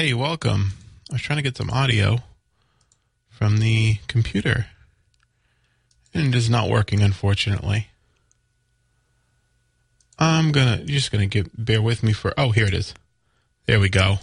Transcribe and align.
Hey, 0.00 0.14
welcome. 0.14 0.72
I 1.10 1.14
was 1.16 1.20
trying 1.20 1.36
to 1.36 1.42
get 1.42 1.58
some 1.58 1.68
audio 1.68 2.20
from 3.28 3.58
the 3.58 3.96
computer, 4.08 4.64
and 6.14 6.28
it 6.28 6.34
is 6.34 6.48
not 6.48 6.70
working, 6.70 7.02
unfortunately. 7.02 7.88
I'm 10.18 10.52
gonna 10.52 10.78
you're 10.78 10.86
just 10.86 11.12
gonna 11.12 11.26
get 11.26 11.50
bear 11.54 11.82
with 11.82 12.02
me 12.02 12.14
for. 12.14 12.32
Oh, 12.38 12.50
here 12.50 12.64
it 12.64 12.72
is. 12.72 12.94
There 13.66 13.78
we 13.78 13.90
go. 13.90 14.20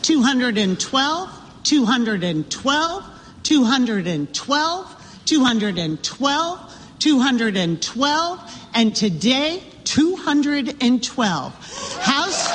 212, 0.00 1.28
212, 1.64 3.04
212, 3.42 5.26
212, 5.26 6.74
212, 6.98 8.68
and 8.72 8.96
today, 8.96 9.62
212. 9.84 11.52
House. 12.00 12.53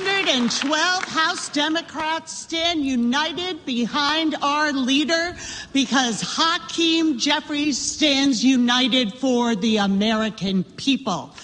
Two 0.00 0.06
hundred 0.06 0.28
and 0.30 0.50
twelve 0.50 1.04
House 1.04 1.50
Democrats 1.50 2.32
stand 2.32 2.82
united 2.82 3.66
behind 3.66 4.34
our 4.40 4.72
leader 4.72 5.36
because 5.74 6.22
Hakeem 6.22 7.18
Jeffries 7.18 7.76
stands 7.76 8.42
united 8.42 9.12
for 9.12 9.54
the 9.54 9.76
American 9.76 10.64
people. 10.64 11.34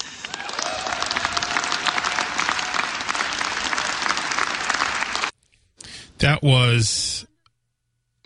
That 6.18 6.42
was 6.42 7.26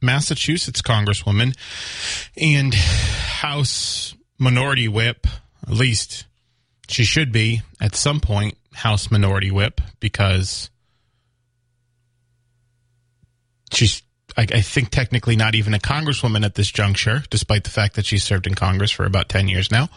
Massachusetts 0.01 0.81
Congresswoman 0.81 1.57
and 2.37 2.73
House 2.73 4.15
Minority 4.39 4.87
Whip, 4.87 5.27
at 5.67 5.73
least 5.73 6.27
she 6.91 7.05
should 7.05 7.33
be 7.33 7.62
at 7.81 7.95
some 7.95 8.21
point 8.21 8.56
House 8.75 9.11
Minority 9.11 9.51
Whip 9.51 9.81
because 10.01 10.71
she's, 13.73 14.03
I, 14.37 14.43
I 14.43 14.61
think, 14.61 14.91
technically 14.91 15.37
not 15.37 15.55
even 15.55 15.75
a 15.75 15.78
Congresswoman 15.78 16.45
at 16.45 16.55
this 16.55 16.71
juncture, 16.71 17.23
despite 17.31 17.65
the 17.65 17.71
fact 17.71 17.97
that 17.97 18.06
she's 18.06 18.25
served 18.25 18.47
in 18.47 18.55
Congress 18.55 18.91
for 18.91 19.05
about 19.05 19.28
10 19.28 19.49
years 19.49 19.71
now. 19.71 19.89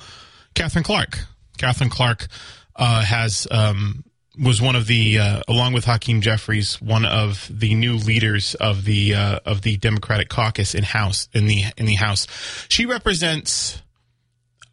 Katherine 0.53 0.83
Clark. 0.83 1.19
Katherine 1.57 1.89
Clark 1.89 2.27
uh, 2.75 3.03
has 3.03 3.47
um, 3.51 4.03
was 4.39 4.61
one 4.61 4.75
of 4.75 4.87
the, 4.87 5.19
uh, 5.19 5.41
along 5.47 5.73
with 5.73 5.85
Hakeem 5.85 6.21
Jeffries, 6.21 6.81
one 6.81 7.05
of 7.05 7.47
the 7.51 7.75
new 7.75 7.97
leaders 7.97 8.55
of 8.55 8.83
the 8.85 9.13
uh, 9.15 9.39
of 9.45 9.61
the 9.61 9.77
Democratic 9.77 10.29
caucus 10.29 10.73
in 10.73 10.83
House 10.83 11.27
in 11.33 11.45
the 11.45 11.65
in 11.77 11.85
the 11.85 11.95
House. 11.95 12.27
She 12.69 12.85
represents 12.85 13.81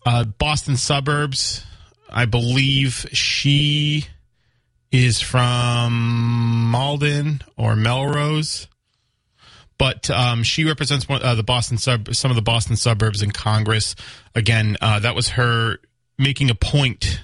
uh, 0.06 0.24
Boston 0.24 0.76
suburbs. 0.76 1.64
I 2.12 2.26
believe 2.26 3.06
she 3.12 4.06
is 4.92 5.20
from 5.20 6.70
Malden 6.70 7.42
or 7.56 7.76
Melrose, 7.76 8.66
but 9.78 10.10
um, 10.10 10.42
she 10.42 10.64
represents 10.64 11.08
one, 11.08 11.22
uh, 11.22 11.34
the 11.34 11.42
Boston 11.42 11.78
sub 11.78 12.14
some 12.14 12.30
of 12.30 12.34
the 12.34 12.42
Boston 12.42 12.76
suburbs 12.76 13.22
in 13.22 13.30
Congress. 13.30 13.94
Again, 14.34 14.76
uh, 14.80 14.98
that 15.00 15.14
was 15.14 15.30
her 15.30 15.78
making 16.18 16.50
a 16.50 16.54
point 16.54 17.20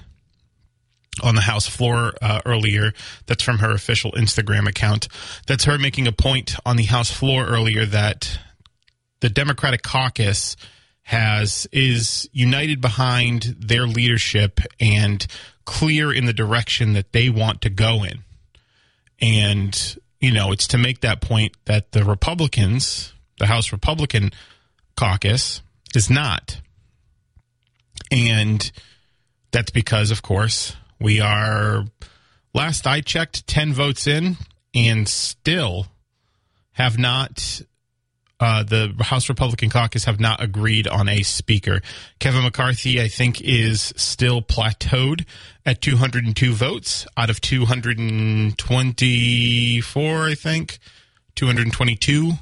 on 1.21 1.35
the 1.35 1.41
House 1.41 1.67
floor 1.67 2.13
uh, 2.21 2.41
earlier. 2.45 2.93
That's 3.25 3.43
from 3.43 3.59
her 3.59 3.71
official 3.71 4.11
Instagram 4.13 4.67
account. 4.67 5.07
That's 5.47 5.65
her 5.65 5.77
making 5.77 6.07
a 6.07 6.11
point 6.11 6.55
on 6.65 6.77
the 6.77 6.83
House 6.83 7.11
floor 7.11 7.45
earlier 7.45 7.85
that 7.85 8.39
the 9.19 9.29
Democratic 9.29 9.83
caucus 9.83 10.55
has 11.07 11.65
is 11.71 12.29
united 12.33 12.81
behind 12.81 13.55
their 13.57 13.87
leadership 13.87 14.59
and 14.77 15.25
clear 15.63 16.11
in 16.11 16.25
the 16.25 16.33
direction 16.33 16.91
that 16.91 17.13
they 17.13 17.29
want 17.29 17.61
to 17.61 17.69
go 17.69 18.03
in. 18.03 18.19
And 19.21 19.97
you 20.19 20.31
know, 20.31 20.51
it's 20.51 20.67
to 20.67 20.77
make 20.77 20.99
that 21.01 21.21
point 21.21 21.55
that 21.63 21.93
the 21.93 22.03
Republicans, 22.03 23.13
the 23.39 23.45
House 23.45 23.71
Republican 23.71 24.31
caucus 24.97 25.61
is 25.95 26.09
not. 26.09 26.59
And 28.11 28.69
that's 29.51 29.71
because 29.71 30.11
of 30.11 30.21
course 30.21 30.75
we 30.99 31.21
are, 31.21 31.85
last 32.53 32.85
I 32.85 32.99
checked, 32.99 33.47
10 33.47 33.71
votes 33.71 34.07
in 34.07 34.35
and 34.73 35.07
still 35.07 35.87
have 36.73 36.97
not, 36.97 37.61
uh, 38.39 38.63
the 38.63 38.95
House 38.99 39.29
Republican 39.29 39.69
caucus 39.69 40.05
have 40.05 40.19
not 40.19 40.41
agreed 40.41 40.87
on 40.87 41.07
a 41.09 41.21
speaker. 41.23 41.81
Kevin 42.19 42.43
McCarthy, 42.43 43.01
I 43.01 43.07
think, 43.07 43.41
is 43.41 43.91
still 43.95 44.43
plateaued 44.43 45.25
at 45.65 45.81
202 45.81 46.53
votes 46.53 47.07
out 47.17 47.31
of 47.31 47.41
224, 47.41 50.27
I 50.27 50.35
think, 50.35 50.77
222. 51.35 52.33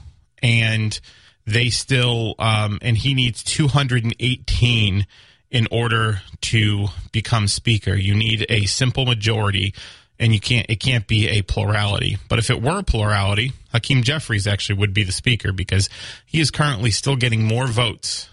And 0.44 1.00
they 1.46 1.70
still, 1.70 2.36
um, 2.40 2.78
and 2.82 2.98
he 2.98 3.14
needs 3.14 3.42
218 3.44 5.08
in 5.52 5.68
order 5.72 6.22
to 6.42 6.88
become 7.14 7.48
speaker. 7.48 7.96
You 7.96 8.16
need 8.16 8.46
a 8.50 8.66
simple 8.66 9.06
majority 9.06 9.74
and 10.20 10.34
you 10.34 10.40
can't 10.40 10.66
it 10.70 10.80
can't 10.80 11.08
be 11.08 11.28
a 11.28 11.42
plurality. 11.42 12.18
But 12.30 12.40
if 12.40 12.50
it 12.50 12.62
were 12.62 12.80
a 12.80 12.84
plurality, 12.84 13.54
Hakeem 13.72 14.04
Jeffries 14.04 14.48
actually 14.48 14.80
would 14.80 14.94
be 14.94 15.04
the 15.04 15.12
speaker 15.12 15.52
because 15.52 15.90
he 16.26 16.40
is 16.40 16.52
currently 16.52 16.92
still 16.92 17.16
getting 17.16 17.44
more 17.44 17.68
votes 17.68 18.30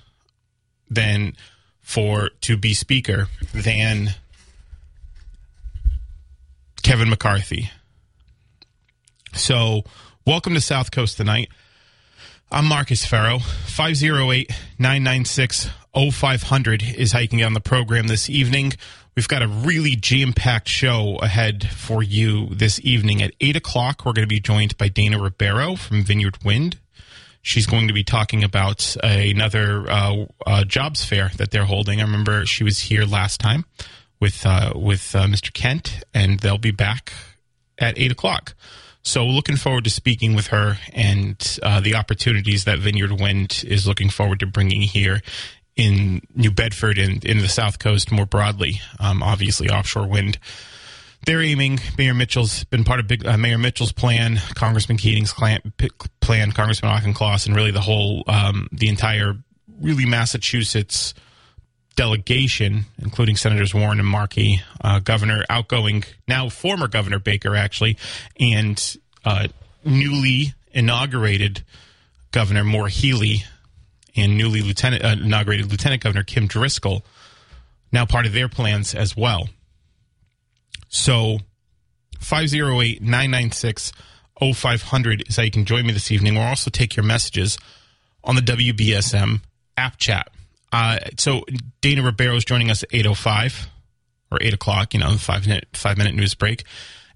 than 0.89 1.35
for 1.81 2.31
to 2.43 2.57
be 2.57 2.75
speaker 2.75 3.29
than 3.53 4.11
Kevin 6.83 7.11
McCarthy. 7.11 7.71
So, 9.35 9.83
welcome 10.27 10.55
to 10.55 10.61
South 10.61 10.91
Coast 10.91 11.17
tonight. 11.17 11.49
I'm 12.51 12.67
Marcus 12.67 13.07
Farrow. 13.07 13.39
508 13.39 14.51
996 14.79 15.71
0500 15.95 16.83
is 16.83 17.13
how 17.13 17.21
you 17.21 17.29
can 17.29 17.39
get 17.39 17.47
on 17.47 17.55
the 17.55 17.61
program 17.61 18.09
this 18.09 18.29
evening. 18.29 18.73
We've 19.15 19.29
got 19.29 19.43
a 19.43 19.49
really 19.49 19.95
jam 19.95 20.33
packed 20.33 20.69
show 20.69 21.17
ahead 21.17 21.69
for 21.69 22.03
you 22.03 22.47
this 22.47 22.81
evening. 22.83 23.23
At 23.23 23.35
8 23.43 23.57
o'clock, 23.57 24.07
we're 24.07 24.15
going 24.15 24.27
to 24.27 24.35
be 24.35 24.41
joined 24.41 24.79
by 24.79 24.89
Dana 24.89 25.19
Ribeiro 25.19 25.77
from 25.77 26.03
Vineyard 26.03 26.43
Wind. 26.43 26.79
She's 27.43 27.67
going 27.67 27.89
to 27.89 27.95
be 27.95 28.05
talking 28.05 28.43
about 28.43 28.97
another 29.03 29.85
uh, 29.91 30.25
uh, 30.47 30.65
jobs 30.65 31.05
fair 31.05 31.31
that 31.37 31.51
they're 31.51 31.67
holding. 31.67 32.01
I 32.01 32.05
remember 32.05 32.47
she 32.47 32.65
was 32.65 32.79
here 32.79 33.05
last 33.05 33.39
time 33.39 33.67
with 34.19 34.47
uh, 34.47 34.73
with 34.75 35.15
uh, 35.15 35.27
Mr. 35.27 35.53
Kent, 35.53 36.05
and 36.15 36.41
they'll 36.41 36.57
be 36.57 36.71
back 36.71 37.13
at 37.79 37.99
8 37.99 38.13
o'clock. 38.13 38.55
So, 39.03 39.27
looking 39.27 39.57
forward 39.57 39.85
to 39.85 39.91
speaking 39.91 40.35
with 40.35 40.47
her 40.47 40.79
and 40.95 41.59
uh, 41.63 41.81
the 41.81 41.97
opportunities 41.97 42.65
that 42.65 42.79
Vineyard 42.79 43.21
Wind 43.21 43.65
is 43.67 43.87
looking 43.87 44.09
forward 44.09 44.39
to 44.41 44.47
bringing 44.47 44.83
here 44.83 45.21
in 45.77 46.23
New 46.35 46.51
Bedford 46.51 46.99
and 46.99 47.25
in 47.25 47.39
the 47.39 47.49
South 47.49 47.79
Coast 47.79 48.13
more 48.13 48.27
broadly. 48.27 48.81
Um, 49.01 49.23
obviously, 49.23 49.71
offshore 49.71 50.07
wind. 50.07 50.39
They're 51.25 51.43
aiming. 51.43 51.79
Mayor 51.97 52.15
Mitchell's 52.15 52.65
been 52.65 52.85
part 52.85 52.99
of 52.99 53.07
big, 53.07 53.25
uh, 53.25 53.39
Mayor 53.39 53.59
Mitchell's 53.59 53.93
plan, 53.93 54.41
Congressman 54.55 54.99
Keating's 54.99 55.33
plan, 55.33 55.61
plan 56.21 56.53
Congressman 56.53 56.91
Auchincloss, 56.91 57.47
and 57.47 57.55
really 57.55 57.71
the 57.71 57.81
whole, 57.81 58.25
um, 58.27 58.69
the 58.73 58.89
entire, 58.89 59.37
really 59.81 60.05
Massachusetts 60.05 61.15
delegation, 61.95 62.87
including 63.01 63.37
Senators 63.37 63.73
Warren 63.73 64.01
and 64.01 64.09
Markey, 64.09 64.63
uh, 64.81 64.99
Governor 64.99 65.45
outgoing, 65.49 66.03
now 66.27 66.49
former 66.49 66.89
Governor 66.89 67.21
Baker, 67.21 67.55
actually, 67.55 67.97
and 68.41 68.97
uh, 69.25 69.47
newly 69.85 70.55
inaugurated 70.73 71.63
Governor 72.33 72.65
Maura 72.65 72.91
Healey 72.91 73.45
and 74.17 74.37
newly 74.37 74.63
lieutenant, 74.63 75.05
uh, 75.05 75.17
inaugurated 75.25 75.71
Lieutenant 75.71 76.03
Governor 76.03 76.25
Kim 76.25 76.47
Driscoll, 76.47 77.05
now 77.93 78.07
part 78.07 78.27
of 78.27 78.33
their 78.33 78.49
plans 78.49 78.95
as 78.95 79.17
well. 79.17 79.49
So 80.89 81.39
508 82.21 83.03
996 83.03 83.93
0500 84.41 85.29
is 85.29 85.37
how 85.37 85.43
you 85.43 85.51
can 85.51 85.65
join 85.65 85.87
me 85.87 85.93
this 85.93 86.11
evening. 86.11 86.35
We'll 86.35 86.45
also 86.45 86.71
take 86.71 86.97
your 86.97 87.05
messages 87.05 87.59
on 88.25 88.35
the 88.35 88.43
WBSM 88.43 89.41
app 89.77 89.99
chat. 89.99 90.31
Uh, 90.73 90.99
so 91.19 91.45
Dana 91.81 92.03
Ribeiro 92.03 92.35
is 92.37 92.45
joining 92.45 92.71
us 92.71 92.83
at 92.83 92.89
805 92.93 93.69
or 94.31 94.39
8 94.41 94.55
o'clock, 94.55 94.95
you 94.95 95.01
know, 95.01 95.17
five 95.17 95.47
minute, 95.47 95.69
five 95.75 95.99
minute 95.99 96.15
news 96.15 96.35
break. 96.35 96.65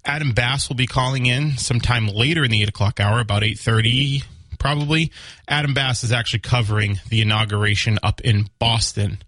Adam 0.05 0.31
Bass 0.31 0.69
will 0.69 0.75
be 0.75 0.87
calling 0.87 1.25
in 1.25 1.57
sometime 1.57 2.07
later 2.07 2.43
in 2.43 2.51
the 2.51 2.61
8 2.61 2.69
o'clock 2.69 2.99
hour, 2.99 3.19
about 3.19 3.43
830 3.43 4.23
probably. 4.57 5.11
Adam 5.47 5.73
Bass 5.73 6.03
is 6.03 6.11
actually 6.11 6.39
covering 6.39 6.99
the 7.09 7.21
inauguration 7.21 7.99
up 8.03 8.21
in 8.21 8.49
Boston. 8.59 9.19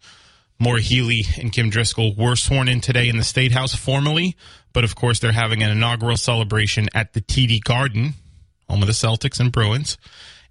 Maura 0.60 0.82
Healey 0.82 1.24
and 1.38 1.54
Kim 1.54 1.70
Driscoll 1.70 2.14
were 2.16 2.36
sworn 2.36 2.68
in 2.68 2.82
today 2.82 3.08
in 3.08 3.18
the 3.18 3.24
State 3.24 3.54
House 3.54 3.74
formally, 3.74 4.36
but 4.74 4.84
of 4.84 4.96
course 4.96 5.20
they're 5.20 5.32
having 5.32 5.64
an 5.64 5.72
inaugural 5.72 6.18
celebration 6.18 6.90
at 6.94 7.14
the 7.14 7.22
TD 7.22 7.64
Garden, 7.64 8.14
home 8.70 8.82
of 8.82 8.88
the 8.88 8.94
Celtics 8.94 9.40
and 9.40 9.52
Bruins, 9.52 9.98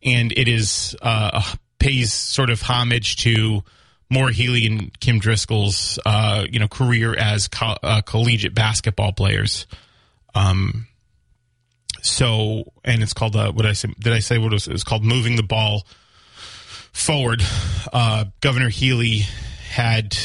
and 0.03 0.33
it 0.33 0.49
is 0.49 0.97
uh, 1.03 1.43
pays 1.79 2.13
sort 2.13 2.49
of 2.49 2.63
homage 2.63 3.17
to 3.17 3.63
Maura 4.11 4.33
Healey 4.33 4.67
and 4.67 4.99
Kim 5.01 5.19
Driscoll's 5.19 5.99
uh, 6.07 6.47
you 6.51 6.59
know 6.59 6.69
career 6.69 7.15
as 7.15 7.49
co- 7.49 7.77
uh, 7.83 8.01
collegiate 8.01 8.55
basketball 8.55 9.13
players. 9.13 9.67
Um, 10.35 10.87
so, 12.03 12.73
and 12.85 13.03
it's 13.03 13.13
called 13.13 13.37
uh, 13.37 13.53
what 13.53 13.67
I 13.67 13.73
say? 13.73 13.93
Did 13.99 14.13
I 14.13 14.21
say 14.21 14.39
what 14.39 14.53
it 14.53 14.55
was? 14.55 14.69
It's 14.69 14.85
called 14.85 15.05
moving 15.05 15.37
the 15.37 15.43
ball 15.43 15.87
forward. 16.93 17.43
Uh, 17.93 18.27
Governor 18.41 18.69
Healey 18.69 19.25
had 19.71 20.17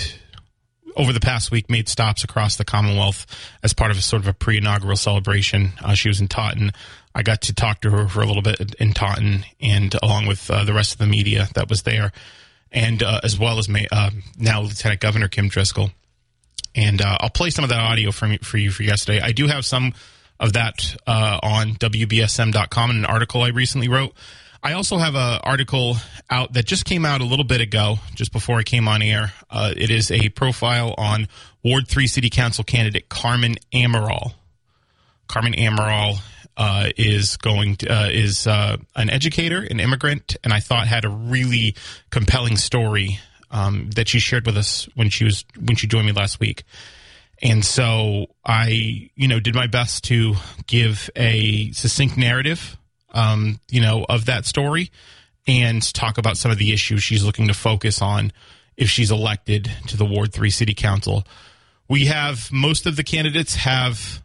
over 0.95 1.13
the 1.13 1.19
past 1.19 1.51
week 1.51 1.69
made 1.69 1.89
stops 1.89 2.23
across 2.23 2.55
the 2.55 2.65
Commonwealth 2.65 3.25
as 3.63 3.73
part 3.73 3.91
of 3.91 3.97
a 3.97 4.01
sort 4.01 4.21
of 4.21 4.27
a 4.27 4.33
pre-inaugural 4.33 4.95
celebration. 4.95 5.73
Uh, 5.81 5.93
she 5.93 6.07
was 6.07 6.21
in 6.21 6.27
Taunton. 6.27 6.71
I 7.15 7.23
got 7.23 7.41
to 7.43 7.53
talk 7.53 7.81
to 7.81 7.91
her 7.91 8.07
for 8.07 8.21
a 8.21 8.25
little 8.25 8.41
bit 8.41 8.75
in 8.75 8.93
Taunton, 8.93 9.45
and 9.61 9.95
along 10.01 10.25
with 10.25 10.49
uh, 10.49 10.63
the 10.63 10.73
rest 10.73 10.93
of 10.93 10.97
the 10.97 11.05
media 11.05 11.47
that 11.53 11.69
was 11.69 11.83
there, 11.83 12.11
and 12.71 13.03
uh, 13.03 13.21
as 13.23 13.37
well 13.37 13.59
as 13.59 13.69
May, 13.69 13.87
uh, 13.91 14.09
now 14.37 14.61
Lieutenant 14.61 14.99
Governor 14.99 15.27
Kim 15.27 15.47
Driscoll. 15.47 15.91
And 16.75 17.03
uh, 17.03 17.17
I'll 17.19 17.29
play 17.29 17.51
some 17.51 17.63
of 17.63 17.69
that 17.69 17.79
audio 17.79 18.11
for 18.11 18.57
you 18.57 18.71
for 18.71 18.81
yesterday. 18.81 19.21
I 19.21 19.31
do 19.31 19.45
have 19.45 19.63
some 19.63 19.93
of 20.43 20.53
that 20.53 20.95
uh, 21.07 21.39
on 21.41 21.69
WBSM.com 21.75 22.91
in 22.91 22.97
an 22.97 23.05
article 23.05 23.41
I 23.41 23.47
recently 23.47 23.87
wrote. 23.87 24.13
I 24.61 24.73
also 24.73 24.97
have 24.97 25.15
an 25.15 25.39
article 25.43 25.95
out 26.29 26.53
that 26.53 26.65
just 26.65 26.85
came 26.85 27.05
out 27.05 27.21
a 27.21 27.25
little 27.25 27.45
bit 27.45 27.61
ago, 27.61 27.95
just 28.13 28.33
before 28.33 28.59
I 28.59 28.63
came 28.63 28.87
on 28.87 29.01
air. 29.01 29.33
Uh, 29.49 29.73
it 29.75 29.89
is 29.89 30.11
a 30.11 30.29
profile 30.29 30.95
on 30.97 31.29
Ward 31.63 31.87
3 31.87 32.07
City 32.07 32.29
Council 32.29 32.63
candidate 32.63 33.07
Carmen 33.07 33.55
Amaral. 33.73 34.33
Carmen 35.27 35.53
Amaral 35.53 36.17
uh, 36.57 36.89
is 36.97 37.37
going 37.37 37.77
to, 37.77 37.87
uh, 37.87 38.09
is 38.09 38.45
uh, 38.45 38.77
an 38.97 39.09
educator, 39.09 39.61
an 39.61 39.79
immigrant, 39.79 40.35
and 40.43 40.53
I 40.53 40.59
thought 40.59 40.87
had 40.87 41.05
a 41.05 41.09
really 41.09 41.75
compelling 42.09 42.57
story 42.57 43.19
um, 43.49 43.89
that 43.95 44.09
she 44.09 44.19
shared 44.19 44.45
with 44.45 44.57
us 44.57 44.89
when 44.95 45.09
she 45.09 45.23
was 45.23 45.45
when 45.57 45.77
she 45.77 45.87
joined 45.87 46.05
me 46.05 46.11
last 46.11 46.39
week. 46.39 46.63
And 47.43 47.63
so 47.65 48.27
I, 48.45 49.09
you 49.15 49.27
know, 49.27 49.41
did 49.41 49.53
my 49.53 49.67
best 49.67 50.05
to 50.05 50.35
give 50.65 51.09
a 51.17 51.71
succinct 51.73 52.17
narrative, 52.17 52.77
um, 53.13 53.59
you 53.69 53.81
know, 53.81 54.05
of 54.07 54.25
that 54.25 54.45
story 54.45 54.91
and 55.45 55.83
talk 55.93 56.17
about 56.17 56.37
some 56.37 56.51
of 56.51 56.57
the 56.57 56.71
issues 56.71 57.03
she's 57.03 57.23
looking 57.23 57.49
to 57.49 57.53
focus 57.53 58.01
on 58.01 58.31
if 58.77 58.89
she's 58.89 59.11
elected 59.11 59.69
to 59.87 59.97
the 59.97 60.05
Ward 60.05 60.31
3 60.31 60.49
City 60.49 60.73
Council. 60.73 61.25
We 61.89 62.05
have 62.05 62.49
most 62.49 62.85
of 62.85 62.95
the 62.95 63.03
candidates 63.03 63.55
have 63.55 64.23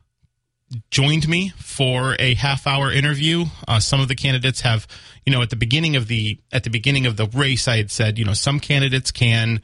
joined 0.92 1.28
me 1.28 1.48
for 1.56 2.14
a 2.20 2.34
half 2.34 2.68
hour 2.68 2.92
interview. 2.92 3.46
Uh, 3.66 3.80
some 3.80 4.00
of 4.00 4.06
the 4.06 4.14
candidates 4.14 4.60
have, 4.60 4.86
you 5.26 5.32
know, 5.32 5.42
at 5.42 5.50
the 5.50 5.56
beginning 5.56 5.96
of 5.96 6.06
the 6.06 6.38
at 6.52 6.62
the 6.62 6.70
beginning 6.70 7.04
of 7.04 7.16
the 7.16 7.26
race, 7.26 7.66
I 7.66 7.78
had 7.78 7.90
said, 7.90 8.16
you 8.16 8.24
know, 8.24 8.32
some 8.32 8.60
candidates 8.60 9.10
can 9.10 9.60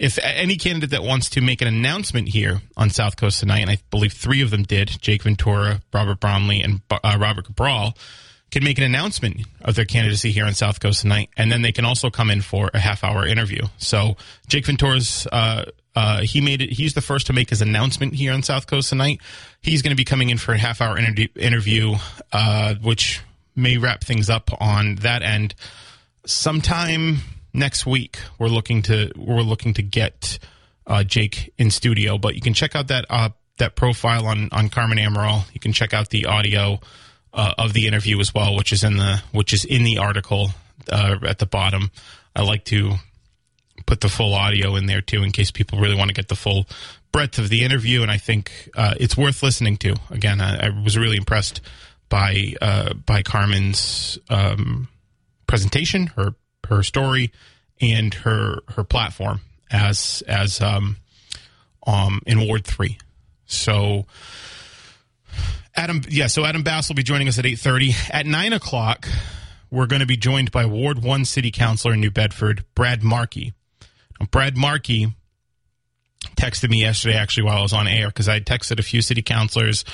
if 0.00 0.18
any 0.22 0.56
candidate 0.56 0.90
that 0.90 1.02
wants 1.02 1.28
to 1.30 1.42
make 1.42 1.60
an 1.60 1.68
announcement 1.68 2.28
here 2.28 2.62
on 2.74 2.88
South 2.88 3.16
Coast 3.16 3.38
tonight, 3.38 3.60
and 3.60 3.70
I 3.70 3.78
believe 3.90 4.14
three 4.14 4.40
of 4.40 4.50
them 4.50 4.62
did, 4.62 4.88
Jake 5.02 5.24
Ventura, 5.24 5.82
Robert 5.92 6.18
Bromley, 6.20 6.62
and 6.62 6.80
uh, 6.90 7.18
Robert 7.20 7.44
Cabral, 7.44 7.92
can 8.50 8.64
make 8.64 8.78
an 8.78 8.84
announcement 8.84 9.46
of 9.60 9.74
their 9.74 9.84
candidacy 9.84 10.30
here 10.30 10.46
on 10.46 10.54
South 10.54 10.80
Coast 10.80 11.02
tonight, 11.02 11.28
and 11.36 11.52
then 11.52 11.60
they 11.60 11.70
can 11.70 11.84
also 11.84 12.08
come 12.08 12.30
in 12.30 12.40
for 12.40 12.70
a 12.72 12.78
half 12.78 13.04
hour 13.04 13.26
interview. 13.26 13.60
So 13.76 14.16
Jake 14.48 14.64
Ventura's 14.64 15.26
uh, 15.30 15.66
uh, 15.94 16.22
he 16.22 16.40
made 16.40 16.62
it. 16.62 16.70
He's 16.70 16.94
the 16.94 17.02
first 17.02 17.26
to 17.26 17.34
make 17.34 17.50
his 17.50 17.60
announcement 17.60 18.14
here 18.14 18.32
on 18.32 18.42
South 18.42 18.66
Coast 18.66 18.88
tonight. 18.88 19.20
He's 19.60 19.82
going 19.82 19.90
to 19.90 19.96
be 19.96 20.04
coming 20.04 20.30
in 20.30 20.38
for 20.38 20.54
a 20.54 20.58
half 20.58 20.80
hour 20.80 20.96
inter- 20.96 21.26
interview, 21.36 21.96
uh, 22.32 22.76
which 22.76 23.20
may 23.54 23.76
wrap 23.76 24.02
things 24.02 24.30
up 24.30 24.50
on 24.62 24.94
that 24.96 25.22
end 25.22 25.54
sometime 26.24 27.18
next 27.52 27.86
week 27.86 28.18
we're 28.38 28.48
looking 28.48 28.82
to 28.82 29.12
we're 29.16 29.42
looking 29.42 29.74
to 29.74 29.82
get 29.82 30.38
uh, 30.86 31.04
Jake 31.04 31.52
in 31.58 31.70
studio. 31.70 32.18
But 32.18 32.34
you 32.34 32.40
can 32.40 32.54
check 32.54 32.74
out 32.74 32.88
that 32.88 33.06
uh, 33.08 33.30
that 33.58 33.76
profile 33.76 34.26
on 34.26 34.48
on 34.52 34.68
Carmen 34.68 34.98
Amaral. 34.98 35.52
You 35.54 35.60
can 35.60 35.72
check 35.72 35.94
out 35.94 36.10
the 36.10 36.26
audio 36.26 36.80
uh, 37.32 37.54
of 37.58 37.72
the 37.72 37.86
interview 37.86 38.18
as 38.20 38.34
well, 38.34 38.56
which 38.56 38.72
is 38.72 38.84
in 38.84 38.96
the 38.96 39.22
which 39.32 39.52
is 39.52 39.64
in 39.64 39.84
the 39.84 39.98
article 39.98 40.50
uh, 40.90 41.16
at 41.26 41.38
the 41.38 41.46
bottom. 41.46 41.90
I 42.34 42.42
like 42.42 42.64
to 42.66 42.94
put 43.86 44.00
the 44.00 44.08
full 44.08 44.34
audio 44.34 44.76
in 44.76 44.86
there 44.86 45.00
too, 45.00 45.22
in 45.22 45.32
case 45.32 45.50
people 45.50 45.78
really 45.78 45.96
want 45.96 46.08
to 46.08 46.14
get 46.14 46.28
the 46.28 46.36
full 46.36 46.66
breadth 47.12 47.38
of 47.38 47.48
the 47.48 47.64
interview. 47.64 48.02
And 48.02 48.10
I 48.10 48.18
think 48.18 48.70
uh, 48.76 48.94
it's 48.98 49.16
worth 49.16 49.42
listening 49.42 49.76
to. 49.78 49.96
Again, 50.10 50.40
I, 50.40 50.66
I 50.66 50.82
was 50.82 50.96
really 50.98 51.16
impressed 51.16 51.60
by 52.08 52.54
uh, 52.60 52.94
by 52.94 53.22
Carmen's 53.22 54.18
um, 54.28 54.88
presentation, 55.46 56.08
her 56.08 56.34
her 56.68 56.82
story 56.82 57.32
and 57.80 58.14
her 58.14 58.60
her 58.68 58.84
platform 58.84 59.40
as 59.70 60.22
as 60.26 60.60
um, 60.60 60.96
um 61.86 62.20
in 62.26 62.46
Ward 62.46 62.64
three. 62.64 62.98
So 63.46 64.06
Adam, 65.74 66.02
yeah, 66.08 66.26
so 66.26 66.44
Adam 66.44 66.62
Bass 66.62 66.88
will 66.88 66.96
be 66.96 67.02
joining 67.02 67.28
us 67.28 67.38
at 67.38 67.46
eight 67.46 67.58
thirty. 67.58 67.94
At 68.10 68.26
nine 68.26 68.52
o'clock, 68.52 69.08
we're 69.70 69.86
going 69.86 70.00
to 70.00 70.06
be 70.06 70.16
joined 70.16 70.50
by 70.50 70.66
Ward 70.66 71.02
One 71.02 71.24
City 71.24 71.50
Councilor 71.50 71.94
in 71.94 72.00
New 72.00 72.10
Bedford, 72.10 72.64
Brad 72.74 73.02
Markey. 73.02 73.54
Now, 74.18 74.26
Brad 74.30 74.56
Markey 74.56 75.12
texted 76.36 76.70
me 76.70 76.80
yesterday, 76.82 77.16
actually, 77.16 77.44
while 77.44 77.58
I 77.58 77.62
was 77.62 77.72
on 77.72 77.86
air, 77.88 78.08
because 78.08 78.28
I 78.28 78.40
texted 78.40 78.78
a 78.78 78.82
few 78.82 79.00
city 79.00 79.22
councilors. 79.22 79.84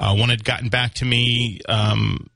Uh, 0.00 0.16
one 0.16 0.30
had 0.30 0.44
gotten 0.44 0.68
back 0.68 0.94
to 0.94 1.04
me. 1.04 1.60
Um, 1.68 2.28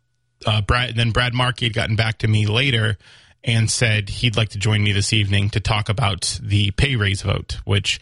uh, 0.46 0.60
Brad, 0.62 0.94
then 0.94 1.10
Brad 1.10 1.34
Markey 1.34 1.66
had 1.66 1.74
gotten 1.74 1.96
back 1.96 2.18
to 2.18 2.28
me 2.28 2.46
later 2.46 2.96
and 3.42 3.70
said 3.70 4.08
he'd 4.08 4.36
like 4.36 4.50
to 4.50 4.58
join 4.58 4.82
me 4.82 4.92
this 4.92 5.12
evening 5.12 5.50
to 5.50 5.60
talk 5.60 5.88
about 5.88 6.38
the 6.42 6.70
pay 6.72 6.96
raise 6.96 7.22
vote, 7.22 7.58
which 7.64 8.00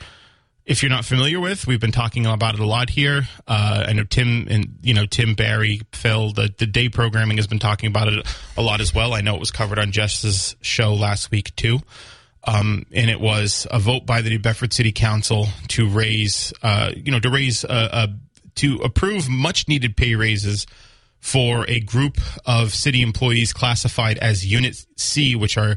if 0.64 0.82
you're 0.82 0.90
not 0.90 1.04
familiar 1.04 1.40
with, 1.40 1.66
we've 1.66 1.80
been 1.80 1.92
talking 1.92 2.26
about 2.26 2.54
it 2.54 2.60
a 2.60 2.66
lot 2.66 2.90
here. 2.90 3.22
Uh, 3.46 3.86
I 3.88 3.92
know 3.94 4.04
Tim 4.04 4.46
and 4.50 4.78
you 4.82 4.92
know 4.92 5.06
Tim 5.06 5.34
Barry, 5.34 5.80
Phil, 5.92 6.32
the 6.32 6.52
the 6.58 6.66
day 6.66 6.88
programming 6.88 7.38
has 7.38 7.46
been 7.46 7.58
talking 7.58 7.88
about 7.88 8.08
it 8.08 8.26
a 8.56 8.62
lot 8.62 8.80
as 8.80 8.94
well. 8.94 9.14
I 9.14 9.22
know 9.22 9.34
it 9.34 9.40
was 9.40 9.50
covered 9.50 9.78
on 9.78 9.92
Jess's 9.92 10.56
show 10.60 10.94
last 10.94 11.30
week 11.30 11.54
too. 11.56 11.78
Um, 12.44 12.86
and 12.92 13.10
it 13.10 13.20
was 13.20 13.66
a 13.70 13.78
vote 13.78 14.06
by 14.06 14.22
the 14.22 14.30
New 14.30 14.38
Bedford 14.38 14.72
City 14.72 14.92
Council 14.92 15.48
to 15.68 15.88
raise, 15.88 16.52
uh, 16.62 16.92
you 16.96 17.10
know, 17.12 17.20
to 17.20 17.28
raise, 17.28 17.64
a, 17.64 17.68
a, 17.68 18.08
to 18.54 18.76
approve 18.76 19.28
much 19.28 19.68
needed 19.68 19.96
pay 19.96 20.14
raises 20.14 20.66
for 21.32 21.68
a 21.68 21.80
group 21.80 22.16
of 22.46 22.74
city 22.74 23.02
employees 23.02 23.52
classified 23.52 24.16
as 24.18 24.46
Unit 24.46 24.86
C, 24.96 25.36
which 25.36 25.58
are, 25.58 25.76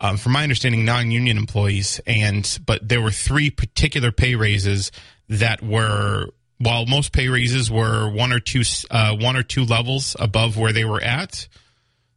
um, 0.00 0.16
from 0.16 0.32
my 0.32 0.42
understanding, 0.42 0.84
non-union 0.84 1.36
employees. 1.36 2.00
And 2.08 2.58
but 2.66 2.88
there 2.88 3.00
were 3.00 3.12
three 3.12 3.50
particular 3.50 4.10
pay 4.10 4.34
raises 4.34 4.90
that 5.28 5.62
were, 5.62 6.30
while 6.58 6.86
most 6.86 7.12
pay 7.12 7.28
raises 7.28 7.70
were 7.70 8.10
one 8.10 8.32
or 8.32 8.40
two, 8.40 8.62
uh, 8.90 9.14
one 9.16 9.36
or 9.36 9.44
two 9.44 9.64
levels 9.64 10.16
above 10.18 10.56
where 10.56 10.72
they 10.72 10.84
were 10.84 11.00
at, 11.00 11.46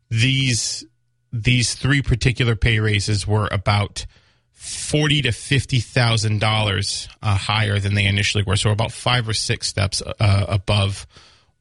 these 0.10 0.84
these 1.32 1.76
three 1.76 2.02
particular 2.02 2.56
pay 2.56 2.80
raises 2.80 3.28
were 3.28 3.50
about 3.52 4.08
forty 4.52 5.22
to 5.22 5.32
fifty 5.32 5.80
thousand 5.80 6.44
uh, 6.44 6.48
dollars 6.48 7.08
higher 7.22 7.78
than 7.78 7.94
they 7.94 8.06
initially 8.06 8.44
were. 8.44 8.56
So 8.56 8.72
about 8.72 8.92
five 8.92 9.30
or 9.30 9.34
six 9.34 9.68
steps 9.68 10.02
uh, 10.02 10.46
above 10.48 11.06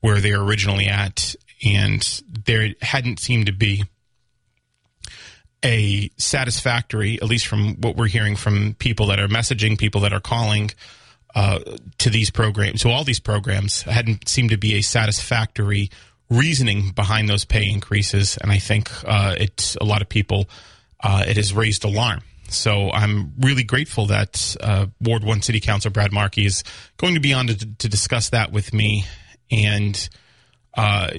where 0.03 0.21
they're 0.21 0.43
originally 0.43 0.87
at, 0.87 1.35
and 1.65 2.23
there 2.45 2.69
hadn't 2.83 3.19
seemed 3.19 3.47
to 3.47 3.53
be 3.53 3.85
a 5.63 6.11
satisfactory, 6.19 7.21
at 7.23 7.29
least 7.29 7.47
from 7.47 7.77
what 7.81 7.97
we're 7.97 8.09
hearing 8.09 8.37
from 8.37 8.75
people 8.79 9.07
that 9.07 9.21
are 9.21 9.29
messaging, 9.29 9.79
people 9.79 10.01
that 10.01 10.13
are 10.13 10.21
calling 10.21 10.71
uh, 11.35 11.61
to 11.99 12.11
these 12.11 12.31
programs, 12.31 12.83
to 12.83 12.91
all 12.91 13.05
these 13.05 13.21
programs, 13.21 13.83
hadn't 13.83 14.29
seemed 14.29 14.51
to 14.51 14.59
be 14.59 14.75
a 14.75 14.83
satisfactory 14.83 15.89
reasoning 16.29 16.91
behind 16.91 17.29
those 17.29 17.45
pay 17.45 17.71
increases, 17.71 18.37
and 18.39 18.51
I 18.51 18.59
think 18.59 18.91
uh, 19.07 19.37
it's 19.39 19.77
a 19.77 19.85
lot 19.85 20.03
of 20.03 20.09
people. 20.09 20.49
Uh, 21.01 21.25
it 21.27 21.37
has 21.37 21.53
raised 21.53 21.85
alarm. 21.85 22.23
So 22.49 22.91
I'm 22.91 23.33
really 23.41 23.65
grateful 23.65 24.07
that 24.07 24.57
uh, 24.61 24.87
Ward 25.01 25.25
One 25.25 25.43
City 25.43 25.59
Councilor 25.59 25.91
Brad 25.91 26.13
Markey 26.13 26.45
is 26.45 26.65
going 26.97 27.15
to 27.15 27.21
be 27.21 27.33
on 27.33 27.47
to, 27.47 27.57
to 27.57 27.89
discuss 27.89 28.31
that 28.31 28.53
with 28.53 28.73
me, 28.75 29.05
and 29.51 30.09
uh, 30.77 31.11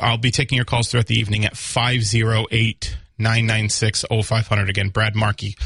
I'll 0.00 0.18
be 0.18 0.30
taking 0.30 0.56
your 0.56 0.64
calls 0.64 0.88
throughout 0.90 1.06
the 1.06 1.18
evening 1.18 1.44
at 1.44 1.56
508 1.56 2.96
996 3.18 4.04
0500. 4.10 4.68
Again, 4.68 4.88
Brad 4.88 5.14
Markey 5.14 5.56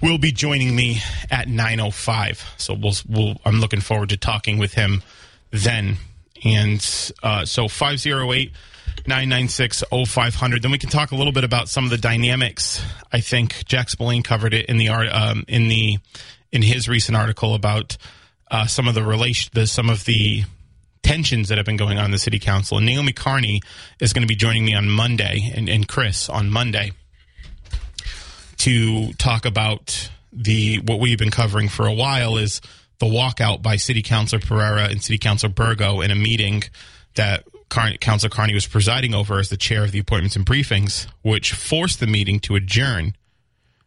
will 0.00 0.18
be 0.18 0.32
joining 0.32 0.74
me 0.74 1.00
at 1.30 1.48
905. 1.48 2.54
So 2.56 2.74
we'll, 2.74 2.94
we'll, 3.08 3.36
I'm 3.44 3.60
looking 3.60 3.80
forward 3.80 4.08
to 4.10 4.16
talking 4.16 4.58
with 4.58 4.74
him 4.74 5.02
then. 5.50 5.98
And 6.44 7.12
uh, 7.22 7.44
so 7.44 7.68
508 7.68 8.52
996 9.06 9.84
0500. 9.90 10.62
Then 10.62 10.70
we 10.70 10.78
can 10.78 10.90
talk 10.90 11.12
a 11.12 11.16
little 11.16 11.32
bit 11.32 11.44
about 11.44 11.68
some 11.68 11.84
of 11.84 11.90
the 11.90 11.98
dynamics. 11.98 12.84
I 13.12 13.20
think 13.20 13.64
Jack 13.64 13.90
Spillane 13.90 14.22
covered 14.22 14.54
it 14.54 14.66
in 14.66 14.76
the 14.76 14.88
art 14.88 15.08
um, 15.08 15.44
in 15.48 15.68
the 15.68 15.98
in 16.50 16.62
his 16.62 16.88
recent 16.88 17.16
article 17.16 17.54
about 17.54 17.96
uh, 18.50 18.66
some 18.66 18.86
of 18.86 18.94
the 18.94 19.02
relation, 19.02 19.50
the, 19.54 19.66
some 19.66 19.88
of 19.88 20.04
the 20.04 20.44
tensions 21.02 21.48
that 21.48 21.58
have 21.58 21.66
been 21.66 21.76
going 21.76 21.98
on 21.98 22.06
in 22.06 22.10
the 22.10 22.18
city 22.18 22.38
council. 22.38 22.76
And 22.76 22.86
Naomi 22.86 23.12
Carney 23.12 23.60
is 24.00 24.12
going 24.12 24.22
to 24.22 24.28
be 24.28 24.36
joining 24.36 24.64
me 24.64 24.74
on 24.74 24.88
Monday, 24.88 25.52
and, 25.54 25.68
and 25.68 25.86
Chris 25.86 26.28
on 26.28 26.50
Monday 26.50 26.92
to 28.58 29.12
talk 29.14 29.44
about 29.44 30.10
the 30.32 30.78
what 30.78 31.00
we've 31.00 31.18
been 31.18 31.30
covering 31.30 31.68
for 31.68 31.86
a 31.86 31.92
while 31.92 32.36
is 32.36 32.60
the 33.00 33.06
walkout 33.06 33.62
by 33.62 33.76
City 33.76 34.02
Councilor 34.02 34.40
Pereira 34.40 34.84
and 34.84 35.02
City 35.02 35.18
Councilor 35.18 35.52
Burgo 35.52 36.00
in 36.00 36.10
a 36.10 36.14
meeting 36.14 36.62
that 37.16 37.44
Car- 37.68 37.96
Councilor 38.00 38.30
Carney 38.30 38.54
was 38.54 38.66
presiding 38.66 39.14
over 39.14 39.38
as 39.38 39.48
the 39.48 39.56
chair 39.56 39.82
of 39.82 39.90
the 39.90 39.98
appointments 39.98 40.36
and 40.36 40.46
briefings, 40.46 41.08
which 41.22 41.52
forced 41.52 42.00
the 42.00 42.06
meeting 42.06 42.38
to 42.40 42.54
adjourn 42.54 43.16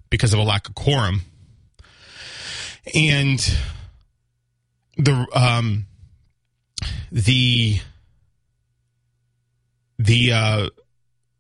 because 0.10 0.34
of 0.34 0.40
a 0.40 0.44
lack 0.44 0.68
of 0.68 0.76
quorum. 0.76 1.22
And 2.94 3.40
the 4.98 5.26
um, 5.34 5.88
the 7.12 7.80
the 9.98 10.32
uh, 10.32 10.70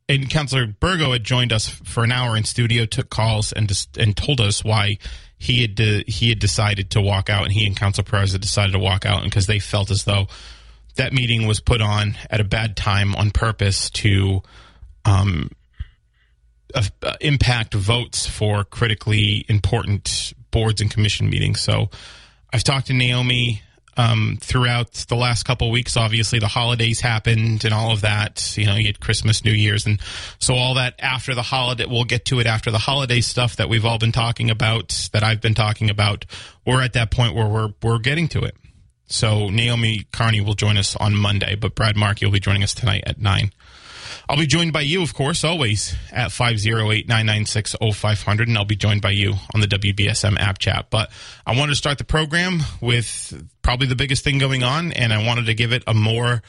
and 0.07 0.29
Councilor 0.29 0.67
Burgo 0.67 1.11
had 1.11 1.23
joined 1.23 1.51
us 1.51 1.67
for 1.67 2.03
an 2.03 2.11
hour 2.11 2.37
in 2.37 2.43
studio, 2.43 2.85
took 2.85 3.09
calls, 3.09 3.51
and 3.51 3.71
and 3.97 4.15
told 4.15 4.39
us 4.39 4.63
why 4.63 4.97
he 5.37 5.61
had 5.61 5.75
de- 5.75 6.03
he 6.07 6.29
had 6.29 6.39
decided 6.39 6.91
to 6.91 7.01
walk 7.01 7.29
out, 7.29 7.43
and 7.43 7.51
he 7.51 7.65
and 7.65 7.75
Council 7.75 8.03
Perez 8.03 8.31
had 8.31 8.41
decided 8.41 8.71
to 8.73 8.79
walk 8.79 9.05
out, 9.05 9.23
because 9.23 9.47
they 9.47 9.59
felt 9.59 9.91
as 9.91 10.03
though 10.05 10.27
that 10.95 11.11
meeting 11.11 11.45
was 11.45 11.59
put 11.59 11.81
on 11.81 12.15
at 12.29 12.39
a 12.39 12.45
bad 12.45 12.77
time 12.77 13.15
on 13.15 13.29
purpose 13.31 13.89
to 13.89 14.41
um, 15.03 15.49
uh, 16.73 17.15
impact 17.19 17.73
votes 17.73 18.25
for 18.25 18.63
critically 18.63 19.45
important 19.49 20.33
boards 20.51 20.79
and 20.79 20.89
commission 20.89 21.29
meetings. 21.29 21.59
So 21.59 21.89
I've 22.53 22.63
talked 22.63 22.87
to 22.87 22.93
Naomi 22.93 23.61
um, 23.97 24.37
throughout 24.41 24.91
the 25.07 25.15
last 25.15 25.43
couple 25.43 25.71
weeks. 25.71 25.97
Obviously, 25.97 26.39
the 26.39 26.47
holidays 26.47 26.99
happened 26.99 27.65
and 27.65 27.73
all 27.73 27.91
of 27.91 28.01
that. 28.01 28.57
You 28.57 28.65
know, 28.65 28.75
you 28.75 28.87
had 28.87 28.99
Christmas, 28.99 29.43
New 29.43 29.51
Year's, 29.51 29.85
and 29.85 29.99
so 30.39 30.55
all 30.55 30.75
that 30.75 30.95
after 30.99 31.33
the 31.33 31.41
holiday. 31.41 31.85
We'll 31.85 32.03
get 32.03 32.25
to 32.25 32.39
it 32.39 32.47
after 32.47 32.71
the 32.71 32.77
holiday 32.77 33.21
stuff 33.21 33.55
that 33.57 33.69
we've 33.69 33.85
all 33.85 33.99
been 33.99 34.11
talking 34.11 34.49
about, 34.49 35.09
that 35.13 35.23
I've 35.23 35.41
been 35.41 35.55
talking 35.55 35.89
about. 35.89 36.25
We're 36.65 36.83
at 36.83 36.93
that 36.93 37.11
point 37.11 37.35
where 37.35 37.47
we're 37.47 37.73
we're 37.81 37.99
getting 37.99 38.27
to 38.29 38.43
it. 38.43 38.55
So 39.07 39.49
Naomi 39.49 40.05
Carney 40.11 40.41
will 40.41 40.55
join 40.55 40.77
us 40.77 40.95
on 40.95 41.15
Monday, 41.15 41.55
but 41.55 41.75
Brad 41.75 41.95
Markey 41.95 42.25
will 42.25 42.33
be 42.33 42.39
joining 42.39 42.63
us 42.63 42.73
tonight 42.73 43.03
at 43.05 43.19
nine. 43.19 43.51
I'll 44.27 44.37
be 44.37 44.47
joined 44.47 44.73
by 44.73 44.81
you, 44.81 45.03
of 45.03 45.13
course, 45.13 45.43
always 45.43 45.95
at 46.11 46.31
508-996-0500, 46.31 48.47
and 48.47 48.57
I'll 48.57 48.65
be 48.65 48.75
joined 48.75 49.01
by 49.01 49.11
you 49.11 49.35
on 49.53 49.61
the 49.61 49.67
WBSM 49.67 50.39
app 50.39 50.57
chat. 50.57 50.87
But 50.89 51.11
I 51.45 51.55
wanted 51.55 51.73
to 51.73 51.77
start 51.77 51.99
the 51.99 52.05
program 52.05 52.61
with 52.81 53.47
probably 53.61 53.85
the 53.87 53.95
biggest 53.95 54.23
thing 54.23 54.39
going 54.39 54.63
on, 54.63 54.93
and 54.93 55.13
I 55.13 55.23
wanted 55.25 55.45
to 55.45 55.53
give 55.53 55.71
it 55.71 55.83
a 55.85 55.93
more 55.93 56.41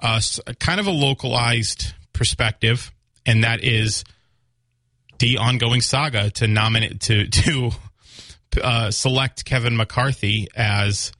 uh, 0.00 0.20
kind 0.60 0.80
of 0.80 0.86
a 0.86 0.90
localized 0.90 1.94
perspective, 2.12 2.92
and 3.24 3.44
that 3.44 3.64
is 3.64 4.04
the 5.18 5.38
ongoing 5.38 5.80
saga 5.80 6.28
to 6.30 6.46
nominate 6.46 7.00
to 7.00 7.26
to 7.28 7.70
uh, 8.62 8.90
select 8.90 9.44
Kevin 9.44 9.76
McCarthy 9.76 10.48
as 10.54 11.12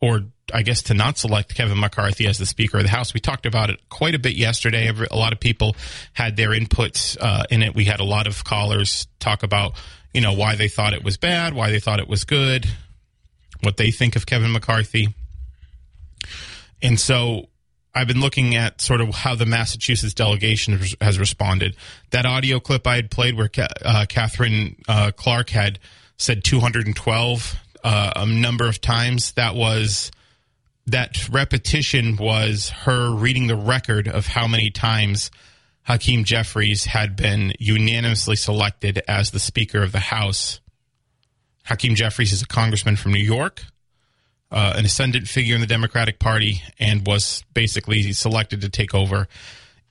or 0.00 0.22
I 0.54 0.62
guess 0.62 0.82
to 0.82 0.94
not 0.94 1.18
select 1.18 1.54
Kevin 1.54 1.80
McCarthy 1.80 2.28
as 2.28 2.38
the 2.38 2.46
Speaker 2.46 2.78
of 2.78 2.84
the 2.84 2.88
House. 2.88 3.12
We 3.12 3.18
talked 3.18 3.44
about 3.44 3.70
it 3.70 3.80
quite 3.88 4.14
a 4.14 4.20
bit 4.20 4.34
yesterday. 4.34 4.88
A 4.88 5.16
lot 5.16 5.32
of 5.32 5.40
people 5.40 5.74
had 6.12 6.36
their 6.36 6.50
inputs 6.50 7.16
uh, 7.20 7.42
in 7.50 7.62
it. 7.62 7.74
We 7.74 7.84
had 7.84 7.98
a 7.98 8.04
lot 8.04 8.28
of 8.28 8.44
callers 8.44 9.08
talk 9.18 9.42
about, 9.42 9.72
you 10.12 10.20
know, 10.20 10.32
why 10.32 10.54
they 10.54 10.68
thought 10.68 10.92
it 10.94 11.02
was 11.02 11.16
bad, 11.16 11.54
why 11.54 11.72
they 11.72 11.80
thought 11.80 11.98
it 11.98 12.06
was 12.06 12.22
good, 12.24 12.68
what 13.62 13.76
they 13.78 13.90
think 13.90 14.14
of 14.14 14.26
Kevin 14.26 14.52
McCarthy. 14.52 15.08
And 16.80 17.00
so 17.00 17.48
I've 17.92 18.06
been 18.06 18.20
looking 18.20 18.54
at 18.54 18.80
sort 18.80 19.00
of 19.00 19.08
how 19.12 19.34
the 19.34 19.46
Massachusetts 19.46 20.14
delegation 20.14 20.78
has 21.00 21.18
responded. 21.18 21.74
That 22.10 22.26
audio 22.26 22.60
clip 22.60 22.86
I 22.86 22.94
had 22.94 23.10
played 23.10 23.36
where 23.36 23.50
uh, 23.84 24.06
Katherine 24.08 24.76
uh, 24.86 25.10
Clark 25.16 25.50
had 25.50 25.80
said 26.16 26.44
212 26.44 27.56
uh, 27.82 28.12
a 28.14 28.26
number 28.26 28.68
of 28.68 28.80
times. 28.80 29.32
That 29.32 29.56
was 29.56 30.12
that 30.86 31.28
repetition 31.30 32.16
was 32.16 32.68
her 32.68 33.14
reading 33.14 33.46
the 33.46 33.56
record 33.56 34.06
of 34.06 34.26
how 34.26 34.46
many 34.46 34.70
times 34.70 35.30
Hakeem 35.82 36.24
Jeffries 36.24 36.84
had 36.84 37.16
been 37.16 37.52
unanimously 37.58 38.36
selected 38.36 39.02
as 39.08 39.30
the 39.30 39.38
Speaker 39.38 39.82
of 39.82 39.92
the 39.92 40.00
House. 40.00 40.60
Hakeem 41.64 41.94
Jeffries 41.94 42.32
is 42.32 42.42
a 42.42 42.46
congressman 42.46 42.96
from 42.96 43.12
New 43.12 43.22
York, 43.22 43.62
uh, 44.50 44.74
an 44.76 44.84
ascendant 44.84 45.28
figure 45.28 45.54
in 45.54 45.60
the 45.60 45.66
Democratic 45.66 46.18
Party, 46.18 46.62
and 46.78 47.06
was 47.06 47.42
basically 47.54 48.12
selected 48.12 48.60
to 48.60 48.68
take 48.68 48.94
over 48.94 49.26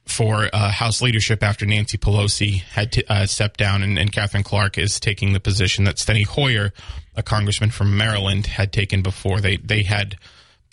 for 0.05 0.50
uh, 0.53 0.69
House 0.69 1.01
leadership 1.01 1.41
after 1.41 1.65
Nancy 1.65 1.97
Pelosi 1.97 2.62
had 2.62 2.91
to, 2.91 3.12
uh, 3.12 3.25
stepped 3.25 3.57
down, 3.59 3.83
and, 3.83 3.97
and 3.97 4.12
Katherine 4.12 4.43
Clark 4.43 4.77
is 4.77 5.00
taking 5.00 5.33
the 5.33 5.39
position 5.39 5.85
that 5.85 5.95
Steny 5.95 6.25
Hoyer, 6.25 6.73
a 7.15 7.23
congressman 7.23 7.71
from 7.71 7.97
Maryland, 7.97 8.47
had 8.47 8.73
taken 8.73 9.01
before. 9.01 9.39
They 9.39 9.57
they 9.57 9.83
had 9.83 10.17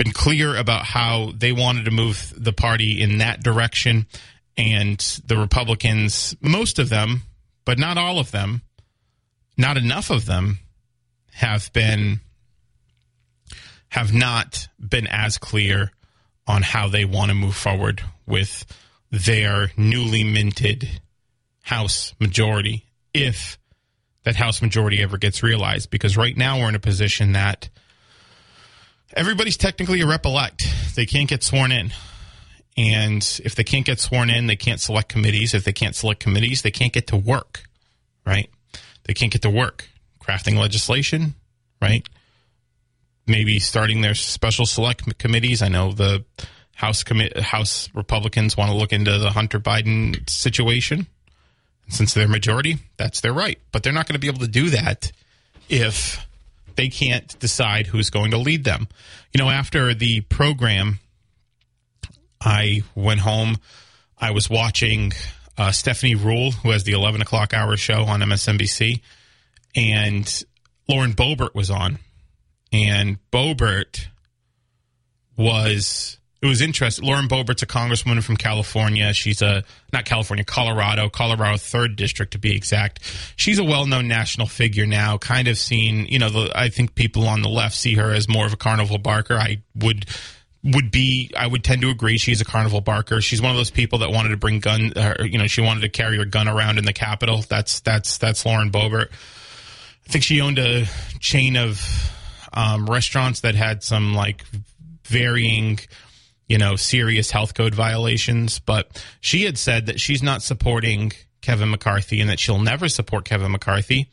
been 0.01 0.13
clear 0.13 0.57
about 0.57 0.87
how 0.87 1.31
they 1.37 1.53
wanted 1.53 1.85
to 1.85 1.91
move 1.91 2.33
the 2.35 2.55
party 2.55 3.03
in 3.03 3.19
that 3.19 3.43
direction, 3.43 4.07
and 4.57 4.99
the 5.27 5.37
Republicans, 5.37 6.35
most 6.41 6.79
of 6.79 6.89
them, 6.89 7.21
but 7.67 7.79
not 7.79 7.99
all 7.99 8.19
of 8.19 8.31
them, 8.31 8.63
not 9.59 9.77
enough 9.77 10.09
of 10.09 10.25
them, 10.25 10.59
have 11.33 11.71
been 11.75 12.21
have 13.91 14.15
not 14.15 14.69
been 14.79 15.07
as 15.07 15.37
clear 15.37 15.93
on 16.47 16.63
how 16.63 16.89
they 16.89 17.05
want 17.05 17.29
to 17.29 17.35
move 17.35 17.57
forward 17.57 18.03
with 18.25 18.65
their 19.11 19.71
newly 19.77 20.25
minted 20.25 21.01
House 21.65 22.15
majority 22.19 22.87
if 23.13 23.59
that 24.23 24.37
House 24.37 24.63
majority 24.63 25.03
ever 25.03 25.19
gets 25.19 25.43
realized. 25.43 25.91
Because 25.91 26.17
right 26.17 26.37
now 26.37 26.59
we're 26.59 26.71
in 26.71 26.75
a 26.75 26.81
position 26.81 27.33
that 27.33 27.69
everybody's 29.15 29.57
technically 29.57 30.01
a 30.01 30.07
rep 30.07 30.25
elect. 30.25 30.65
They 30.95 31.07
can't 31.07 31.29
get 31.29 31.43
sworn 31.43 31.73
in. 31.73 31.93
And 32.77 33.23
if 33.45 33.55
they 33.55 33.65
can't 33.65 33.85
get 33.85 34.01
sworn 34.01 34.31
in, 34.31 34.47
they 34.47 34.57
can't 34.57 34.81
select 34.81 35.09
committees. 35.09 35.55
If 35.55 35.65
they 35.65 35.73
can't 35.73 35.95
select 35.95 36.21
committees, 36.21 36.63
they 36.63 36.71
can't 36.71 36.93
get 36.93 37.09
to 37.09 37.17
work, 37.17 37.65
right? 38.25 38.49
they 39.11 39.15
can't 39.15 39.33
get 39.33 39.43
to 39.43 39.51
work 39.51 39.89
crafting 40.23 40.57
legislation, 40.57 41.35
right? 41.83 42.07
Maybe 43.27 43.59
starting 43.59 44.03
their 44.03 44.15
special 44.15 44.67
select 44.67 45.19
committees. 45.19 45.63
I 45.63 45.69
know 45.69 45.91
the 45.91 46.25
House 46.77 47.03
commit 47.03 47.37
House 47.37 47.89
Republicans 47.93 48.57
want 48.57 48.71
to 48.71 48.77
look 48.77 48.93
into 48.93 49.19
the 49.19 49.31
Hunter 49.31 49.59
Biden 49.59 50.31
situation. 50.31 51.09
Since 51.89 52.15
they're 52.15 52.29
majority, 52.29 52.77
that's 52.99 53.21
their 53.21 53.33
right. 53.33 53.59
But 53.73 53.83
they're 53.83 53.93
not 53.93 54.07
going 54.07 54.15
to 54.15 54.21
be 54.21 54.29
able 54.29 54.41
to 54.41 54.49
do 54.49 54.71
that 54.71 55.11
if 55.69 56.25
they 56.81 56.89
can't 56.89 57.39
decide 57.41 57.87
who's 57.87 58.09
going 58.09 58.31
to 58.31 58.39
lead 58.39 58.65
them. 58.65 58.89
You 59.35 59.39
know, 59.39 59.51
after 59.51 59.93
the 59.93 60.23
program, 60.23 60.99
I 62.41 62.85
went 62.95 63.21
home. 63.21 63.59
I 64.17 64.31
was 64.31 64.49
watching 64.49 65.13
uh, 65.59 65.73
Stephanie 65.73 66.15
Ruhle, 66.15 66.55
who 66.55 66.71
has 66.71 66.85
the 66.85 66.93
11 66.93 67.21
o'clock 67.21 67.53
hour 67.53 67.77
show 67.77 68.05
on 68.05 68.21
MSNBC, 68.21 69.03
and 69.77 70.45
Lauren 70.89 71.13
Boebert 71.13 71.55
was 71.55 71.69
on. 71.69 71.99
And 72.73 73.19
Boebert 73.31 74.07
was 75.37 76.17
it 76.43 76.47
was 76.47 76.63
interesting. 76.63 77.05
Lauren 77.05 77.29
Boebert's 77.29 77.63
a 77.63 77.67
congresswoman 77.67 78.23
from 78.23 78.37
California. 78.37 79.13
She's 79.13 79.43
a 79.43 79.63
not 79.93 80.07
California, 80.07 80.45
Colorado, 80.45 81.11
Colorado 81.11 81.59
third 81.59 81.97
district 81.97 82.33
to 82.33 82.39
be 82.39 82.57
exact. 82.57 83.01
She's 83.37 83.59
a 83.59 83.65
well-known 83.65 84.09
national 84.09 84.47
figure 84.47 84.87
now. 84.87 85.19
Kind 85.19 85.49
of 85.49 85.59
seen, 85.59 86.07
you 86.07 86.19
know, 86.19 86.31
the, 86.31 86.53
I 86.55 86.71
think 86.71 86.95
people 86.95 87.29
on 87.29 87.43
the 87.43 87.51
left 87.51 87.77
see 87.77 87.95
her 87.97 88.13
as 88.15 88.27
more 88.27 88.47
of 88.47 88.55
a 88.55 88.57
carnival 88.57 88.97
barker. 88.97 89.35
I 89.35 89.59
would 89.75 90.07
would 90.63 90.91
be 90.91 91.31
I 91.37 91.47
would 91.47 91.63
tend 91.63 91.83
to 91.83 91.91
agree 91.91 92.17
she's 92.17 92.41
a 92.41 92.45
carnival 92.47 92.81
barker. 92.81 93.21
She's 93.21 93.43
one 93.43 93.51
of 93.51 93.57
those 93.59 93.71
people 93.71 93.99
that 93.99 94.11
wanted 94.11 94.31
to 94.31 94.37
bring 94.39 94.61
gun 94.61 94.93
or, 94.97 95.27
you 95.27 95.39
know, 95.39 95.47
she 95.47 95.61
wanted 95.61 95.81
to 95.81 95.91
carry 95.91 96.17
her 96.17 96.25
gun 96.25 96.49
around 96.49 96.79
in 96.79 96.87
the 96.87 96.93
Capitol. 96.95 97.45
That's 97.49 97.81
that's 97.81 98.17
that's 98.17 98.47
Lauren 98.47 98.71
Boebert. 98.71 99.11
I 99.11 100.13
think 100.13 100.25
she 100.25 100.41
owned 100.41 100.59
a 100.59 100.87
chain 101.19 101.57
of 101.57 101.83
um, 102.53 102.87
restaurants 102.87 103.41
that 103.41 103.55
had 103.55 103.83
some 103.83 104.15
like 104.15 104.45
varying 105.05 105.79
you 106.51 106.59
know, 106.59 106.75
serious 106.75 107.31
health 107.31 107.55
code 107.55 107.77
violations. 107.77 108.59
But 108.59 109.03
she 109.21 109.45
had 109.45 109.57
said 109.57 109.87
that 109.87 110.01
she's 110.01 110.21
not 110.21 110.43
supporting 110.43 111.13
Kevin 111.43 111.71
McCarthy 111.71 112.21
and 112.21 112.29
that 112.29 112.41
she'll 112.41 112.59
never 112.59 112.89
support 112.89 113.25
Kevin 113.25 113.53
McCarthy. 113.53 114.11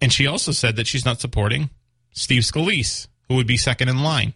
And 0.00 0.12
she 0.12 0.28
also 0.28 0.52
said 0.52 0.76
that 0.76 0.86
she's 0.86 1.04
not 1.04 1.20
supporting 1.20 1.70
Steve 2.12 2.42
Scalise, 2.42 3.08
who 3.26 3.34
would 3.34 3.48
be 3.48 3.56
second 3.56 3.88
in 3.88 4.04
line. 4.04 4.32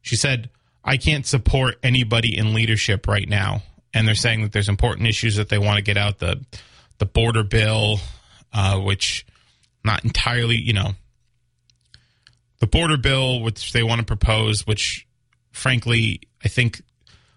She 0.00 0.14
said, 0.14 0.48
I 0.84 0.96
can't 0.96 1.26
support 1.26 1.74
anybody 1.82 2.38
in 2.38 2.54
leadership 2.54 3.08
right 3.08 3.28
now. 3.28 3.64
And 3.92 4.06
they're 4.06 4.14
saying 4.14 4.42
that 4.42 4.52
there's 4.52 4.68
important 4.68 5.08
issues 5.08 5.34
that 5.36 5.48
they 5.48 5.58
want 5.58 5.78
to 5.78 5.82
get 5.82 5.96
out 5.96 6.20
the 6.20 6.40
the 6.98 7.06
border 7.06 7.42
bill, 7.42 7.98
uh, 8.52 8.78
which 8.78 9.26
not 9.82 10.04
entirely, 10.04 10.56
you 10.56 10.74
know, 10.74 10.92
the 12.60 12.68
border 12.68 12.96
bill, 12.96 13.40
which 13.40 13.72
they 13.72 13.82
want 13.82 13.98
to 13.98 14.04
propose, 14.04 14.66
which 14.66 15.08
frankly 15.52 16.20
I 16.44 16.48
think 16.48 16.82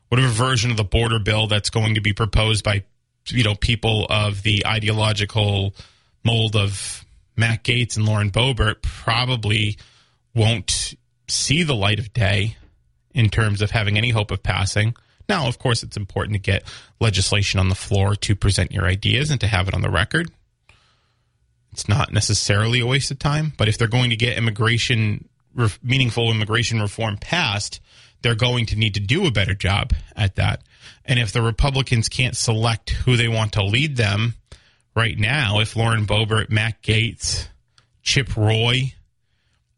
whatever 0.10 0.30
version 0.30 0.72
of 0.72 0.78
the 0.78 0.84
border 0.84 1.20
bill 1.20 1.48
that's 1.48 1.70
going 1.70 1.96
to 1.96 2.02
be 2.02 2.14
proposed 2.14 2.64
by 2.64 2.84
you 3.28 3.44
know 3.44 3.56
people 3.56 4.06
of 4.10 4.44
the 4.44 4.66
ideological 4.66 5.74
mold 6.24 6.56
of 6.56 7.06
Matt 7.36 7.64
Gaetz 7.64 7.98
and 7.98 8.06
Lauren 8.06 8.32
Boebert 8.32 8.82
probably 8.82 9.78
won't 10.36 10.96
see 11.28 11.64
the 11.64 11.76
light 11.76 12.00
of 12.00 12.14
day 12.14 12.58
in 13.14 13.30
terms 13.30 13.62
of 13.62 13.72
having 13.72 13.98
any 13.98 14.10
hope 14.10 14.32
of 14.32 14.44
passing. 14.44 14.96
Now, 15.30 15.48
of 15.48 15.58
course, 15.58 15.84
it's 15.84 15.98
important 15.98 16.34
to 16.34 16.40
get 16.40 16.64
legislation 17.00 17.60
on 17.60 17.70
the 17.70 17.76
floor 17.76 18.16
to 18.16 18.36
present 18.36 18.72
your 18.72 18.86
ideas 18.86 19.32
and 19.32 19.40
to 19.42 19.48
have 19.48 19.68
it 19.68 19.74
on 19.74 19.82
the 19.82 19.90
record. 19.90 20.32
It's 21.72 21.88
not 21.88 22.12
necessarily 22.12 22.82
a 22.82 22.86
waste 22.86 23.10
of 23.10 23.20
time, 23.20 23.54
but 23.58 23.68
if 23.68 23.78
they're 23.78 23.88
going 23.88 24.10
to 24.10 24.16
get 24.16 24.38
immigration, 24.38 25.28
meaningful 25.82 26.30
immigration 26.30 26.82
reform 26.82 27.18
passed, 27.18 27.80
they're 28.24 28.36
going 28.36 28.66
to 28.68 28.76
need 28.76 28.96
to 28.96 29.00
do 29.00 29.28
a 29.28 29.32
better 29.32 29.54
job 29.54 29.94
at 30.16 30.36
that. 30.36 30.62
And 31.06 31.20
if 31.20 31.32
the 31.32 31.42
Republicans 31.42 32.10
can't 32.10 32.36
select 32.36 32.90
who 32.90 33.18
they 33.18 33.28
want 33.28 33.54
to 33.54 33.64
lead 33.64 33.98
them 33.98 34.36
right 34.96 35.18
now, 35.18 35.60
if 35.60 35.76
Lauren 35.76 36.08
Boebert, 36.08 36.50
Matt 36.50 36.82
Gaetz, 36.82 37.48
Chip 38.02 38.36
Roy, 38.36 38.94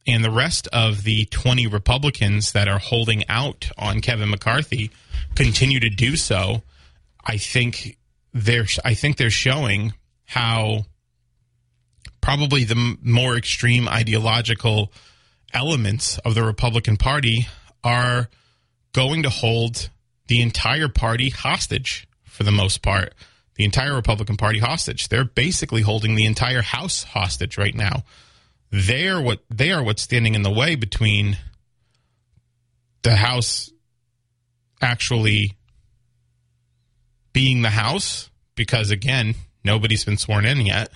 and 0.08 0.24
the 0.24 0.32
rest 0.32 0.68
of 0.72 1.04
the 1.04 1.26
20 1.26 1.68
Republicans 1.68 2.52
that 2.52 2.68
are 2.68 2.80
holding 2.80 3.28
out 3.28 3.70
on 3.78 4.02
Kevin 4.02 4.30
McCarthy 4.30 4.92
continue 5.36 5.80
to 5.80 5.90
do 5.90 6.16
so, 6.16 6.62
I 7.24 7.38
think 7.38 7.98
they're 8.34 8.68
I 8.84 8.94
think 8.94 9.18
they're 9.18 9.32
showing 9.32 9.94
how 10.26 10.86
probably 12.22 12.64
the 12.64 12.98
more 13.02 13.36
extreme 13.36 13.88
ideological 13.88 14.92
elements 15.54 16.20
of 16.20 16.36
the 16.36 16.44
Republican 16.44 16.98
Party 16.98 17.48
are 17.84 18.30
going 18.96 19.24
to 19.24 19.30
hold 19.30 19.90
the 20.28 20.42
entire 20.42 20.88
party 20.88 21.30
hostage 21.30 22.08
for 22.24 22.44
the 22.44 22.52
most 22.52 22.82
part. 22.82 23.14
The 23.56 23.66
entire 23.66 23.94
Republican 23.94 24.38
Party 24.38 24.60
hostage. 24.60 25.10
They're 25.10 25.26
basically 25.26 25.82
holding 25.82 26.16
the 26.16 26.26
entire 26.26 26.62
House 26.62 27.04
hostage 27.04 27.58
right 27.58 27.76
now. 27.76 28.04
They're 28.72 29.22
what 29.22 29.44
they 29.50 29.74
are 29.74 29.84
what's 29.84 30.02
standing 30.02 30.34
in 30.34 30.44
the 30.44 30.52
way 30.52 30.76
between 30.76 31.38
the 33.04 33.18
House 33.18 33.70
actually 34.82 35.58
being 37.34 37.64
the 37.64 37.70
House, 37.70 38.30
because 38.56 38.92
again, 38.92 39.36
nobody's 39.64 40.06
been 40.06 40.18
sworn 40.18 40.46
in 40.46 40.62
yet, 40.62 40.90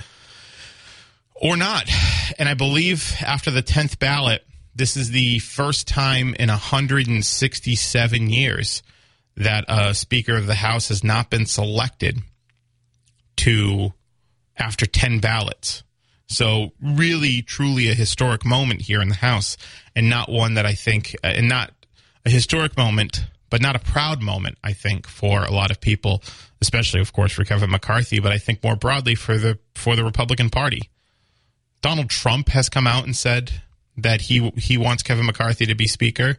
or 1.36 1.58
not. 1.58 1.90
And 2.38 2.48
I 2.48 2.54
believe 2.54 3.16
after 3.22 3.52
the 3.52 3.64
10th 3.64 4.00
ballot, 4.00 4.46
this 4.76 4.96
is 4.96 5.12
the 5.12 5.40
first 5.40 5.88
time 5.88 6.36
in 6.40 6.50
167 6.50 8.30
years 8.30 8.84
that 9.36 9.66
a 9.68 9.94
Speaker 9.94 10.36
of 10.36 10.48
the 10.48 10.56
House 10.56 10.90
has 10.90 11.04
not 11.04 11.30
been 11.30 11.46
selected 11.46 12.20
to 13.38 13.94
after 14.58 14.86
10 14.86 15.20
ballots. 15.20 15.84
So, 16.28 16.74
really, 16.82 17.42
truly 17.42 17.90
a 17.90 17.96
historic 17.96 18.46
moment 18.46 18.82
here 18.82 19.02
in 19.02 19.10
the 19.10 19.16
House, 19.16 19.58
and 19.96 20.10
not 20.10 20.30
one 20.30 20.54
that 20.54 20.66
I 20.66 20.76
think, 20.76 21.16
uh, 21.24 21.28
and 21.28 21.50
not 21.50 21.74
a 22.24 22.30
historic 22.30 22.78
moment, 22.78 23.26
but 23.50 23.62
not 23.62 23.76
a 23.76 23.80
proud 23.80 24.22
moment, 24.22 24.58
I 24.64 24.74
think, 24.74 25.08
for 25.08 25.44
a 25.44 25.52
lot 25.52 25.72
of 25.72 25.82
people, 25.82 26.22
especially, 26.62 27.02
of 27.02 27.14
course, 27.14 27.32
for 27.32 27.44
Kevin 27.46 27.72
McCarthy, 27.72 28.20
but 28.20 28.32
I 28.32 28.38
think 28.38 28.64
more 28.64 28.76
broadly 28.76 29.16
for 29.16 29.38
the 29.38 29.58
for 29.74 29.96
the 29.96 30.04
Republican 30.04 30.52
Party. 30.52 30.90
Donald 31.82 32.10
Trump 32.10 32.50
has 32.50 32.70
come 32.70 32.86
out 32.86 33.06
and 33.06 33.16
said 33.16 33.62
that 34.02 34.22
he 34.22 34.50
he 34.52 34.78
wants 34.78 35.04
Kevin 35.04 35.26
McCarthy 35.26 35.66
to 35.66 35.76
be 35.76 35.88
speaker. 35.88 36.38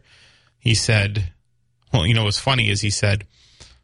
He 0.59 0.75
said, 0.75 1.31
well, 1.91 2.05
you 2.05 2.13
know, 2.13 2.25
what's 2.25 2.39
funny 2.39 2.69
is 2.69 2.81
he 2.81 2.89
said, 2.89 3.25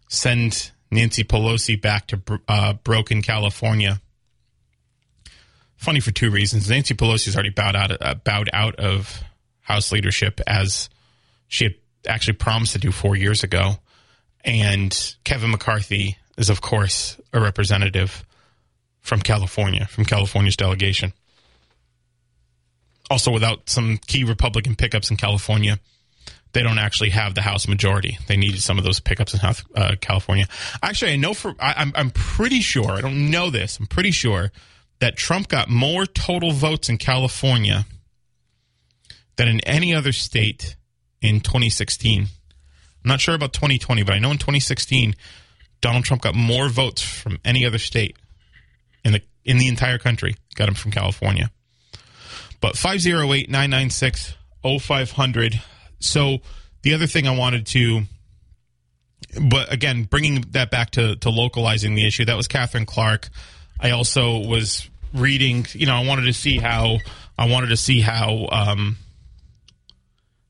send 0.07 0.71
Nancy 0.91 1.23
Pelosi 1.23 1.81
back 1.81 2.07
to 2.07 2.21
uh, 2.47 2.73
Broken, 2.73 3.21
California. 3.21 3.99
Funny 5.75 5.99
for 5.99 6.11
two 6.11 6.31
reasons. 6.31 6.69
Nancy 6.69 6.93
Pelosi 6.93 7.25
has 7.25 7.35
already 7.35 7.49
bowed 7.49 7.75
out 7.75 7.91
uh, 8.01 8.15
bowed 8.15 8.49
out 8.53 8.75
of 8.75 9.23
House 9.61 9.91
leadership 9.91 10.39
as 10.47 10.89
she 11.47 11.65
had 11.65 11.75
actually 12.07 12.35
promised 12.35 12.73
to 12.73 12.79
do 12.79 12.91
four 12.91 13.15
years 13.15 13.43
ago, 13.43 13.77
and 14.43 15.15
Kevin 15.23 15.51
McCarthy 15.51 16.17
is, 16.37 16.49
of 16.49 16.61
course, 16.61 17.19
a 17.33 17.41
representative 17.41 18.25
from 19.01 19.21
California, 19.21 19.85
from 19.85 20.05
California's 20.05 20.55
delegation 20.55 21.13
also 23.09 23.31
without 23.31 23.69
some 23.69 23.97
key 24.07 24.23
Republican 24.23 24.75
pickups 24.75 25.09
in 25.09 25.17
California, 25.17 25.79
they 26.53 26.63
don't 26.63 26.79
actually 26.79 27.09
have 27.11 27.35
the 27.35 27.41
House 27.41 27.67
majority. 27.67 28.17
They 28.27 28.37
needed 28.37 28.61
some 28.61 28.77
of 28.77 28.83
those 28.83 28.99
pickups 28.99 29.33
in 29.33 29.39
uh, 29.75 29.95
California. 30.01 30.47
Actually, 30.81 31.13
I 31.13 31.15
know 31.17 31.33
for 31.33 31.55
I, 31.59 31.73
I'm 31.77 31.91
I'm 31.95 32.11
pretty 32.11 32.61
sure. 32.61 32.91
I 32.91 33.01
don't 33.01 33.29
know 33.29 33.49
this. 33.49 33.79
I'm 33.79 33.87
pretty 33.87 34.11
sure 34.11 34.51
that 34.99 35.15
Trump 35.15 35.47
got 35.47 35.69
more 35.69 36.05
total 36.05 36.51
votes 36.51 36.89
in 36.89 36.97
California 36.97 37.85
than 39.35 39.47
in 39.47 39.59
any 39.61 39.93
other 39.93 40.11
state 40.11 40.75
in 41.21 41.41
2016. 41.41 42.23
I'm 42.23 42.27
not 43.03 43.21
sure 43.21 43.35
about 43.35 43.53
2020, 43.53 44.03
but 44.03 44.13
I 44.13 44.19
know 44.19 44.31
in 44.31 44.37
2016 44.37 45.15
Donald 45.81 46.05
Trump 46.05 46.23
got 46.23 46.35
more 46.35 46.69
votes 46.69 47.01
from 47.01 47.37
any 47.45 47.65
other 47.65 47.77
state 47.77 48.17
in 49.03 49.13
the 49.13 49.21
in 49.45 49.57
the 49.57 49.67
entire 49.67 49.97
country. 49.97 50.35
Got 50.55 50.69
him 50.69 50.75
from 50.75 50.91
California. 50.91 51.51
But 52.59 52.77
508 52.77 53.49
996 53.49 54.33
0500. 54.79 55.61
So 55.99 56.39
the 56.81 56.93
other 56.93 57.07
thing 57.07 57.27
I 57.27 57.35
wanted 57.37 57.65
to, 57.67 58.03
but 59.49 59.71
again, 59.71 60.03
bringing 60.03 60.41
that 60.51 60.71
back 60.71 60.91
to, 60.91 61.15
to 61.17 61.29
localizing 61.29 61.95
the 61.95 62.05
issue, 62.05 62.25
that 62.25 62.37
was 62.37 62.47
Katherine 62.47 62.85
Clark. 62.85 63.29
I 63.79 63.91
also 63.91 64.39
was 64.39 64.89
reading, 65.13 65.65
you 65.73 65.85
know, 65.85 65.95
I 65.95 66.05
wanted 66.05 66.23
to 66.23 66.33
see 66.33 66.57
how, 66.57 66.97
I 67.37 67.47
wanted 67.47 67.67
to 67.67 67.77
see 67.77 68.01
how, 68.01 68.47
um, 68.51 68.97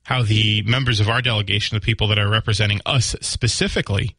how 0.03 0.23
the 0.23 0.61
members 0.63 0.99
of 0.99 1.09
our 1.09 1.21
delegation, 1.21 1.75
the 1.75 1.81
people 1.81 2.07
that 2.07 2.19
are 2.19 2.29
representing 2.29 2.79
us 2.85 3.15
specifically 3.21 4.15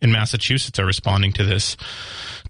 in 0.00 0.10
Massachusetts 0.10 0.78
are 0.78 0.86
responding 0.86 1.32
to 1.34 1.44
this. 1.44 1.76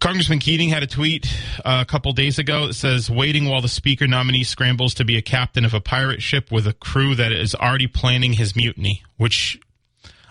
Congressman 0.00 0.38
Keating 0.38 0.70
had 0.70 0.82
a 0.82 0.86
tweet 0.86 1.26
uh, 1.64 1.78
a 1.82 1.84
couple 1.84 2.12
days 2.12 2.38
ago 2.38 2.68
that 2.68 2.74
says, 2.74 3.10
waiting 3.10 3.46
while 3.46 3.60
the 3.60 3.68
speaker 3.68 4.06
nominee 4.06 4.44
scrambles 4.44 4.94
to 4.94 5.04
be 5.04 5.16
a 5.18 5.22
captain 5.22 5.64
of 5.64 5.74
a 5.74 5.80
pirate 5.80 6.22
ship 6.22 6.50
with 6.50 6.66
a 6.66 6.72
crew 6.72 7.14
that 7.14 7.32
is 7.32 7.54
already 7.54 7.86
planning 7.86 8.32
his 8.32 8.56
mutiny, 8.56 9.02
which 9.16 9.60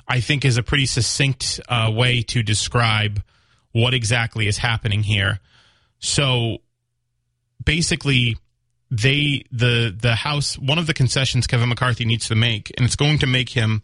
I 0.07 0.21
think 0.21 0.43
is 0.43 0.57
a 0.57 0.63
pretty 0.63 0.87
succinct 0.87 1.59
uh, 1.69 1.91
way 1.93 2.23
to 2.23 2.41
describe 2.41 3.21
what 3.71 3.93
exactly 3.93 4.47
is 4.47 4.57
happening 4.57 5.03
here. 5.03 5.39
So 5.99 6.59
basically, 7.63 8.37
they 8.89 9.43
the 9.51 9.95
the 9.95 10.15
House 10.15 10.57
one 10.57 10.79
of 10.79 10.87
the 10.87 10.95
concessions 10.95 11.45
Kevin 11.45 11.69
McCarthy 11.69 12.05
needs 12.05 12.27
to 12.29 12.35
make, 12.35 12.71
and 12.75 12.85
it's 12.85 12.95
going 12.95 13.19
to 13.19 13.27
make 13.27 13.49
him 13.49 13.83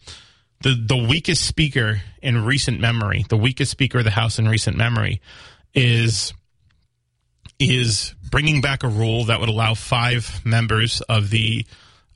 the 0.62 0.74
the 0.74 0.98
weakest 0.98 1.46
speaker 1.46 2.02
in 2.22 2.44
recent 2.44 2.80
memory, 2.80 3.26
the 3.30 3.38
weakest 3.38 3.72
speaker 3.72 4.00
of 4.00 4.04
the 4.04 4.12
House 4.12 4.40
in 4.40 4.48
recent 4.48 4.78
memory 4.78 5.22
is 5.74 6.34
is 7.60 8.14
bringing 8.30 8.62
back 8.62 8.84
a 8.84 8.88
rule 8.88 9.26
that 9.26 9.40
would 9.40 9.50
allow 9.50 9.74
five 9.74 10.42
members 10.46 11.02
of 11.02 11.30
the 11.30 11.66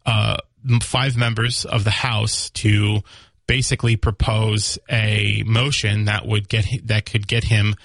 uh, 0.05 0.37
five 0.81 1.15
members 1.15 1.65
of 1.65 1.83
the 1.83 1.91
House 1.91 2.49
to 2.51 3.01
basically 3.47 3.95
propose 3.95 4.77
a 4.89 5.43
motion 5.45 6.05
that 6.05 6.25
would 6.25 6.47
get 6.49 6.65
that 6.87 7.05
could 7.05 7.27
get 7.27 7.45
him 7.45 7.75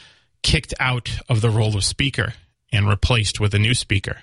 kicked 0.43 0.75
out 0.79 1.11
of 1.29 1.41
the 1.41 1.51
role 1.51 1.77
of 1.77 1.85
speaker 1.85 2.35
and 2.73 2.89
replaced 2.89 3.41
with 3.41 3.55
a 3.55 3.59
new 3.59 3.75
speaker. 3.75 4.19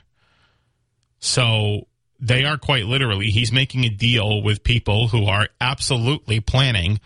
So 1.19 1.87
they 2.21 2.45
are 2.45 2.57
quite 2.57 2.85
literally 2.85 3.31
he's 3.31 3.51
making 3.51 3.83
a 3.83 3.89
deal 3.89 4.43
with 4.43 4.63
people 4.63 5.07
who 5.07 5.25
are 5.25 5.47
absolutely 5.59 6.39
planning 6.39 6.99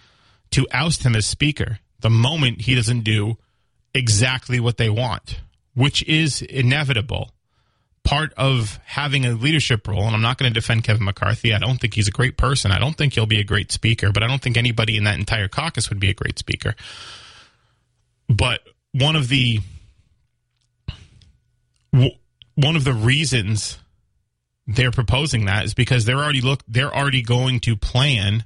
to 0.51 0.67
oust 0.71 1.03
him 1.03 1.15
as 1.15 1.25
speaker 1.25 1.79
the 2.01 2.09
moment 2.09 2.61
he 2.61 2.75
doesn't 2.75 3.01
do 3.01 3.37
exactly 3.95 4.59
what 4.59 4.77
they 4.77 4.89
want, 4.89 5.39
which 5.73 6.03
is 6.03 6.41
inevitable. 6.41 7.31
Part 8.03 8.31
of 8.37 8.79
having 8.85 9.25
a 9.25 9.31
leadership 9.31 9.87
role, 9.87 10.03
and 10.03 10.15
I'm 10.15 10.21
not 10.21 10.37
going 10.37 10.53
to 10.53 10.53
defend 10.53 10.83
Kevin 10.83 11.05
McCarthy. 11.05 11.55
I 11.55 11.57
don't 11.57 11.81
think 11.81 11.95
he's 11.95 12.07
a 12.07 12.11
great 12.11 12.37
person. 12.37 12.71
I 12.71 12.77
don't 12.77 12.95
think 12.95 13.13
he'll 13.13 13.25
be 13.25 13.39
a 13.39 13.43
great 13.43 13.71
speaker, 13.71 14.11
but 14.11 14.21
I 14.21 14.27
don't 14.27 14.39
think 14.39 14.57
anybody 14.57 14.95
in 14.95 15.05
that 15.05 15.17
entire 15.17 15.47
caucus 15.47 15.89
would 15.89 15.99
be 15.99 16.11
a 16.11 16.13
great 16.13 16.37
speaker. 16.37 16.75
But 18.29 18.59
one 18.91 19.15
of 19.15 19.27
the 19.27 19.59
one 21.91 22.75
of 22.75 22.83
the 22.83 22.93
reasons 22.93 23.79
they're 24.67 24.91
proposing 24.91 25.45
that 25.45 25.65
is 25.65 25.73
because 25.73 26.05
they're 26.05 26.17
already 26.17 26.41
look 26.41 26.63
they're 26.67 26.93
already 26.95 27.21
going 27.21 27.59
to 27.59 27.75
plan 27.75 28.45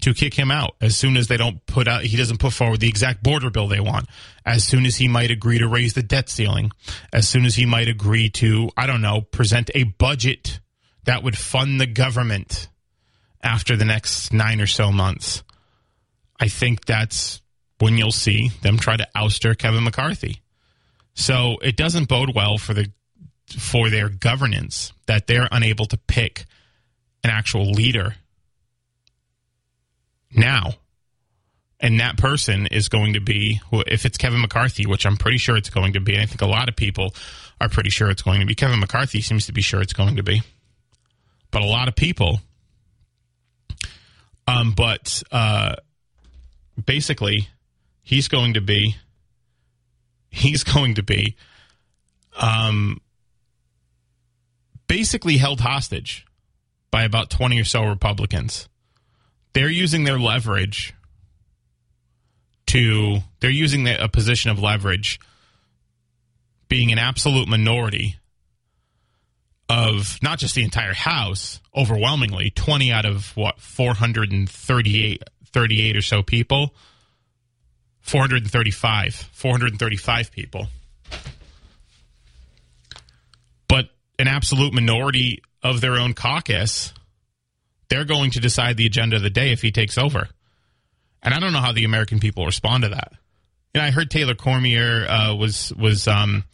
to 0.00 0.14
kick 0.14 0.34
him 0.34 0.50
out 0.50 0.74
as 0.80 0.96
soon 0.96 1.16
as 1.16 1.28
they 1.28 1.36
don't 1.36 1.64
put 1.66 1.86
out 1.86 2.02
he 2.02 2.16
doesn't 2.16 2.40
put 2.40 2.52
forward 2.52 2.80
the 2.80 2.88
exact 2.88 3.22
border 3.22 3.50
bill 3.50 3.68
they 3.68 3.80
want. 3.80 4.06
As 4.44 4.64
soon 4.64 4.86
as 4.86 4.96
he 4.96 5.08
might 5.08 5.30
agree 5.30 5.58
to 5.58 5.68
raise 5.68 5.94
the 5.94 6.02
debt 6.02 6.28
ceiling. 6.28 6.70
As 7.12 7.28
soon 7.28 7.46
as 7.46 7.54
he 7.54 7.66
might 7.66 7.88
agree 7.88 8.30
to 8.30 8.70
i 8.76 8.86
don't 8.86 9.02
know 9.02 9.20
present 9.20 9.70
a 9.74 9.84
budget 9.84 10.60
that 11.04 11.22
would 11.22 11.36
fund 11.36 11.80
the 11.80 11.86
government 11.86 12.68
after 13.42 13.76
the 13.76 13.84
next 13.84 14.32
9 14.32 14.60
or 14.60 14.66
so 14.66 14.90
months. 14.90 15.42
I 16.40 16.48
think 16.48 16.86
that's 16.86 17.42
when 17.78 17.98
you'll 17.98 18.10
see 18.10 18.50
them 18.62 18.78
try 18.78 18.96
to 18.96 19.06
ouster 19.14 19.56
Kevin 19.56 19.84
McCarthy. 19.84 20.40
So 21.14 21.58
it 21.62 21.76
doesn't 21.76 22.08
bode 22.08 22.34
well 22.34 22.58
for 22.58 22.74
the 22.74 22.90
for 23.48 23.90
their 23.90 24.08
governance 24.08 24.92
that 25.06 25.26
they're 25.26 25.48
unable 25.52 25.86
to 25.86 25.96
pick 25.96 26.46
an 27.22 27.30
actual 27.30 27.70
leader 27.70 28.16
now. 30.34 30.74
And 31.80 32.00
that 32.00 32.16
person 32.16 32.66
is 32.66 32.88
going 32.88 33.12
to 33.14 33.20
be, 33.20 33.60
if 33.72 34.06
it's 34.06 34.16
Kevin 34.16 34.40
McCarthy, 34.40 34.86
which 34.86 35.04
I'm 35.04 35.16
pretty 35.16 35.38
sure 35.38 35.56
it's 35.56 35.70
going 35.70 35.92
to 35.94 36.00
be, 36.00 36.14
and 36.14 36.22
I 36.22 36.26
think 36.26 36.40
a 36.40 36.46
lot 36.46 36.68
of 36.68 36.76
people 36.76 37.14
are 37.60 37.68
pretty 37.68 37.90
sure 37.90 38.08
it's 38.10 38.22
going 38.22 38.40
to 38.40 38.46
be. 38.46 38.54
Kevin 38.54 38.80
McCarthy 38.80 39.20
seems 39.20 39.46
to 39.46 39.52
be 39.52 39.60
sure 39.60 39.82
it's 39.82 39.92
going 39.92 40.16
to 40.16 40.22
be. 40.22 40.42
But 41.50 41.62
a 41.62 41.66
lot 41.66 41.88
of 41.88 41.94
people, 41.94 42.40
um, 44.46 44.72
but 44.76 45.22
uh, 45.30 45.76
basically, 46.84 47.48
he's 48.02 48.28
going 48.28 48.54
to 48.54 48.60
be, 48.60 48.96
he's 50.30 50.64
going 50.74 50.94
to 50.94 51.02
be, 51.02 51.36
um, 52.36 53.00
basically 54.86 55.36
held 55.36 55.60
hostage 55.60 56.26
by 56.90 57.04
about 57.04 57.30
20 57.30 57.60
or 57.60 57.64
so 57.64 57.84
Republicans. 57.84 58.68
They're 59.52 59.68
using 59.68 60.04
their 60.04 60.18
leverage 60.18 60.94
to 62.68 63.18
they're 63.40 63.50
using 63.50 63.86
a 63.88 64.08
position 64.08 64.50
of 64.50 64.58
leverage 64.58 65.20
being 66.68 66.90
an 66.92 66.98
absolute 66.98 67.46
minority 67.46 68.16
of 69.68 70.18
not 70.22 70.38
just 70.38 70.54
the 70.54 70.62
entire 70.62 70.94
house 70.94 71.60
overwhelmingly 71.76 72.50
20 72.50 72.92
out 72.92 73.06
of 73.06 73.36
what 73.36 73.60
438 73.60 75.22
38 75.46 75.96
or 75.96 76.02
so 76.02 76.22
people? 76.22 76.74
435 78.00 79.14
435 79.14 80.32
people 80.32 80.66
but 83.66 83.88
an 84.18 84.28
absolute 84.28 84.72
minority 84.72 85.42
of 85.62 85.80
their 85.80 85.94
own 85.94 86.14
caucus 86.14 86.92
they're 87.88 88.04
going 88.04 88.30
to 88.32 88.40
decide 88.40 88.76
the 88.76 88.86
agenda 88.86 89.16
of 89.16 89.22
the 89.22 89.30
day 89.30 89.52
if 89.52 89.62
he 89.62 89.70
takes 89.70 89.98
over. 89.98 90.28
And 91.22 91.32
I 91.32 91.40
don't 91.40 91.52
know 91.52 91.60
how 91.60 91.72
the 91.72 91.84
American 91.84 92.18
people 92.18 92.44
respond 92.44 92.82
to 92.82 92.90
that. 92.90 93.12
And 93.74 93.82
I 93.82 93.90
heard 93.90 94.10
Taylor 94.10 94.34
Cormier 94.34 95.06
uh, 95.08 95.34
was 95.34 95.72
was 95.74 96.06
um, 96.06 96.44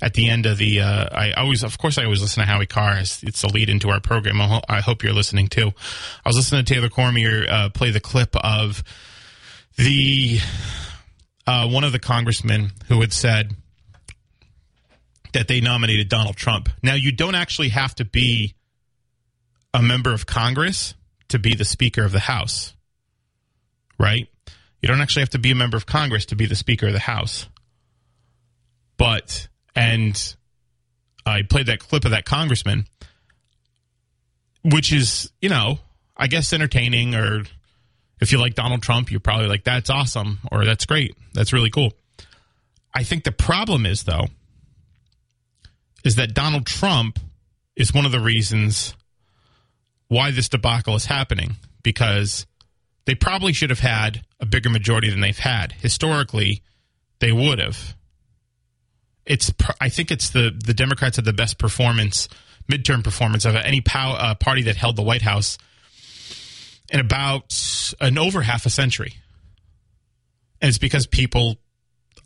at 0.00 0.14
the 0.14 0.28
end 0.28 0.46
of 0.46 0.56
the. 0.56 0.80
Uh, 0.80 1.08
I 1.12 1.32
always, 1.32 1.62
of 1.62 1.76
course, 1.78 1.98
I 1.98 2.04
always 2.04 2.22
listen 2.22 2.40
to 2.40 2.46
Howie 2.46 2.66
Carr. 2.66 2.98
It's, 2.98 3.22
it's 3.22 3.42
the 3.42 3.48
lead 3.48 3.68
into 3.68 3.90
our 3.90 4.00
program. 4.00 4.40
I 4.40 4.80
hope 4.80 5.02
you're 5.02 5.12
listening 5.12 5.48
too. 5.48 5.72
I 6.24 6.28
was 6.28 6.36
listening 6.36 6.64
to 6.64 6.74
Taylor 6.74 6.88
Cormier 6.88 7.44
uh, 7.48 7.68
play 7.70 7.90
the 7.90 8.00
clip 8.00 8.34
of 8.36 8.82
the 9.76 10.38
uh, 11.46 11.68
one 11.68 11.84
of 11.84 11.92
the 11.92 11.98
congressmen 11.98 12.70
who 12.88 13.00
had 13.00 13.12
said 13.12 13.54
that 15.32 15.48
they 15.48 15.60
nominated 15.60 16.08
Donald 16.08 16.36
Trump. 16.36 16.68
Now, 16.82 16.94
you 16.94 17.12
don't 17.12 17.34
actually 17.34 17.70
have 17.70 17.94
to 17.96 18.04
be 18.04 18.54
a 19.72 19.82
member 19.82 20.12
of 20.12 20.26
Congress 20.26 20.94
to 21.28 21.38
be 21.38 21.54
the 21.54 21.64
Speaker 21.64 22.02
of 22.04 22.12
the 22.12 22.20
House, 22.20 22.74
right? 23.98 24.26
You 24.80 24.88
don't 24.88 25.00
actually 25.00 25.22
have 25.22 25.30
to 25.30 25.38
be 25.38 25.50
a 25.50 25.54
member 25.54 25.76
of 25.76 25.86
Congress 25.86 26.26
to 26.26 26.36
be 26.36 26.46
the 26.46 26.56
Speaker 26.56 26.88
of 26.88 26.92
the 26.92 26.98
House. 26.98 27.46
But, 28.96 29.48
and 29.74 30.36
I 31.24 31.42
played 31.42 31.66
that 31.66 31.78
clip 31.78 32.04
of 32.04 32.10
that 32.10 32.24
congressman, 32.24 32.86
which 34.64 34.92
is, 34.92 35.30
you 35.40 35.48
know, 35.48 35.78
I 36.16 36.26
guess 36.26 36.52
entertaining, 36.52 37.14
or 37.14 37.44
if 38.20 38.32
you 38.32 38.38
like 38.38 38.54
Donald 38.54 38.82
Trump, 38.82 39.10
you're 39.10 39.20
probably 39.20 39.46
like, 39.46 39.64
that's 39.64 39.88
awesome, 39.88 40.38
or 40.50 40.64
that's 40.64 40.84
great, 40.84 41.16
that's 41.32 41.52
really 41.52 41.70
cool. 41.70 41.92
I 42.92 43.04
think 43.04 43.24
the 43.24 43.32
problem 43.32 43.86
is, 43.86 44.02
though, 44.02 44.26
is 46.04 46.16
that 46.16 46.34
Donald 46.34 46.66
Trump 46.66 47.18
is 47.76 47.94
one 47.94 48.06
of 48.06 48.12
the 48.12 48.20
reasons 48.20 48.94
why 50.08 50.30
this 50.30 50.48
debacle 50.48 50.94
is 50.96 51.06
happening 51.06 51.56
because 51.82 52.46
they 53.06 53.14
probably 53.14 53.52
should 53.52 53.70
have 53.70 53.80
had 53.80 54.22
a 54.40 54.46
bigger 54.46 54.70
majority 54.70 55.10
than 55.10 55.20
they've 55.20 55.38
had. 55.38 55.72
Historically, 55.72 56.62
they 57.20 57.32
would 57.32 57.58
have. 57.58 57.96
It's 59.24 59.52
I 59.80 59.88
think 59.88 60.10
it's 60.10 60.30
the 60.30 60.50
the 60.64 60.74
Democrats 60.74 61.16
had 61.16 61.24
the 61.24 61.32
best 61.32 61.58
performance 61.58 62.28
midterm 62.70 63.02
performance 63.02 63.44
of 63.44 63.54
any 63.56 63.80
pow, 63.80 64.12
uh, 64.12 64.34
party 64.34 64.62
that 64.62 64.76
held 64.76 64.96
the 64.96 65.02
White 65.02 65.22
House 65.22 65.58
in 66.90 67.00
about 67.00 67.94
an 68.00 68.18
over 68.18 68.42
half 68.42 68.66
a 68.66 68.70
century. 68.70 69.14
And 70.60 70.68
it's 70.68 70.78
because 70.78 71.06
people 71.06 71.58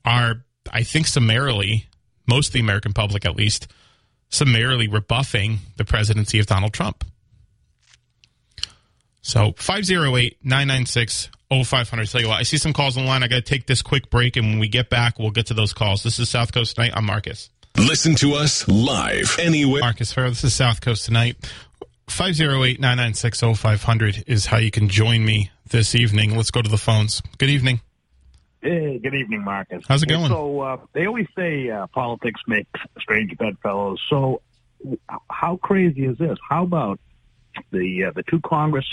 are, 0.05 0.45
I 0.71 0.83
think, 0.83 1.07
summarily, 1.07 1.87
most 2.27 2.49
of 2.49 2.53
the 2.55 2.61
American 2.61 2.93
public 2.93 3.25
at 3.25 3.37
least, 3.37 3.69
summarily 4.29 4.89
rebuffing 4.89 5.59
the 5.77 5.85
presidency 5.85 6.39
of 6.39 6.47
Donald 6.47 6.73
Trump. 6.73 7.05
So 9.23 9.55
508 9.57 10.39
996 10.45 11.31
0500. 11.51 12.09
Tell 12.09 12.21
you 12.21 12.29
what, 12.29 12.41
I 12.41 12.43
see 12.43 12.59
some 12.59 12.73
calls 12.73 12.99
online. 12.99 13.23
I 13.23 13.29
got 13.29 13.37
to 13.37 13.43
take 13.43 13.67
this 13.67 13.81
quick 13.81 14.11
break, 14.11 14.37
and 14.37 14.47
when 14.49 14.59
we 14.59 14.69
get 14.69 14.91
back, 14.91 15.19
we'll 15.19 15.31
get 15.31 15.47
to 15.47 15.55
those 15.55 15.73
calls. 15.73 16.03
This 16.03 16.19
is 16.19 16.29
South 16.29 16.53
Coast 16.53 16.75
Tonight. 16.75 16.93
I'm 16.95 17.07
Marcus. 17.07 17.51
Listen 17.77 18.15
to 18.17 18.35
us 18.35 18.69
live 18.69 19.37
anywhere. 19.41 19.81
Marcus 19.81 20.13
Farrow. 20.13 20.29
This 20.29 20.45
is 20.45 20.55
South 20.55 20.81
Coast 20.81 21.07
Tonight. 21.07 21.37
508 22.09 22.81
996 22.81 23.59
0500 23.59 24.25
is 24.27 24.47
how 24.47 24.59
you 24.59 24.71
can 24.71 24.89
join 24.89 25.25
me 25.25 25.51
this 25.71 25.95
evening. 25.95 26.37
Let's 26.37 26.51
go 26.51 26.63
to 26.63 26.71
the 26.71 26.79
phones. 26.79 27.23
Good 27.39 27.51
evening. 27.51 27.81
Hey, 28.65 28.97
good 28.97 29.15
evening, 29.15 29.45
Marcus. 29.45 29.85
How's 29.87 30.03
it 30.03 30.07
going? 30.07 30.29
So 30.29 30.61
uh, 30.61 30.79
they 30.95 31.07
always 31.07 31.27
say 31.37 31.69
uh, 31.69 31.87
politics 31.89 32.41
makes 32.47 32.71
strange 32.99 33.37
bedfellows. 33.37 34.01
So 34.09 34.41
how 35.29 35.57
crazy 35.57 36.07
is 36.07 36.17
this? 36.17 36.39
How 36.49 36.63
about 36.63 36.99
the 37.73 38.05
uh, 38.05 38.13
the 38.13 38.23
two 38.23 38.41
Congress 38.41 38.87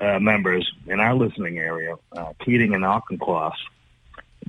uh, 0.00 0.18
members 0.18 0.72
in 0.86 0.98
our 0.98 1.14
listening 1.14 1.58
area, 1.58 1.96
uh, 2.16 2.32
Keating 2.42 2.74
and 2.74 2.86
Auchincloss, 2.86 3.52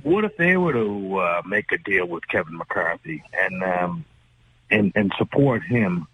what 0.04 0.24
if 0.24 0.38
they 0.38 0.56
were 0.56 0.72
to 0.72 1.18
uh, 1.18 1.42
make 1.46 1.70
a 1.74 1.78
deal 1.78 2.06
with 2.06 2.26
Kevin 2.30 2.56
McCarthy 2.56 3.22
and 3.34 3.62
um, 3.66 4.06
and 4.72 4.94
and 4.96 5.12
support 5.18 5.62
him, 5.62 6.08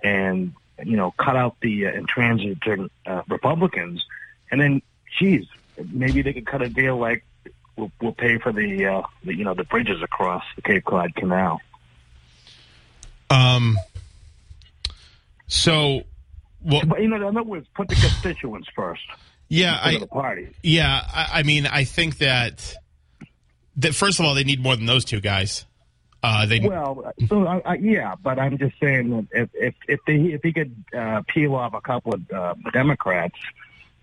and 0.00 0.52
you 0.84 0.96
know 0.96 1.10
cut 1.18 1.34
out 1.34 1.56
the 1.60 1.88
uh, 1.88 1.92
intransigent 1.92 2.92
uh, 3.04 3.22
Republicans, 3.28 4.06
and 4.52 4.60
then, 4.60 4.80
geez, 5.18 5.46
maybe 5.92 6.22
they 6.22 6.32
could 6.32 6.46
cut 6.46 6.62
a 6.62 6.68
deal 6.68 6.96
like 6.98 7.24
we'll, 7.76 7.90
we'll 8.00 8.12
pay 8.12 8.38
for 8.38 8.52
the, 8.52 8.86
uh, 8.86 9.02
the 9.24 9.34
you 9.34 9.44
know 9.44 9.54
the 9.54 9.64
bridges 9.64 10.02
across 10.02 10.44
the 10.56 10.62
Cape 10.62 10.84
Cod 10.84 11.14
Canal. 11.14 11.60
Um. 13.30 13.76
So, 15.46 16.04
well, 16.62 16.82
But 16.86 17.02
you 17.02 17.08
know, 17.08 17.16
in 17.16 17.22
other 17.36 17.42
words, 17.42 17.66
put 17.74 17.88
the 17.88 17.96
constituents 17.96 18.68
first. 18.74 19.02
yeah, 19.48 19.78
I 19.82 19.98
the 19.98 20.06
party. 20.06 20.48
yeah, 20.62 21.02
I, 21.12 21.40
I 21.40 21.42
mean, 21.42 21.66
I 21.66 21.84
think 21.84 22.18
that 22.18 22.76
that 23.76 23.94
first 23.94 24.20
of 24.20 24.26
all, 24.26 24.34
they 24.34 24.44
need 24.44 24.62
more 24.62 24.76
than 24.76 24.86
those 24.86 25.04
two 25.04 25.20
guys. 25.20 25.66
Uh, 26.22 26.44
they 26.46 26.60
Well, 26.60 27.12
so 27.28 27.46
I, 27.46 27.62
I, 27.64 27.74
yeah, 27.76 28.14
but 28.22 28.38
I'm 28.38 28.58
just 28.58 28.78
saying 28.78 29.10
that 29.10 29.26
if 29.32 29.50
if 29.54 29.74
if, 29.88 30.00
they, 30.06 30.16
if 30.34 30.42
he 30.42 30.52
could 30.52 30.84
uh, 30.96 31.22
peel 31.26 31.54
off 31.54 31.72
a 31.74 31.80
couple 31.80 32.14
of 32.14 32.30
uh, 32.30 32.54
Democrats, 32.72 33.38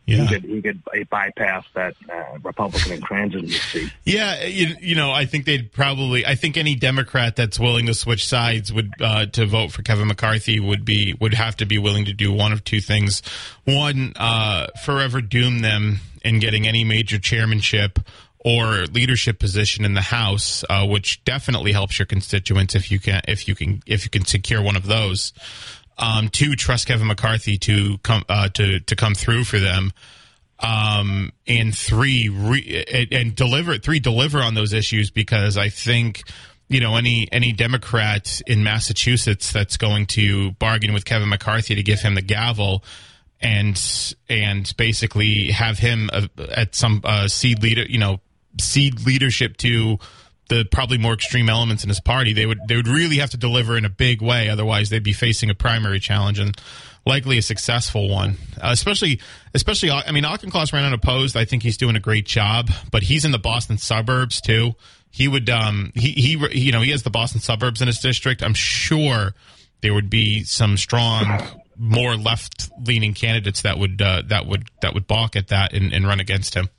yeah. 0.07 0.23
he 0.23 0.27
could 0.27 0.43
he 0.45 0.61
could 0.61 1.09
bypass 1.09 1.65
that 1.73 1.95
uh, 2.09 2.37
Republican 2.41 2.99
intransigency. 2.99 3.91
Yeah, 4.05 4.45
you, 4.45 4.75
you 4.79 4.95
know, 4.95 5.11
I 5.11 5.25
think 5.25 5.45
they'd 5.45 5.71
probably. 5.71 6.25
I 6.25 6.35
think 6.35 6.55
any 6.55 6.75
Democrat 6.75 7.35
that's 7.35 7.59
willing 7.59 7.87
to 7.87 7.93
switch 7.93 8.25
sides 8.25 8.71
would 8.71 8.93
uh, 9.01 9.25
to 9.27 9.45
vote 9.45 9.73
for 9.73 9.81
Kevin 9.83 10.07
McCarthy 10.07 10.61
would 10.61 10.85
be 10.85 11.13
would 11.19 11.33
have 11.33 11.57
to 11.57 11.65
be 11.65 11.77
willing 11.77 12.05
to 12.05 12.13
do 12.13 12.31
one 12.31 12.53
of 12.53 12.63
two 12.63 12.79
things: 12.79 13.21
one, 13.65 14.13
uh, 14.15 14.67
forever 14.85 15.19
doom 15.19 15.59
them 15.59 15.99
in 16.23 16.39
getting 16.39 16.65
any 16.65 16.85
major 16.85 17.19
chairmanship 17.19 17.99
or 18.45 18.85
leadership 18.85 19.39
position 19.39 19.83
in 19.83 19.93
the 19.93 20.01
House, 20.01 20.63
uh, 20.69 20.87
which 20.87 21.21
definitely 21.25 21.73
helps 21.73 21.99
your 21.99 22.05
constituents 22.05 22.75
if 22.75 22.89
you 22.91 22.99
can 22.99 23.19
if 23.27 23.45
you 23.49 23.55
can 23.55 23.83
if 23.85 24.05
you 24.05 24.09
can 24.09 24.23
secure 24.23 24.61
one 24.61 24.77
of 24.77 24.85
those. 24.85 25.33
Um, 25.99 26.29
two, 26.29 26.55
trust 26.55 26.87
Kevin 26.87 27.07
McCarthy 27.07 27.57
to 27.59 27.97
come 27.99 28.23
uh, 28.29 28.49
to 28.49 28.79
to 28.81 28.95
come 28.95 29.15
through 29.15 29.45
for 29.45 29.59
them. 29.59 29.91
Um, 30.59 31.33
and 31.47 31.75
three 31.75 32.29
re- 32.29 33.07
and 33.11 33.35
deliver 33.35 33.77
three 33.77 33.99
deliver 33.99 34.39
on 34.39 34.55
those 34.55 34.73
issues 34.73 35.11
because 35.11 35.55
I 35.55 35.69
think 35.69 36.23
you 36.67 36.79
know 36.79 36.95
any 36.95 37.27
any 37.31 37.51
Democrat 37.51 38.41
in 38.47 38.63
Massachusetts 38.63 39.51
that's 39.51 39.77
going 39.77 40.07
to 40.07 40.51
bargain 40.53 40.93
with 40.93 41.05
Kevin 41.05 41.29
McCarthy 41.29 41.75
to 41.75 41.83
give 41.83 41.99
him 41.99 42.15
the 42.15 42.23
gavel 42.23 42.83
and 43.39 43.79
and 44.29 44.71
basically 44.77 45.51
have 45.51 45.77
him 45.77 46.09
uh, 46.11 46.27
at 46.51 46.73
some 46.73 47.01
uh, 47.03 47.27
seed 47.27 47.61
leader 47.61 47.83
you 47.83 47.99
know 47.99 48.19
seed 48.59 49.05
leadership 49.05 49.57
to 49.57 49.99
the 50.49 50.65
probably 50.65 50.97
more 50.97 51.13
extreme 51.13 51.49
elements 51.49 51.83
in 51.83 51.89
his 51.89 51.99
party 51.99 52.33
they 52.33 52.45
would 52.45 52.59
they 52.67 52.75
would 52.75 52.87
really 52.87 53.17
have 53.17 53.29
to 53.31 53.37
deliver 53.37 53.77
in 53.77 53.85
a 53.85 53.89
big 53.89 54.21
way. 54.21 54.49
Otherwise 54.49 54.89
they'd 54.89 55.03
be 55.03 55.13
facing 55.13 55.49
a 55.49 55.55
primary 55.55 55.99
challenge 55.99 56.39
and 56.39 56.59
likely 57.05 57.37
a 57.37 57.41
successful 57.41 58.09
one. 58.09 58.37
Uh, 58.61 58.69
especially 58.71 59.19
especially 59.53 59.91
I 59.91 60.11
mean 60.11 60.23
Auchincloss 60.23 60.73
ran 60.73 60.83
unopposed. 60.83 61.35
I 61.35 61.45
think 61.45 61.63
he's 61.63 61.77
doing 61.77 61.95
a 61.95 61.99
great 61.99 62.25
job 62.25 62.69
but 62.91 63.03
he's 63.03 63.25
in 63.25 63.31
the 63.31 63.39
Boston 63.39 63.77
suburbs 63.77 64.41
too. 64.41 64.75
He 65.11 65.27
would 65.27 65.49
um 65.49 65.91
he 65.95 66.11
he 66.11 66.59
you 66.59 66.71
know 66.71 66.81
he 66.81 66.91
has 66.91 67.03
the 67.03 67.09
Boston 67.09 67.41
suburbs 67.41 67.81
in 67.81 67.87
his 67.87 67.99
district. 67.99 68.43
I'm 68.43 68.53
sure 68.53 69.33
there 69.81 69.93
would 69.93 70.09
be 70.09 70.43
some 70.43 70.77
strong 70.77 71.41
more 71.77 72.15
left 72.15 72.71
leaning 72.85 73.13
candidates 73.13 73.61
that 73.61 73.77
would 73.77 74.01
uh, 74.01 74.23
that 74.27 74.47
would 74.47 74.67
that 74.81 74.93
would 74.93 75.07
balk 75.07 75.35
at 75.35 75.49
that 75.49 75.73
and, 75.73 75.93
and 75.93 76.07
run 76.07 76.19
against 76.19 76.55
him 76.55 76.69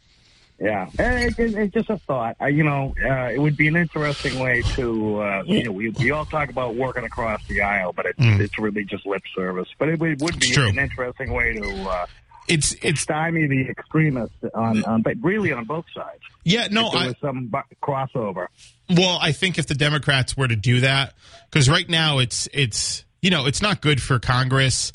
Yeah, 0.60 0.88
it, 0.98 1.38
it, 1.38 1.54
it's 1.54 1.72
just 1.74 1.88
a 1.88 1.98
thought. 1.98 2.36
Uh, 2.40 2.46
you 2.46 2.64
know, 2.64 2.92
uh, 3.04 3.30
it 3.32 3.38
would 3.40 3.56
be 3.56 3.68
an 3.68 3.76
interesting 3.76 4.40
way 4.40 4.62
to. 4.74 5.20
Uh, 5.20 5.42
you 5.46 5.62
know, 5.64 5.70
we, 5.72 5.90
we 5.90 6.10
all 6.10 6.24
talk 6.24 6.48
about 6.50 6.74
working 6.74 7.04
across 7.04 7.46
the 7.46 7.62
aisle, 7.62 7.92
but 7.92 8.06
it's 8.06 8.18
Mm. 8.18 8.40
it's 8.40 8.58
really 8.58 8.84
just 8.84 9.06
lip 9.06 9.22
service. 9.36 9.68
But 9.78 9.88
it, 9.90 10.00
would- 10.00 10.20
would 10.20 10.40
be 10.40 10.52
an 10.56 10.78
interesting 10.78 11.32
way 11.32 11.52
to 11.54 11.88
uh, 11.88 12.06
it's 12.48 12.74
it's 12.82 13.02
stymie 13.02 13.46
the 13.46 13.68
extremists 13.68 14.34
on, 14.54 14.82
on, 14.84 15.02
but 15.02 15.16
really 15.22 15.52
on 15.52 15.64
both 15.64 15.84
sides. 15.94 16.22
yeah 16.44 16.66
no 16.70 16.88
I 16.88 17.14
some 17.20 17.52
crossover. 17.80 18.46
Well, 18.90 19.18
I 19.20 19.32
think 19.32 19.58
if 19.58 19.66
the 19.66 19.74
Democrats 19.74 20.36
were 20.36 20.48
to 20.48 20.56
do 20.56 20.80
that, 20.80 21.14
because 21.50 21.68
right 21.70 21.88
now 21.88 22.18
it's 22.18 22.48
it's 22.52 23.04
you 23.22 23.30
know 23.30 23.46
it's 23.46 23.62
not 23.62 23.80
good 23.80 24.02
for 24.02 24.18
Congress, 24.18 24.90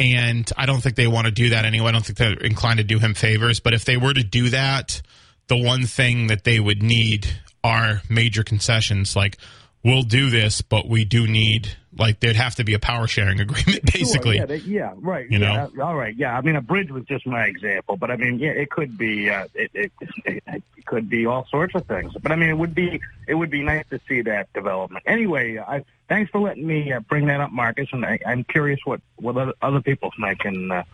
and 0.00 0.50
I 0.56 0.64
don't 0.64 0.80
think 0.80 0.96
they 0.96 1.06
want 1.06 1.26
to 1.26 1.30
do 1.30 1.50
that 1.50 1.66
anyway. 1.66 1.90
I 1.90 1.92
don't 1.92 2.04
think 2.04 2.18
they're 2.18 2.32
inclined 2.32 2.78
to 2.78 2.84
do 2.84 2.98
him 2.98 3.12
favors. 3.12 3.60
But 3.60 3.74
if 3.74 3.84
they 3.84 3.98
were 3.98 4.14
to 4.14 4.24
do 4.24 4.48
that, 4.48 5.02
the 5.48 5.58
one 5.58 5.84
thing 5.84 6.28
that 6.28 6.44
they 6.44 6.58
would 6.58 6.82
need 6.82 7.28
are 7.62 8.00
major 8.08 8.42
concessions. 8.42 9.14
Like 9.14 9.36
we'll 9.84 10.02
do 10.02 10.30
this, 10.30 10.62
but 10.62 10.88
we 10.88 11.04
do 11.04 11.26
need 11.26 11.76
like 11.96 12.20
there'd 12.20 12.36
have 12.36 12.54
to 12.54 12.64
be 12.64 12.74
a 12.74 12.78
power 12.78 13.06
sharing 13.06 13.40
agreement, 13.40 13.84
basically. 13.92 14.20
Sure, 14.20 14.34
yeah, 14.34 14.46
they, 14.46 14.56
yeah, 14.58 14.94
right. 14.98 15.30
You 15.30 15.38
yeah, 15.40 15.66
all 15.82 15.96
right. 15.96 16.14
Yeah, 16.16 16.36
I 16.36 16.40
mean, 16.40 16.56
a 16.56 16.60
bridge 16.60 16.90
was 16.90 17.04
just 17.04 17.26
my 17.26 17.44
example, 17.44 17.96
but 17.96 18.10
I 18.10 18.16
mean, 18.16 18.38
yeah, 18.38 18.50
it 18.50 18.70
could 18.70 18.96
be, 18.96 19.28
uh, 19.28 19.46
it, 19.54 19.70
it, 19.74 19.92
it, 20.24 20.42
it 20.46 20.86
could 20.86 21.10
be 21.10 21.26
all 21.26 21.46
sorts 21.50 21.74
of 21.74 21.86
things. 21.86 22.12
But 22.22 22.32
I 22.32 22.36
mean, 22.36 22.48
it 22.48 22.56
would 22.56 22.74
be, 22.74 23.00
it 23.26 23.34
would 23.34 23.50
be 23.50 23.62
nice 23.62 23.84
to 23.90 24.00
see 24.08 24.22
that 24.22 24.52
development. 24.52 25.04
Anyway, 25.06 25.58
I 25.58 25.84
thanks 26.08 26.30
for 26.30 26.40
letting 26.40 26.66
me 26.66 26.92
uh, 26.92 27.00
bring 27.00 27.26
that 27.26 27.40
up, 27.40 27.50
Marcus, 27.50 27.88
and 27.92 28.04
I, 28.04 28.18
I'm 28.24 28.44
curious 28.44 28.80
what 28.84 29.00
what 29.16 29.36
other, 29.36 29.52
other 29.60 29.80
people 29.80 30.10
think, 30.20 30.44
and 30.44 30.72
uh, 30.72 30.84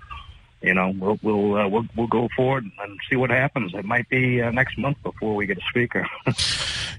you 0.63 0.75
know, 0.75 0.93
we'll 0.99 1.19
we'll, 1.23 1.55
uh, 1.57 1.69
we'll 1.69 1.87
we'll 1.97 2.07
go 2.07 2.29
forward 2.37 2.65
and 2.81 2.99
see 3.11 3.17
what 3.17 3.31
happens. 3.31 3.73
It 3.75 3.85
might 3.85 4.09
be 4.09 4.43
uh, 4.43 4.51
next 4.51 4.79
month 4.79 4.97
before 5.03 5.35
we 5.35 5.47
get 5.47 5.59
a 5.59 5.63
speaker. 5.69 6.07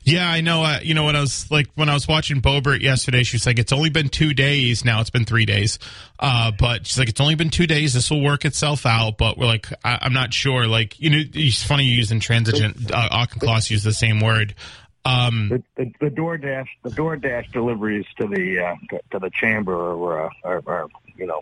Yeah, 0.04 0.30
I 0.30 0.40
know. 0.40 0.64
Uh, 0.64 0.80
you 0.82 0.94
know, 0.94 1.04
when 1.04 1.18
I 1.18 1.20
was 1.20 1.52
like 1.52 1.68
when 1.76 1.90
I 1.90 1.94
was 1.94 2.08
watching 2.08 2.42
Boebert 2.42 2.82
yesterday, 2.82 3.24
she 3.24 3.36
was 3.36 3.46
like, 3.46 3.60
"It's 3.60 3.74
only 3.74 3.90
been 3.90 4.08
two 4.08 4.34
days. 4.34 4.86
Now 4.86 5.02
it's 5.02 5.10
been 5.10 5.26
three 5.26 5.46
days." 5.46 5.80
Uh, 6.18 6.52
but 6.58 6.88
she's 6.88 6.98
like, 6.98 7.10
"It's 7.10 7.20
only 7.20 7.36
been 7.36 7.50
two 7.50 7.68
days. 7.68 7.94
This 7.94 8.10
will 8.10 8.22
work 8.22 8.46
itself 8.46 8.86
out." 8.86 9.18
But 9.18 9.38
we're 9.38 9.48
like, 9.48 9.68
I- 9.84 10.00
I'm 10.02 10.14
not 10.14 10.34
sure. 10.34 10.66
Like, 10.66 10.98
you 10.98 11.10
know, 11.10 11.18
it's 11.34 11.62
funny 11.62 11.84
you 11.84 11.96
use 11.98 12.14
intransigent. 12.14 12.90
Uh, 12.90 13.10
Auchincloss 13.12 13.70
used 13.70 13.84
the 13.84 13.92
same 13.92 14.22
word. 14.22 14.56
Um, 15.04 15.50
the, 15.50 15.64
the 15.76 15.94
the 16.10 16.16
DoorDash 16.16 16.68
the 16.84 16.90
DoorDash 16.92 17.52
deliveries 17.52 18.06
to 18.18 18.28
the 18.28 18.60
uh, 18.60 18.76
to, 18.92 19.02
to 19.12 19.20
the 19.20 19.30
chamber 19.32 19.76
are, 19.76 20.28
uh, 20.28 20.30
are, 20.46 20.64
are 20.68 20.88
you 21.18 21.26
know 21.28 21.42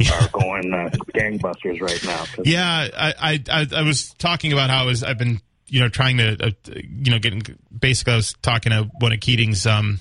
are 0.00 0.28
going 0.28 0.72
uh, 0.72 0.90
gangbusters 1.14 1.80
right 1.80 2.04
now. 2.04 2.24
Yeah, 2.44 2.88
I, 2.96 3.14
I 3.18 3.42
I 3.50 3.66
I 3.76 3.82
was 3.82 4.12
talking 4.14 4.52
about 4.52 4.70
how 4.70 4.82
I 4.82 4.86
was 4.86 5.02
I've 5.02 5.18
been 5.18 5.40
you 5.68 5.80
know 5.80 5.88
trying 5.88 6.18
to 6.18 6.36
uh, 6.40 6.50
you 6.74 7.10
know 7.10 7.18
getting 7.18 7.42
basically 7.76 8.14
I 8.14 8.16
was 8.16 8.34
talking 8.42 8.72
to 8.72 8.90
one 9.00 9.12
of 9.12 9.20
Keating's 9.20 9.66
um 9.66 10.00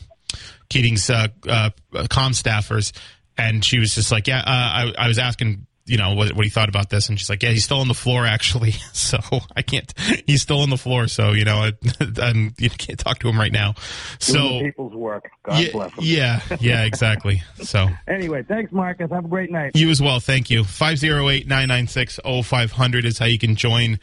Keating's 0.69 1.09
uh, 1.09 1.27
uh 1.47 1.69
com 2.09 2.33
staffers 2.33 2.91
and 3.37 3.63
she 3.63 3.79
was 3.79 3.95
just 3.95 4.11
like 4.11 4.27
yeah 4.27 4.39
uh, 4.39 4.43
I 4.47 4.93
I 4.97 5.07
was 5.07 5.19
asking 5.19 5.65
you 5.87 5.97
know 5.97 6.13
what 6.15 6.33
what 6.33 6.43
he 6.45 6.49
thought 6.49 6.67
about 6.69 6.89
this 6.89 7.09
and 7.09 7.19
she's 7.19 7.29
like 7.29 7.43
yeah 7.43 7.51
he's 7.51 7.63
still 7.63 7.79
on 7.79 7.87
the 7.87 7.93
floor 7.93 8.25
actually 8.25 8.71
so 8.93 9.19
I 9.55 9.61
can't 9.61 9.93
he's 10.25 10.41
still 10.41 10.61
on 10.61 10.71
the 10.71 10.77
floor 10.77 11.07
so 11.07 11.31
you 11.31 11.45
know 11.45 11.57
I, 11.57 11.73
I'm 12.21 12.55
you 12.57 12.71
can't 12.71 12.97
talk 12.97 13.19
to 13.19 13.29
him 13.29 13.37
right 13.39 13.51
now 13.51 13.75
so 14.17 14.61
people's 14.61 14.93
work. 14.93 15.29
God 15.43 15.61
yeah 15.63 15.71
bless 15.71 15.91
them. 15.95 16.03
yeah 16.03 16.41
yeah 16.59 16.83
exactly 16.85 17.43
so 17.61 17.87
Anyway, 18.07 18.43
thanks, 18.43 18.71
Marcus. 18.71 19.11
Have 19.11 19.25
a 19.25 19.27
great 19.27 19.51
night. 19.51 19.71
you 19.75 19.89
as 19.89 20.01
well. 20.01 20.19
Thank 20.19 20.49
you. 20.49 20.63
508-996-0500 20.63 23.05
is 23.05 23.17
how 23.17 23.25
you 23.25 23.37
can 23.39 23.55
join 23.55 23.99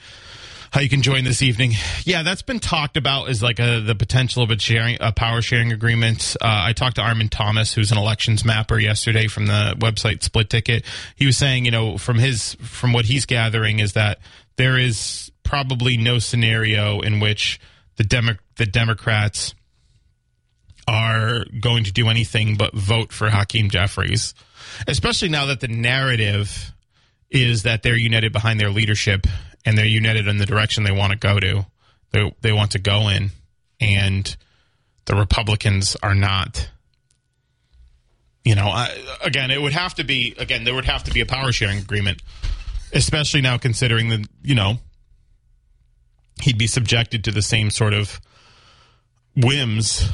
how 0.72 0.80
you 0.80 0.88
can 0.88 1.02
join 1.02 1.22
this 1.22 1.42
evening. 1.42 1.72
Yeah, 2.04 2.22
that's 2.22 2.40
been 2.40 2.58
talked 2.58 2.96
about 2.96 3.28
as 3.28 3.42
like 3.42 3.60
a, 3.60 3.80
the 3.80 3.94
potential 3.94 4.42
of 4.42 4.50
a 4.50 4.58
sharing 4.58 4.96
a 5.00 5.12
power 5.12 5.42
sharing 5.42 5.70
agreement. 5.70 6.34
Uh, 6.40 6.46
I 6.64 6.72
talked 6.72 6.96
to 6.96 7.02
Armin 7.02 7.28
Thomas, 7.28 7.74
who's 7.74 7.92
an 7.92 7.98
elections 7.98 8.42
mapper, 8.42 8.78
yesterday 8.78 9.28
from 9.28 9.46
the 9.46 9.76
website 9.78 10.22
Split 10.22 10.48
Ticket. 10.48 10.86
He 11.14 11.26
was 11.26 11.36
saying, 11.36 11.66
you 11.66 11.70
know, 11.70 11.98
from 11.98 12.18
his 12.18 12.54
from 12.54 12.94
what 12.94 13.04
he's 13.04 13.26
gathering 13.26 13.80
is 13.80 13.92
that 13.92 14.18
there 14.56 14.78
is 14.78 15.30
probably 15.42 15.98
no 15.98 16.18
scenario 16.18 17.00
in 17.00 17.20
which 17.20 17.60
the 17.96 18.04
Demo- 18.04 18.38
the 18.56 18.66
Democrats 18.66 19.54
are 20.88 21.44
going 21.60 21.84
to 21.84 21.92
do 21.92 22.08
anything 22.08 22.56
but 22.56 22.72
vote 22.72 23.12
for 23.12 23.28
Hakeem 23.28 23.68
Jeffries, 23.68 24.32
especially 24.88 25.28
now 25.28 25.46
that 25.46 25.60
the 25.60 25.68
narrative 25.68 26.72
is 27.30 27.64
that 27.64 27.82
they're 27.82 27.96
united 27.96 28.32
behind 28.32 28.58
their 28.58 28.70
leadership 28.70 29.26
and 29.64 29.76
they're 29.76 29.84
united 29.84 30.26
in 30.26 30.38
the 30.38 30.46
direction 30.46 30.84
they 30.84 30.92
want 30.92 31.12
to 31.12 31.18
go 31.18 31.38
to. 31.40 31.66
They 32.10 32.34
they 32.40 32.52
want 32.52 32.72
to 32.72 32.78
go 32.78 33.08
in, 33.08 33.30
and 33.80 34.36
the 35.06 35.14
Republicans 35.14 35.96
are 36.02 36.14
not. 36.14 36.68
You 38.44 38.56
know, 38.56 38.66
I, 38.66 38.90
again, 39.22 39.52
it 39.52 39.62
would 39.62 39.72
have 39.72 39.94
to 39.94 40.04
be 40.04 40.34
again 40.38 40.64
there 40.64 40.74
would 40.74 40.84
have 40.84 41.04
to 41.04 41.12
be 41.12 41.20
a 41.20 41.26
power 41.26 41.52
sharing 41.52 41.78
agreement, 41.78 42.22
especially 42.92 43.40
now 43.40 43.56
considering 43.56 44.08
that 44.10 44.26
you 44.42 44.54
know 44.54 44.78
he'd 46.42 46.58
be 46.58 46.66
subjected 46.66 47.24
to 47.24 47.30
the 47.30 47.42
same 47.42 47.70
sort 47.70 47.94
of 47.94 48.20
whims 49.36 50.10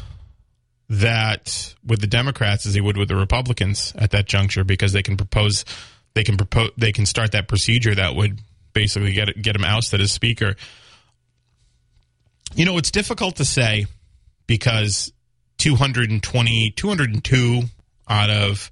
that 0.88 1.74
with 1.84 2.00
the 2.00 2.06
Democrats 2.06 2.66
as 2.66 2.74
he 2.74 2.80
would 2.80 2.96
with 2.96 3.08
the 3.08 3.16
Republicans 3.16 3.92
at 3.96 4.10
that 4.10 4.26
juncture 4.26 4.64
because 4.64 4.92
they 4.92 5.02
can 5.02 5.16
propose 5.16 5.64
they 6.14 6.24
can 6.24 6.36
propose 6.36 6.70
they 6.76 6.92
can 6.92 7.04
start 7.04 7.32
that 7.32 7.48
procedure 7.48 7.94
that 7.94 8.14
would 8.14 8.40
basically 8.78 9.12
get 9.12 9.42
get 9.42 9.56
him 9.56 9.64
ousted 9.64 10.00
as 10.00 10.12
speaker. 10.12 10.54
You 12.54 12.64
know, 12.64 12.78
it's 12.78 12.92
difficult 12.92 13.36
to 13.36 13.44
say 13.44 13.86
because 14.46 15.12
220 15.58 16.70
202 16.70 17.62
out 18.08 18.30
of 18.30 18.70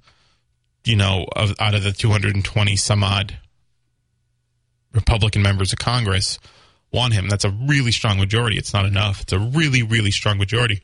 you 0.85 0.95
know 0.95 1.25
of, 1.35 1.53
out 1.59 1.75
of 1.75 1.83
the 1.83 1.91
220 1.91 2.75
some 2.77 3.03
odd 3.03 3.37
Republican 4.93 5.41
members 5.41 5.73
of 5.73 5.79
Congress 5.79 6.39
want 6.93 7.13
him. 7.13 7.27
That's 7.27 7.43
a 7.43 7.49
really 7.49 7.91
strong 7.91 8.17
majority. 8.17 8.57
It's 8.57 8.73
not 8.73 8.85
enough. 8.85 9.23
It's 9.23 9.33
a 9.33 9.39
really 9.39 9.83
really 9.83 10.11
strong 10.11 10.37
majority. 10.37 10.81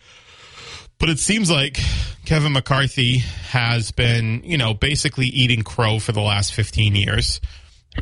But 1.00 1.08
it 1.10 1.20
seems 1.20 1.50
like 1.50 1.80
Kevin 2.26 2.52
McCarthy 2.52 3.20
has 3.20 3.92
been, 3.92 4.42
you 4.44 4.58
know, 4.58 4.74
basically 4.74 5.28
eating 5.28 5.64
crow 5.64 6.00
for 6.00 6.12
the 6.12 6.22
last 6.22 6.54
15 6.54 6.96
years. 6.96 7.40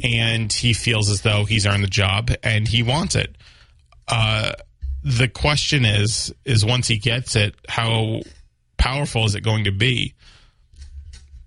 And 0.04 0.51
he 0.51 0.73
feels 0.73 1.10
as 1.10 1.21
though 1.21 1.45
he's 1.45 1.65
earned 1.65 1.84
the 1.84 1.89
job 1.89 2.32
and 2.43 2.67
he 2.67 2.84
wants 2.84 3.15
it. 3.15 3.36
Uh, 4.08 4.54
the 5.04 5.27
question 5.27 5.86
is, 5.86 6.34
is 6.45 6.65
once 6.65 6.88
he 6.88 6.97
gets 6.97 7.36
it, 7.36 7.56
how 7.67 8.21
powerful 8.77 9.25
is 9.25 9.36
it 9.36 9.41
going 9.41 9.65
to 9.65 9.71
be? 9.71 10.15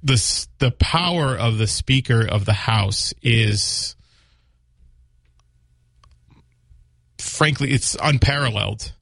The, 0.02 0.46
the 0.59 0.70
power 0.70 1.37
of 1.37 1.57
the 1.57 1.66
Speaker 1.66 2.26
of 2.26 2.44
the 2.44 2.52
House 2.52 3.14
is, 3.22 3.96
frankly, 7.18 7.70
it's 7.70 7.96
unparalleled 8.02 8.92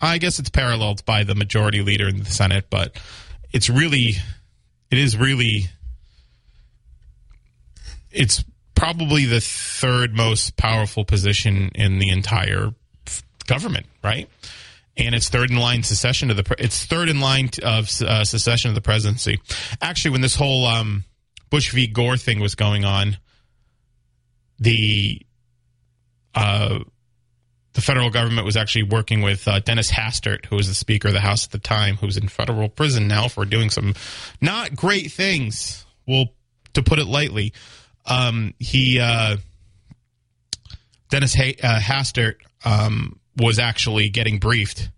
I 0.00 0.18
guess 0.18 0.38
it's 0.38 0.50
paralleled 0.50 1.04
by 1.04 1.24
the 1.24 1.34
majority 1.34 1.82
leader 1.82 2.08
in 2.08 2.18
the 2.18 2.24
Senate, 2.24 2.66
but 2.70 2.96
it's 3.52 3.68
really, 3.68 4.14
it 4.90 4.98
is 4.98 5.16
really, 5.16 5.66
it's 8.10 8.44
probably 8.78 9.24
the 9.24 9.40
third 9.40 10.14
most 10.14 10.56
powerful 10.56 11.04
position 11.04 11.70
in 11.74 11.98
the 11.98 12.10
entire 12.10 12.70
government, 13.46 13.86
right? 14.04 14.28
And 14.96 15.14
it's 15.14 15.28
third 15.28 15.50
in 15.50 15.56
line 15.56 15.82
secession 15.82 16.30
of 16.30 16.36
the. 16.36 16.54
It's 16.58 16.84
third 16.84 17.08
in 17.08 17.20
line 17.20 17.50
of 17.62 17.90
uh, 18.02 18.24
secession 18.24 18.70
of 18.70 18.74
the 18.74 18.80
presidency. 18.80 19.40
Actually, 19.80 20.12
when 20.12 20.20
this 20.20 20.36
whole 20.36 20.66
um, 20.66 21.04
Bush 21.50 21.72
v. 21.72 21.86
Gore 21.86 22.16
thing 22.16 22.40
was 22.40 22.54
going 22.54 22.84
on, 22.84 23.18
the 24.58 25.22
uh, 26.34 26.80
the 27.74 27.80
federal 27.80 28.10
government 28.10 28.44
was 28.44 28.56
actually 28.56 28.84
working 28.84 29.22
with 29.22 29.46
uh, 29.46 29.60
Dennis 29.60 29.90
Hastert, 29.90 30.46
who 30.46 30.56
was 30.56 30.68
the 30.68 30.74
Speaker 30.74 31.08
of 31.08 31.14
the 31.14 31.20
House 31.20 31.44
at 31.44 31.52
the 31.52 31.58
time, 31.58 31.96
who's 31.96 32.16
in 32.16 32.28
federal 32.28 32.68
prison 32.68 33.06
now 33.06 33.28
for 33.28 33.44
doing 33.44 33.70
some 33.70 33.94
not 34.40 34.74
great 34.74 35.12
things. 35.12 35.84
Well, 36.06 36.26
to 36.74 36.82
put 36.82 36.98
it 36.98 37.06
lightly, 37.06 37.52
um, 38.08 38.54
he 38.58 39.00
uh, 39.00 39.36
Dennis 41.10 41.36
uh, 41.38 41.78
Hastert 41.80 42.36
um, 42.64 43.18
was 43.36 43.58
actually 43.58 44.08
getting 44.08 44.38
briefed. 44.38 44.90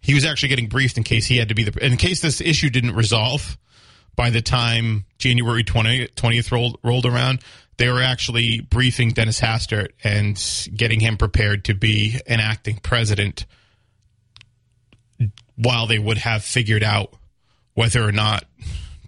He 0.00 0.14
was 0.14 0.24
actually 0.24 0.50
getting 0.50 0.68
briefed 0.68 0.96
in 0.96 1.04
case 1.04 1.26
he 1.26 1.36
had 1.36 1.48
to 1.48 1.54
be 1.54 1.64
the 1.64 1.84
in 1.84 1.96
case 1.96 2.20
this 2.20 2.40
issue 2.40 2.70
didn't 2.70 2.94
resolve 2.94 3.58
by 4.16 4.30
the 4.30 4.42
time 4.42 5.04
January 5.18 5.64
20th, 5.64 6.14
20th 6.14 6.50
rolled 6.50 6.78
rolled 6.82 7.06
around 7.06 7.40
they 7.78 7.88
were 7.88 8.02
actually 8.02 8.60
briefing 8.60 9.10
Dennis 9.10 9.40
Hastert 9.40 9.90
and 10.04 10.36
getting 10.76 11.00
him 11.00 11.16
prepared 11.16 11.64
to 11.66 11.74
be 11.74 12.20
an 12.26 12.40
acting 12.40 12.76
president 12.76 13.46
while 15.56 15.86
they 15.86 15.98
would 15.98 16.18
have 16.18 16.44
figured 16.44 16.82
out 16.82 17.14
whether 17.74 18.02
or 18.02 18.12
not 18.12 18.44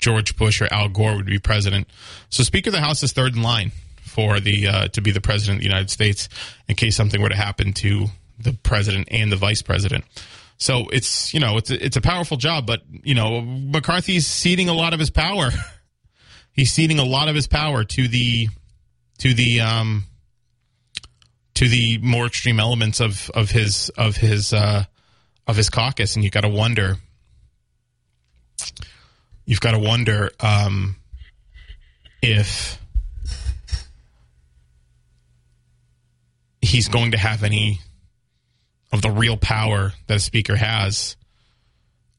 George 0.01 0.37
Bush 0.37 0.61
or 0.61 0.73
Al 0.73 0.89
Gore 0.89 1.17
would 1.17 1.27
be 1.27 1.39
president. 1.39 1.89
So 2.29 2.43
Speaker 2.43 2.71
of 2.71 2.75
the 2.75 2.81
House 2.81 3.03
is 3.03 3.13
third 3.13 3.37
in 3.37 3.43
line 3.43 3.73
for 4.03 4.41
the 4.41 4.67
uh, 4.67 4.89
to 4.89 5.01
be 5.01 5.13
the 5.13 5.21
president 5.21 5.59
of 5.59 5.61
the 5.61 5.69
United 5.69 5.91
States 5.91 6.29
in 6.69 6.75
case 6.75 6.97
something 6.97 7.21
were 7.21 7.29
to 7.29 7.37
happen 7.37 7.73
to 7.75 8.07
the 8.39 8.53
president 8.53 9.09
and 9.11 9.31
the 9.31 9.37
vice 9.37 9.63
president. 9.63 10.05
So 10.59 10.89
it's 10.93 11.33
you 11.33 11.41
know 11.41 11.57
it's 11.57 11.71
a, 11.71 11.85
it's 11.85 11.97
a 11.97 12.01
powerful 12.01 12.37
job, 12.37 12.67
but 12.67 12.83
you 12.91 13.15
know 13.15 13.41
McCarthy's 13.41 14.27
ceding 14.27 14.69
a 14.69 14.75
lot 14.75 14.93
of 14.93 15.01
his 15.01 15.11
power. 15.11 15.51
He's 16.53 16.73
ceding 16.73 16.99
a 16.99 17.05
lot 17.05 17.29
of 17.29 17.35
his 17.35 17.47
power 17.47 17.85
to 17.85 18.09
the 18.09 18.49
to 19.19 19.33
the 19.35 19.61
um, 19.61 20.05
to 21.55 21.69
the 21.69 21.99
more 21.99 22.27
extreme 22.27 22.59
elements 22.59 23.01
of 23.01 23.31
of 23.31 23.51
his 23.51 23.91
of 23.91 24.17
his 24.17 24.53
uh, 24.53 24.85
of 25.47 25.57
his 25.57 25.71
caucus, 25.71 26.15
and 26.15 26.25
you've 26.25 26.33
got 26.33 26.43
to 26.43 26.49
wonder. 26.49 26.97
You've 29.51 29.61
got 29.61 29.73
to 29.73 29.81
wonder 29.81 30.31
um, 30.39 30.95
if 32.23 32.81
he's 36.63 36.87
going 36.87 37.11
to 37.11 37.19
have 37.19 37.43
any 37.43 37.81
of 38.93 39.03
the 39.03 39.11
real 39.11 39.37
power 39.37 39.93
that 40.07 40.19
a 40.19 40.21
speaker 40.21 40.55
has, 40.55 41.17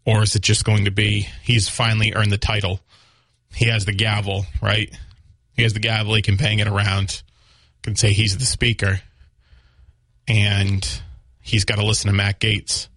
or 0.06 0.24
is 0.24 0.36
it 0.36 0.41
just 0.41 0.65
going 0.65 0.84
to 0.84 0.91
be 0.91 1.30
he's 1.41 1.70
finally 1.70 2.12
earned 2.13 2.34
the 2.34 2.38
title? 2.38 2.82
He 3.56 3.70
has 3.70 3.86
the 3.86 3.94
gavel, 3.94 4.46
right? 4.62 4.94
He 5.56 5.63
has 5.63 5.72
the 5.72 5.80
gavel. 5.80 6.15
He 6.15 6.22
can 6.22 6.36
bang 6.36 6.60
it 6.60 6.67
around. 6.67 7.24
Can 7.82 7.96
say 7.96 8.12
he's 8.12 8.38
the 8.38 8.46
speaker, 8.46 9.00
and 10.28 11.02
he's 11.39 11.63
got 11.63 11.78
to 11.78 11.86
listen 11.86 12.10
to 12.10 12.13
Matt 12.13 12.41
Gaetz 12.41 12.89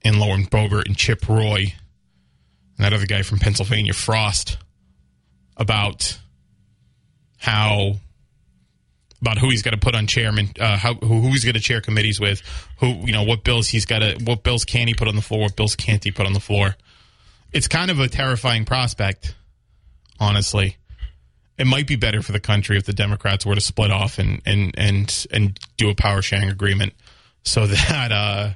and 0.00 0.18
Lauren 0.18 0.46
Boebert 0.46 0.86
and 0.86 0.96
Chip 0.96 1.28
Roy 1.28 1.74
and 2.78 2.84
that 2.84 2.92
other 2.92 3.06
guy 3.06 3.22
from 3.22 3.38
Pennsylvania, 3.38 3.92
Frost, 3.92 4.56
about 5.56 6.18
how 7.36 7.96
about 9.20 9.38
who 9.38 9.50
he's 9.50 9.62
got 9.62 9.72
to 9.72 9.76
put 9.78 9.96
on 9.96 10.06
chairman, 10.06 10.50
uh, 10.60 10.76
how 10.76 10.94
who, 10.94 11.20
who 11.20 11.28
he's 11.28 11.44
going 11.44 11.54
to 11.54 11.60
chair 11.60 11.80
committees 11.80 12.20
with, 12.20 12.40
who 12.78 12.86
you 12.86 13.12
know 13.12 13.24
what 13.24 13.44
bills 13.44 13.68
he's 13.68 13.84
got 13.84 13.98
to, 13.98 14.16
what 14.24 14.42
bills 14.42 14.64
can 14.64 14.86
he 14.86 14.94
put 14.94 15.08
on 15.08 15.16
the 15.16 15.22
floor, 15.22 15.42
what 15.42 15.56
bills 15.56 15.76
can't 15.76 16.02
he 16.02 16.10
put 16.10 16.26
on 16.26 16.32
the 16.32 16.40
floor. 16.40 16.76
It's 17.52 17.68
kind 17.68 17.90
of 17.90 17.98
a 17.98 18.08
terrifying 18.08 18.64
prospect, 18.64 19.34
honestly 20.20 20.76
it 21.58 21.66
might 21.66 21.88
be 21.88 21.96
better 21.96 22.22
for 22.22 22.30
the 22.30 22.38
country 22.38 22.76
if 22.76 22.84
the 22.84 22.92
Democrats 22.92 23.44
were 23.44 23.56
to 23.56 23.60
split 23.60 23.90
off 23.90 24.20
and 24.20 24.40
and 24.46 24.72
and 24.78 25.26
and 25.32 25.58
do 25.76 25.90
a 25.90 25.94
power 25.94 26.22
sharing 26.22 26.48
agreement 26.48 26.92
so 27.42 27.66
that 27.88 28.12
uh, 28.12 28.50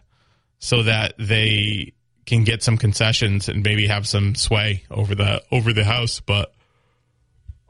so 0.59 0.85
that 0.85 1.15
they 1.19 1.93
can 2.27 2.45
get 2.45 2.63
some 2.63 2.79
concessions 2.79 3.49
and 3.49 3.63
maybe 3.63 3.87
have 3.87 4.07
some 4.07 4.35
sway 4.35 4.85
over 4.91 5.15
the 5.15 5.43
over 5.51 5.73
the 5.73 5.85
House. 5.85 6.21
But 6.21 6.53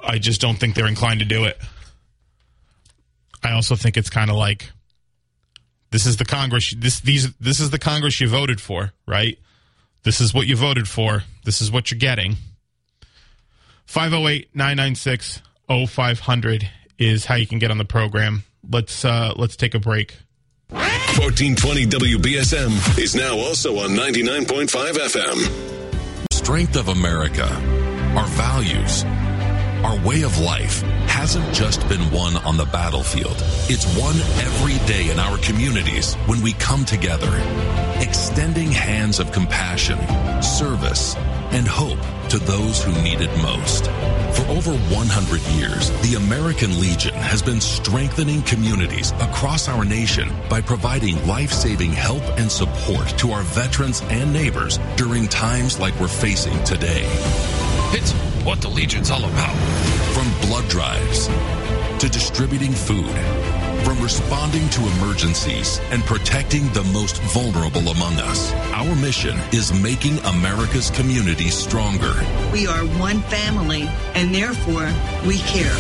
I 0.01 0.19
just 0.19 0.41
don't 0.41 0.57
think 0.57 0.75
they're 0.75 0.87
inclined 0.87 1.21
to 1.21 1.27
do 1.27 1.45
it. 1.45 1.59
I 3.43 3.53
also 3.53 3.77
think 3.77 3.97
it's 3.97 4.11
kind 4.11 4.31
of 4.31 4.37
like 4.37 4.71
this 5.91 6.07
is 6.07 6.17
the 6.17 6.25
Congress 6.25 6.75
this 6.77 7.01
these 7.01 7.33
this 7.37 7.61
is 7.61 7.71
the 7.71 7.79
Congress 7.79 8.21
you 8.21 8.29
voted 8.29 8.61
for, 8.61 8.93
right? 9.07 9.39
This 10.05 10.21
is 10.21 10.35
what 10.35 10.47
you 10.47 10.57
voted 10.57 10.89
for. 10.89 11.23
This 11.45 11.61
is 11.61 11.71
what 11.71 11.91
you're 11.91 11.99
getting 11.99 12.37
508 13.87 14.55
996 14.55 15.43
0500 15.69 16.69
is 16.99 17.25
how 17.25 17.35
you 17.35 17.47
can 17.47 17.59
get 17.59 17.71
on 17.71 17.79
the 17.79 17.85
program. 17.85 18.43
Let's 18.69 19.05
uh, 19.05 19.33
let's 19.37 19.57
take 19.57 19.75
a 19.75 19.81
break. 19.81 20.17
1420 20.73 21.87
WBSM 21.87 22.99
is 22.99 23.15
now 23.15 23.37
also 23.37 23.79
on 23.79 23.91
99.5 23.91 24.93
FM. 24.95 25.73
Strength 26.33 26.77
of 26.77 26.89
America, 26.89 27.45
our 28.17 28.27
values, 28.29 29.05
our 29.85 29.99
way 30.07 30.23
of 30.23 30.39
life 30.39 30.81
hasn't 31.07 31.53
just 31.55 31.87
been 31.89 32.11
won 32.11 32.37
on 32.39 32.57
the 32.57 32.65
battlefield. 32.67 33.37
It's 33.69 33.87
won 33.99 34.15
every 34.45 34.79
day 34.87 35.11
in 35.11 35.19
our 35.19 35.39
communities 35.39 36.15
when 36.27 36.41
we 36.41 36.53
come 36.55 36.85
together, 36.85 37.31
extending 38.01 38.71
hands 38.71 39.19
of 39.19 39.33
compassion, 39.33 39.99
service, 40.43 41.17
and 41.53 41.67
hope 41.67 42.01
to 42.31 42.39
those 42.39 42.83
who 42.83 42.93
need 43.03 43.21
it 43.21 43.31
most. 43.43 43.85
For 44.37 44.49
over 44.49 44.73
100 44.73 45.41
years, 45.59 45.91
the 46.01 46.15
American 46.17 46.81
Legion 46.81 47.15
has 47.15 47.43
been 47.43 47.61
strengthening 47.61 48.43
communities 48.43 49.13
across 49.21 49.69
our 49.69 49.85
nation 49.85 50.29
by 50.49 50.61
providing 50.61 51.27
life-saving 51.27 51.93
help 51.93 52.23
and 52.39 52.51
support 52.51 53.07
to 53.19 53.33
our 53.33 53.43
veterans 53.43 54.01
and 54.09 54.33
neighbors 54.33 54.79
during 54.97 55.29
times 55.29 55.79
like 55.79 55.99
we're 56.01 56.09
facing 56.09 56.63
today. 56.65 57.07
It's 57.95 58.13
what 58.45 58.61
the 58.61 58.69
Legion's 58.69 59.11
all 59.11 59.25
about. 59.25 59.57
From 60.15 60.49
blood 60.49 60.69
drives 60.69 61.29
to 61.99 62.09
distributing 62.09 62.73
food 62.73 63.15
from 63.85 64.01
responding 64.01 64.69
to 64.71 64.81
emergencies 64.81 65.81
and 65.91 66.05
protecting 66.05 66.73
the 66.73 66.85
most 66.85 67.21
vulnerable 67.23 67.89
among 67.89 68.15
us, 68.15 68.53
our 68.73 68.95
mission 68.97 69.37
is 69.53 69.73
making 69.73 70.19
America's 70.21 70.91
communities 70.91 71.55
stronger. 71.55 72.15
We 72.53 72.67
are 72.69 72.85
one 73.01 73.21
family, 73.23 73.89
and 74.15 74.33
therefore 74.33 74.89
we 75.27 75.39
care. 75.39 75.75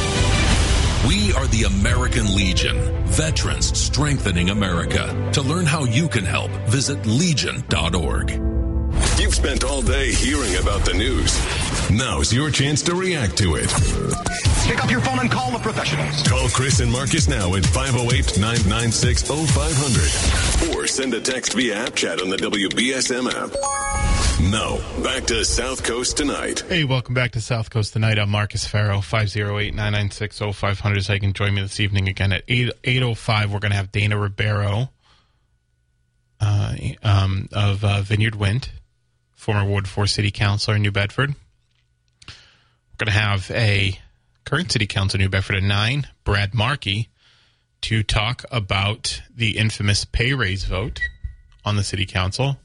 We 1.06 1.32
are 1.34 1.46
the 1.48 1.64
American 1.66 2.34
Legion, 2.34 2.76
veterans 3.06 3.78
strengthening 3.78 4.50
America. 4.50 5.30
To 5.34 5.42
learn 5.42 5.64
how 5.64 5.84
you 5.84 6.08
can 6.08 6.24
help, 6.24 6.50
visit 6.66 7.06
legion.org. 7.06 8.30
You've 9.18 9.34
spent 9.34 9.64
all 9.64 9.82
day 9.82 10.12
hearing 10.12 10.56
about 10.56 10.84
the 10.84 10.94
news. 10.94 11.38
Now's 11.92 12.32
your 12.32 12.50
chance 12.50 12.80
to 12.84 12.94
react 12.94 13.36
to 13.36 13.56
it. 13.56 13.68
Pick 14.66 14.82
up 14.82 14.90
your 14.90 15.02
phone 15.02 15.18
and 15.18 15.30
call 15.30 15.50
the 15.50 15.58
professionals. 15.58 16.26
Call 16.26 16.48
Chris 16.48 16.80
and 16.80 16.90
Marcus 16.90 17.28
now 17.28 17.54
at 17.54 17.66
508 17.66 18.38
996 18.38 19.24
0500 19.28 20.74
or 20.74 20.86
send 20.86 21.12
a 21.12 21.20
text 21.20 21.52
via 21.52 21.76
app 21.76 21.94
chat 21.94 22.22
on 22.22 22.30
the 22.30 22.38
WBSM 22.38 23.30
app. 23.30 23.50
Now, 24.50 24.78
back 25.02 25.26
to 25.26 25.44
South 25.44 25.84
Coast 25.84 26.16
tonight. 26.16 26.60
Hey, 26.66 26.84
welcome 26.84 27.12
back 27.12 27.32
to 27.32 27.42
South 27.42 27.68
Coast 27.68 27.92
tonight. 27.92 28.18
I'm 28.18 28.30
Marcus 28.30 28.66
Ferro, 28.66 29.00
508-996-0500. 29.00 31.04
So 31.04 31.12
you 31.12 31.20
can 31.20 31.34
join 31.34 31.52
me 31.52 31.60
this 31.60 31.78
evening 31.78 32.08
again 32.08 32.32
at 32.32 32.42
8, 32.48 32.70
8.05. 32.82 33.50
We're 33.50 33.58
going 33.58 33.72
to 33.72 33.76
have 33.76 33.92
Dana 33.92 34.16
Rebeiro 34.16 34.88
uh, 36.40 36.74
um, 37.02 37.50
of 37.52 37.84
uh, 37.84 38.00
Vineyard 38.00 38.36
Wind, 38.36 38.70
former 39.34 39.66
Ward 39.66 39.86
4 39.86 40.06
City 40.06 40.30
Councilor 40.30 40.76
in 40.76 40.82
New 40.82 40.90
Bedford. 40.90 41.34
We're 42.92 43.06
going 43.06 43.14
to 43.14 43.20
have 43.20 43.50
a 43.50 43.98
current 44.44 44.70
City 44.70 44.86
Council 44.86 45.18
New 45.18 45.28
Bedford 45.28 45.56
at 45.56 45.62
9, 45.62 46.08
Brad 46.24 46.54
Markey, 46.54 47.08
to 47.82 48.02
talk 48.02 48.44
about 48.50 49.22
the 49.34 49.56
infamous 49.58 50.04
pay 50.04 50.34
raise 50.34 50.64
vote 50.64 51.00
on 51.64 51.76
the 51.76 51.82
City 51.82 52.06
Council 52.06 52.58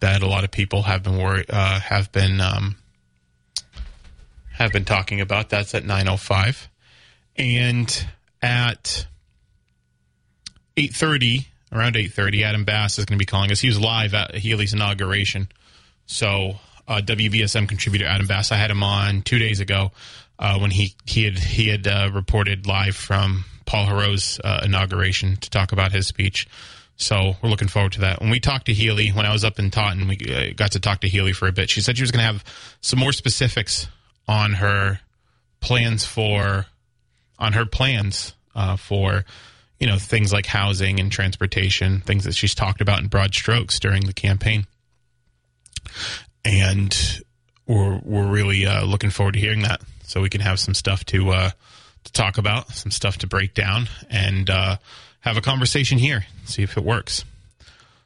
that 0.00 0.22
a 0.22 0.26
lot 0.26 0.44
of 0.44 0.50
people 0.50 0.82
have 0.82 1.02
been 1.02 1.18
worried, 1.18 1.46
uh, 1.50 1.80
have 1.80 2.12
been 2.12 2.40
um, 2.40 2.76
have 4.52 4.72
been 4.72 4.84
talking 4.84 5.20
about. 5.20 5.48
That's 5.48 5.74
at 5.74 5.84
nine 5.84 6.08
oh 6.08 6.16
five, 6.16 6.68
and 7.34 8.06
at 8.40 9.06
eight 10.76 10.94
thirty, 10.94 11.48
around 11.72 11.96
eight 11.96 12.12
thirty, 12.12 12.44
Adam 12.44 12.64
Bass 12.64 12.98
is 12.98 13.04
going 13.06 13.18
to 13.18 13.22
be 13.22 13.26
calling 13.26 13.50
us. 13.50 13.60
He 13.60 13.68
was 13.68 13.80
live 13.80 14.14
at 14.14 14.34
Healey's 14.34 14.72
inauguration, 14.72 15.48
so 16.06 16.56
uh, 16.88 17.00
WBSM 17.04 17.68
contributor 17.68 18.06
Adam 18.06 18.26
Bass. 18.26 18.52
I 18.52 18.56
had 18.56 18.70
him 18.70 18.82
on 18.82 19.22
two 19.22 19.38
days 19.38 19.60
ago 19.60 19.92
uh, 20.38 20.58
when 20.58 20.70
he 20.70 20.94
he 21.04 21.24
had 21.24 21.38
he 21.38 21.68
had 21.68 21.86
uh, 21.86 22.10
reported 22.12 22.66
live 22.66 22.96
from 22.96 23.44
Paul 23.64 23.86
Heroux' 23.86 24.40
uh, 24.42 24.60
inauguration 24.64 25.36
to 25.36 25.50
talk 25.50 25.72
about 25.72 25.92
his 25.92 26.06
speech. 26.06 26.46
So 26.96 27.36
we're 27.42 27.50
looking 27.50 27.68
forward 27.68 27.92
to 27.92 28.00
that. 28.02 28.20
When 28.20 28.30
we 28.30 28.40
talked 28.40 28.66
to 28.66 28.72
Healey, 28.72 29.10
when 29.10 29.26
I 29.26 29.32
was 29.32 29.44
up 29.44 29.58
in 29.58 29.70
Taunton, 29.70 30.08
we 30.08 30.16
uh, 30.34 30.54
got 30.54 30.72
to 30.72 30.80
talk 30.80 31.00
to 31.00 31.08
Healey 31.08 31.32
for 31.32 31.46
a 31.46 31.52
bit. 31.52 31.68
She 31.68 31.82
said 31.82 31.96
she 31.96 32.02
was 32.02 32.10
going 32.10 32.20
to 32.20 32.32
have 32.32 32.44
some 32.80 32.98
more 32.98 33.12
specifics 33.12 33.88
on 34.26 34.54
her 34.54 35.00
plans 35.60 36.06
for, 36.06 36.66
on 37.38 37.52
her 37.52 37.66
plans 37.66 38.34
uh, 38.54 38.76
for, 38.76 39.26
you 39.78 39.86
know, 39.86 39.98
things 39.98 40.32
like 40.32 40.46
housing 40.46 40.98
and 40.98 41.12
transportation, 41.12 42.00
things 42.00 42.24
that 42.24 42.34
she's 42.34 42.54
talked 42.54 42.80
about 42.80 43.00
in 43.00 43.08
broad 43.08 43.34
strokes 43.34 43.78
during 43.78 44.06
the 44.06 44.14
campaign. 44.14 44.66
And 46.46 47.20
we're 47.66 48.00
we're 48.04 48.26
really 48.28 48.66
uh, 48.66 48.84
looking 48.84 49.10
forward 49.10 49.32
to 49.32 49.40
hearing 49.40 49.62
that, 49.62 49.80
so 50.04 50.22
we 50.22 50.28
can 50.28 50.40
have 50.40 50.60
some 50.60 50.74
stuff 50.74 51.04
to 51.06 51.30
uh, 51.30 51.50
to 52.04 52.12
talk 52.12 52.38
about, 52.38 52.70
some 52.70 52.92
stuff 52.92 53.18
to 53.18 53.26
break 53.26 53.52
down, 53.52 53.88
and 54.08 54.48
uh, 54.48 54.76
have 55.20 55.36
a 55.36 55.40
conversation 55.40 55.98
here, 55.98 56.24
see 56.44 56.62
if 56.62 56.76
it 56.76 56.84
works. 56.84 57.24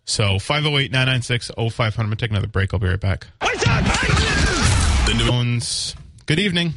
So 0.07 0.39
508 0.39 0.91
996 0.91 1.51
0500. 1.57 2.01
I'm 2.01 2.07
going 2.07 2.17
to 2.17 2.17
take 2.17 2.31
another 2.31 2.47
break. 2.47 2.73
I'll 2.73 2.81
be 2.81 2.89
right 2.89 2.99
back. 2.99 3.27
The 3.41 5.25
Phones. 5.27 5.95
Good 6.27 6.39
evening. 6.39 6.75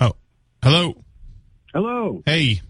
Oh, 0.00 0.12
hello. 0.62 0.96
Hello. 1.72 2.22
Hey. 2.26 2.62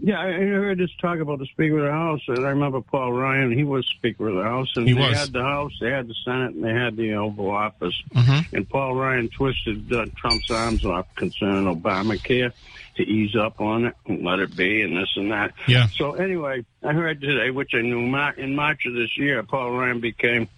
Yeah, 0.00 0.20
I 0.20 0.30
heard 0.32 0.78
this 0.78 0.90
talk 1.00 1.18
about 1.18 1.40
the 1.40 1.46
Speaker 1.46 1.78
of 1.78 1.84
the 1.86 1.90
House, 1.90 2.20
and 2.28 2.46
I 2.46 2.50
remember 2.50 2.80
Paul 2.80 3.12
Ryan. 3.12 3.50
He 3.50 3.64
was 3.64 3.84
Speaker 3.88 4.28
of 4.28 4.36
the 4.36 4.44
House, 4.44 4.68
and 4.76 4.86
He 4.86 4.94
they 4.94 5.00
was. 5.00 5.18
had 5.18 5.32
the 5.32 5.42
House, 5.42 5.72
they 5.80 5.90
had 5.90 6.06
the 6.06 6.14
Senate, 6.24 6.54
and 6.54 6.62
they 6.62 6.72
had 6.72 6.96
the 6.96 7.14
Oval 7.14 7.50
Office. 7.50 8.00
Mhm. 8.14 8.52
And 8.52 8.68
Paul 8.68 8.94
Ryan 8.94 9.28
twisted 9.28 9.92
uh, 9.92 10.06
Trump's 10.16 10.50
arms 10.52 10.84
off 10.84 11.06
concerning 11.16 11.64
Obamacare 11.64 12.52
to 12.96 13.02
ease 13.02 13.34
up 13.34 13.60
on 13.60 13.86
it 13.86 13.94
and 14.06 14.22
let 14.24 14.38
it 14.38 14.56
be, 14.56 14.82
and 14.82 14.96
this 14.96 15.08
and 15.16 15.32
that. 15.32 15.52
Yeah. 15.66 15.86
So 15.88 16.12
anyway, 16.14 16.64
I 16.84 16.92
heard 16.92 17.20
today, 17.20 17.50
which 17.50 17.74
I 17.74 17.80
knew 17.80 17.98
in 18.36 18.54
March 18.54 18.86
of 18.86 18.94
this 18.94 19.16
year, 19.18 19.42
Paul 19.42 19.72
Ryan 19.72 19.98
became 20.00 20.48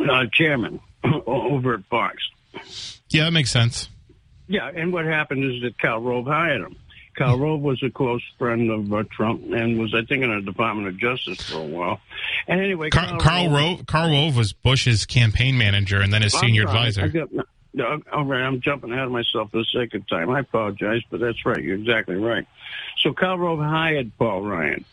uh, 0.00 0.26
chairman 0.32 0.80
over 1.04 1.74
at 1.74 1.84
Fox. 1.84 2.16
Yeah, 3.10 3.24
that 3.24 3.32
makes 3.32 3.50
sense. 3.50 3.88
Yeah, 4.48 4.68
and 4.74 4.92
what 4.92 5.04
happened 5.04 5.44
is 5.44 5.62
that 5.62 5.78
Karl 5.78 6.00
Rove 6.00 6.26
hired 6.26 6.62
him. 6.62 6.74
Karl 7.20 7.38
Rove 7.38 7.60
was 7.60 7.82
a 7.82 7.90
close 7.90 8.22
friend 8.38 8.70
of 8.70 8.90
uh, 8.92 9.04
Trump 9.10 9.42
and 9.52 9.78
was, 9.78 9.94
I 9.94 10.06
think, 10.06 10.24
in 10.24 10.34
the 10.34 10.40
Department 10.40 10.88
of 10.88 10.96
Justice 10.96 11.42
for 11.50 11.58
a 11.58 11.66
while. 11.66 12.00
And 12.48 12.60
anyway, 12.60 12.88
Karl, 12.88 13.20
Karl 13.20 13.50
Rove. 13.50 13.84
Karl 13.84 14.10
Rove 14.10 14.36
was 14.38 14.54
Bush's 14.54 15.04
campaign 15.04 15.58
manager 15.58 16.00
and 16.00 16.14
then 16.14 16.22
his 16.22 16.34
I'm 16.34 16.40
senior 16.40 16.62
sorry. 16.62 16.78
advisor. 16.78 17.02
I 17.02 17.08
got, 17.08 17.28
no, 17.74 18.00
all 18.10 18.24
right, 18.24 18.42
I'm 18.42 18.62
jumping 18.62 18.90
ahead 18.90 19.04
of 19.04 19.12
myself 19.12 19.50
for 19.50 19.58
the 19.58 19.88
of 19.92 20.08
time. 20.08 20.30
I 20.30 20.40
apologize, 20.40 21.02
but 21.10 21.20
that's 21.20 21.44
right. 21.44 21.62
You're 21.62 21.76
exactly 21.76 22.16
right. 22.16 22.46
So 23.02 23.12
Karl 23.12 23.38
Rove 23.38 23.58
hired 23.58 24.10
Paul 24.18 24.40
Ryan, 24.40 24.86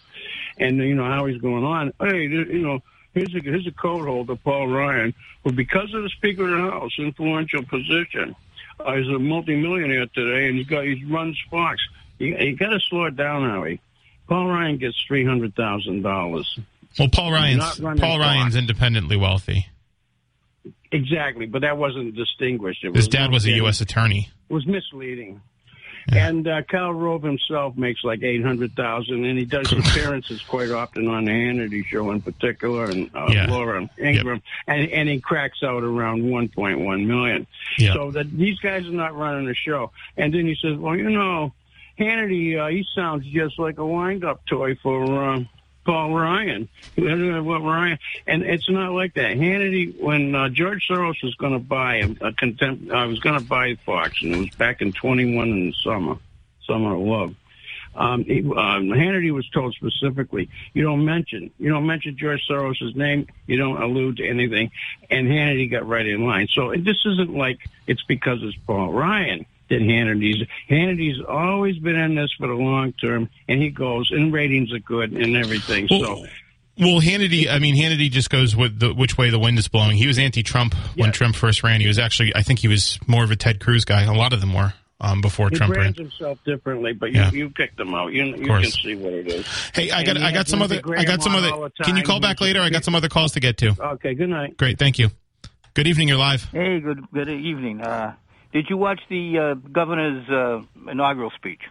and 0.57 0.78
you 0.78 0.95
know 0.95 1.05
how 1.05 1.28
he's 1.28 1.39
going 1.41 1.63
on. 1.63 1.93
Hey, 2.01 2.23
you 2.23 2.59
know. 2.59 2.80
Here's 3.13 3.34
a, 3.34 3.39
here's 3.39 3.65
a 3.65 3.71
code 3.71 4.05
holder, 4.05 4.36
Paul 4.36 4.67
Ryan, 4.67 5.11
who, 5.43 5.51
because 5.51 5.91
of 5.95 6.03
the 6.03 6.09
Speaker 6.09 6.43
of 6.43 6.51
the 6.51 6.69
House 6.69 6.91
influential 6.99 7.63
position, 7.63 8.36
uh, 8.86 8.93
is 8.93 9.07
a 9.07 9.17
multimillionaire 9.17 10.05
today, 10.13 10.47
and 10.47 10.57
he's 10.57 10.67
got 10.67 10.84
he 10.84 11.03
runs 11.05 11.36
Fox. 11.49 11.82
You, 12.20 12.36
you 12.38 12.55
got 12.55 12.70
to 12.70 12.80
slow 12.80 13.05
it 13.05 13.15
down, 13.15 13.49
Howie. 13.49 13.80
Paul 14.28 14.47
Ryan 14.47 14.78
gets 14.78 15.01
three 15.07 15.26
hundred 15.26 15.55
thousand 15.55 16.01
dollars. 16.01 16.59
Well, 16.99 17.09
Paul 17.09 17.32
Ryan's 17.32 17.80
Paul 17.80 18.20
Ryan's 18.20 18.55
independently 18.55 19.15
wealthy. 19.18 19.68
Exactly, 20.91 21.45
but 21.45 21.61
that 21.61 21.78
wasn't 21.78 22.15
distinguished. 22.15 22.84
It 22.84 22.95
His 22.95 23.07
dad 23.07 23.32
was 23.32 23.45
a 23.45 23.51
U.S. 23.51 23.82
attorney. 23.82 24.30
It 24.49 24.53
was 24.53 24.65
misleading. 24.65 25.41
And 26.09 26.47
uh, 26.47 26.61
Karl 26.72 26.93
Rove 26.93 27.22
himself 27.22 27.76
makes 27.76 28.01
like 28.01 28.24
eight 28.24 28.41
hundred 28.41 28.74
thousand, 28.78 29.26
and 29.26 29.38
he 29.38 29.43
does 29.43 29.70
appearances 29.74 30.41
quite 30.41 30.72
often 30.72 31.07
on 31.09 31.26
the 31.26 31.32
Hannity 31.32 31.86
show, 31.86 32.11
in 32.11 32.22
particular, 32.22 32.86
and 32.86 33.09
uh, 33.13 33.28
Yeah. 33.30 33.47
Laura 33.49 33.89
Ingraham, 33.99 34.41
and 34.68 34.89
and 34.89 35.09
he 35.09 35.20
cracks 35.20 35.61
out 35.63 35.84
around 35.84 36.30
one 36.30 36.47
point 36.47 36.80
one 36.80 37.07
million. 37.07 37.45
Yeah. 37.78 37.93
So 37.93 38.11
that 38.11 38.32
these 38.32 38.57
guys 38.59 38.86
are 38.88 38.91
not 38.91 39.18
running 39.18 39.47
the 39.47 39.53
show. 39.53 39.91
And 40.15 40.34
then 40.34 40.45
he 40.45 40.55
says, 40.55 40.78
"Well, 40.78 40.95
you 40.95 41.09
know, 41.09 41.51
Hannity, 41.99 42.57
uh, 42.57 42.67
he 42.67 42.85
sounds 42.95 43.25
just 43.25 43.57
like 43.59 43.77
a 43.77 43.85
wind-up 43.85 44.45
toy 44.45 44.75
for." 44.75 45.23
Uh, 45.23 45.43
Paul 45.87 46.13
Ryan, 46.13 46.67
what 46.95 47.63
Ryan, 47.63 47.97
and 48.27 48.43
it's 48.43 48.69
not 48.69 48.91
like 48.91 49.13
that. 49.13 49.37
Hannity, 49.37 49.97
when 49.97 50.35
uh, 50.35 50.49
George 50.49 50.85
Soros 50.87 51.23
was 51.23 51.33
going 51.35 51.53
to 51.53 51.59
buy 51.59 52.03
a 52.19 52.33
contempt, 52.33 52.91
I 52.91 53.05
was 53.05 53.19
going 53.21 53.39
to 53.39 53.45
buy 53.45 53.75
Fox, 53.85 54.21
and 54.21 54.35
it 54.35 54.37
was 54.37 54.49
back 54.49 54.81
in 54.81 54.91
21 54.91 55.47
in 55.47 55.67
the 55.67 55.73
summer, 55.81 56.17
summer 56.67 56.93
of 56.93 56.99
love. 56.99 57.35
Um, 57.95 58.25
he, 58.25 58.41
um, 58.41 58.89
Hannity 58.89 59.31
was 59.31 59.49
told 59.49 59.75
specifically, 59.75 60.49
you 60.73 60.83
don't 60.83 61.05
mention, 61.05 61.51
you 61.57 61.69
don't 61.69 61.87
mention 61.87 62.17
George 62.17 62.41
Soros' 62.47 62.93
name, 62.93 63.27
you 63.47 63.57
don't 63.57 63.81
allude 63.81 64.17
to 64.17 64.27
anything, 64.27 64.71
and 65.09 65.25
Hannity 65.25 65.71
got 65.71 65.87
right 65.87 66.05
in 66.05 66.25
line. 66.25 66.49
So 66.51 66.73
this 66.77 66.97
isn't 67.05 67.33
like 67.33 67.59
it's 67.87 68.03
because 68.03 68.39
it's 68.43 68.57
Paul 68.67 68.91
Ryan 68.91 69.45
that 69.70 69.82
Hannity's 69.82 70.47
Hannity's 70.70 71.18
always 71.28 71.78
been 71.80 71.95
in 71.95 72.15
this 72.15 72.32
for 72.38 72.47
the 72.47 72.53
long 72.53 72.93
term, 72.93 73.30
and 73.47 73.61
he 73.61 73.70
goes, 73.70 74.09
and 74.11 74.32
ratings 74.34 74.72
are 74.74 74.80
good 74.80 75.11
and 75.13 75.36
everything. 75.36 75.88
so. 75.88 76.26
Well, 76.80 77.01
Hannity, 77.01 77.49
I 77.49 77.57
mean, 77.57 77.76
Hannity 77.76 78.11
just 78.11 78.30
goes 78.30 78.55
with 78.55 78.80
the, 78.80 78.93
which 78.93 79.18
way 79.18 79.32
the 79.32 79.39
wind 79.39 79.57
is 79.57 79.68
blowing. 79.68 79.97
He 79.97 80.05
was 80.05 80.20
anti-Trump 80.20 80.76
when 80.95 81.11
Trump 81.11 81.36
first 81.36 81.63
ran. 81.63 81.82
He 81.82 81.88
was 81.88 81.97
actually, 81.97 82.36
I 82.36 82.43
think 82.43 82.59
he 82.59 82.68
was 82.68 82.99
more 83.07 83.24
of 83.24 83.32
a 83.32 83.36
Ted 83.36 83.59
Cruz 83.59 83.84
guy. 83.84 84.03
A 84.03 84.13
lot 84.13 84.32
of 84.32 84.41
them 84.41 84.53
were 84.53 84.76
um, 85.01 85.22
before 85.22 85.49
He 85.49 85.55
Trump 85.55 85.72
ran. 85.74 85.93
brands 85.93 85.97
himself 85.97 86.38
differently, 86.45 86.93
but 86.93 87.11
you, 87.11 87.20
Yeah. 87.20 87.32
you 87.32 87.49
picked 87.49 87.78
them 87.78 87.95
out. 87.95 88.13
You, 88.13 88.26
you 88.26 88.45
can 88.45 88.63
see 88.65 88.93
what 88.93 89.11
it 89.11 89.26
is. 89.28 89.47
Hey, 89.74 89.89
I 89.89 90.03
got, 90.03 90.18
I 90.18 90.32
got 90.32 90.47
some 90.47 90.61
other, 90.61 90.80
I 90.95 91.03
got 91.03 91.24
some 91.24 91.34
other. 91.34 91.47
on 91.47 91.53
all 91.53 91.70
the 91.76 91.84
Can 91.84 91.97
you 91.97 92.03
call 92.03 92.20
back 92.20 92.41
later? 92.41 92.61
I 92.61 92.70
got 92.70 92.84
some 92.84 92.93
other 92.93 93.09
calls 93.09 93.32
to 93.32 93.39
get 93.39 93.57
to. 93.57 93.76
Okay, 93.80 94.13
good 94.13 94.30
night. 94.30 94.55
Great, 94.57 94.78
thank 94.78 94.99
you. 94.99 95.09
Good 95.74 95.88
evening. 95.88 96.09
You're 96.09 96.18
live. 96.18 96.43
Hey, 96.51 96.80
good 96.80 96.99
good 97.11 97.30
evening. 97.30 97.82
Uh, 97.82 98.13
did 98.57 98.69
you 98.71 98.77
watch 98.77 99.01
the 99.07 99.37
uh, 99.39 99.53
governor's 99.71 100.27
uh, 100.29 100.61
inaugural 100.89 101.31
speech? 101.31 101.61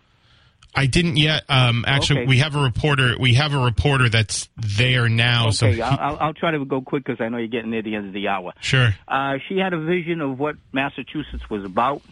I 0.79 0.85
didn't 0.87 1.17
yet. 1.17 1.43
Um, 1.49 1.85
actually, 1.89 2.21
Okay. 2.21 2.29
we 2.29 2.39
have 2.39 2.55
a 2.55 2.61
reporter. 2.63 3.15
We 3.19 3.33
have 3.35 3.55
a 3.55 3.59
reporter 3.59 4.11
that's 4.11 4.49
there 4.57 5.09
now. 5.09 5.49
so 5.51 5.67
okay, 5.69 5.77
he- 5.77 5.83
I'll, 5.83 5.99
I'll- 5.99 6.19
I'll 6.21 6.35
try 6.35 6.51
to 6.51 6.63
go 6.65 6.83
quick 6.83 7.05
because 7.05 7.21
I 7.21 7.29
know 7.31 7.39
you're 7.39 7.49
getting 7.49 7.71
near 7.71 7.81
the 7.83 7.95
end 7.95 8.07
of 8.09 8.13
the 8.13 8.29
hour. 8.29 8.53
sure. 8.61 8.95
Uh, 9.09 9.39
she 9.49 9.57
had 9.59 9.73
a 9.73 9.79
vision 9.81 10.21
of 10.21 10.39
what 10.39 10.57
Massachusetts 10.73 11.49
was 11.49 11.65
about, 11.65 12.03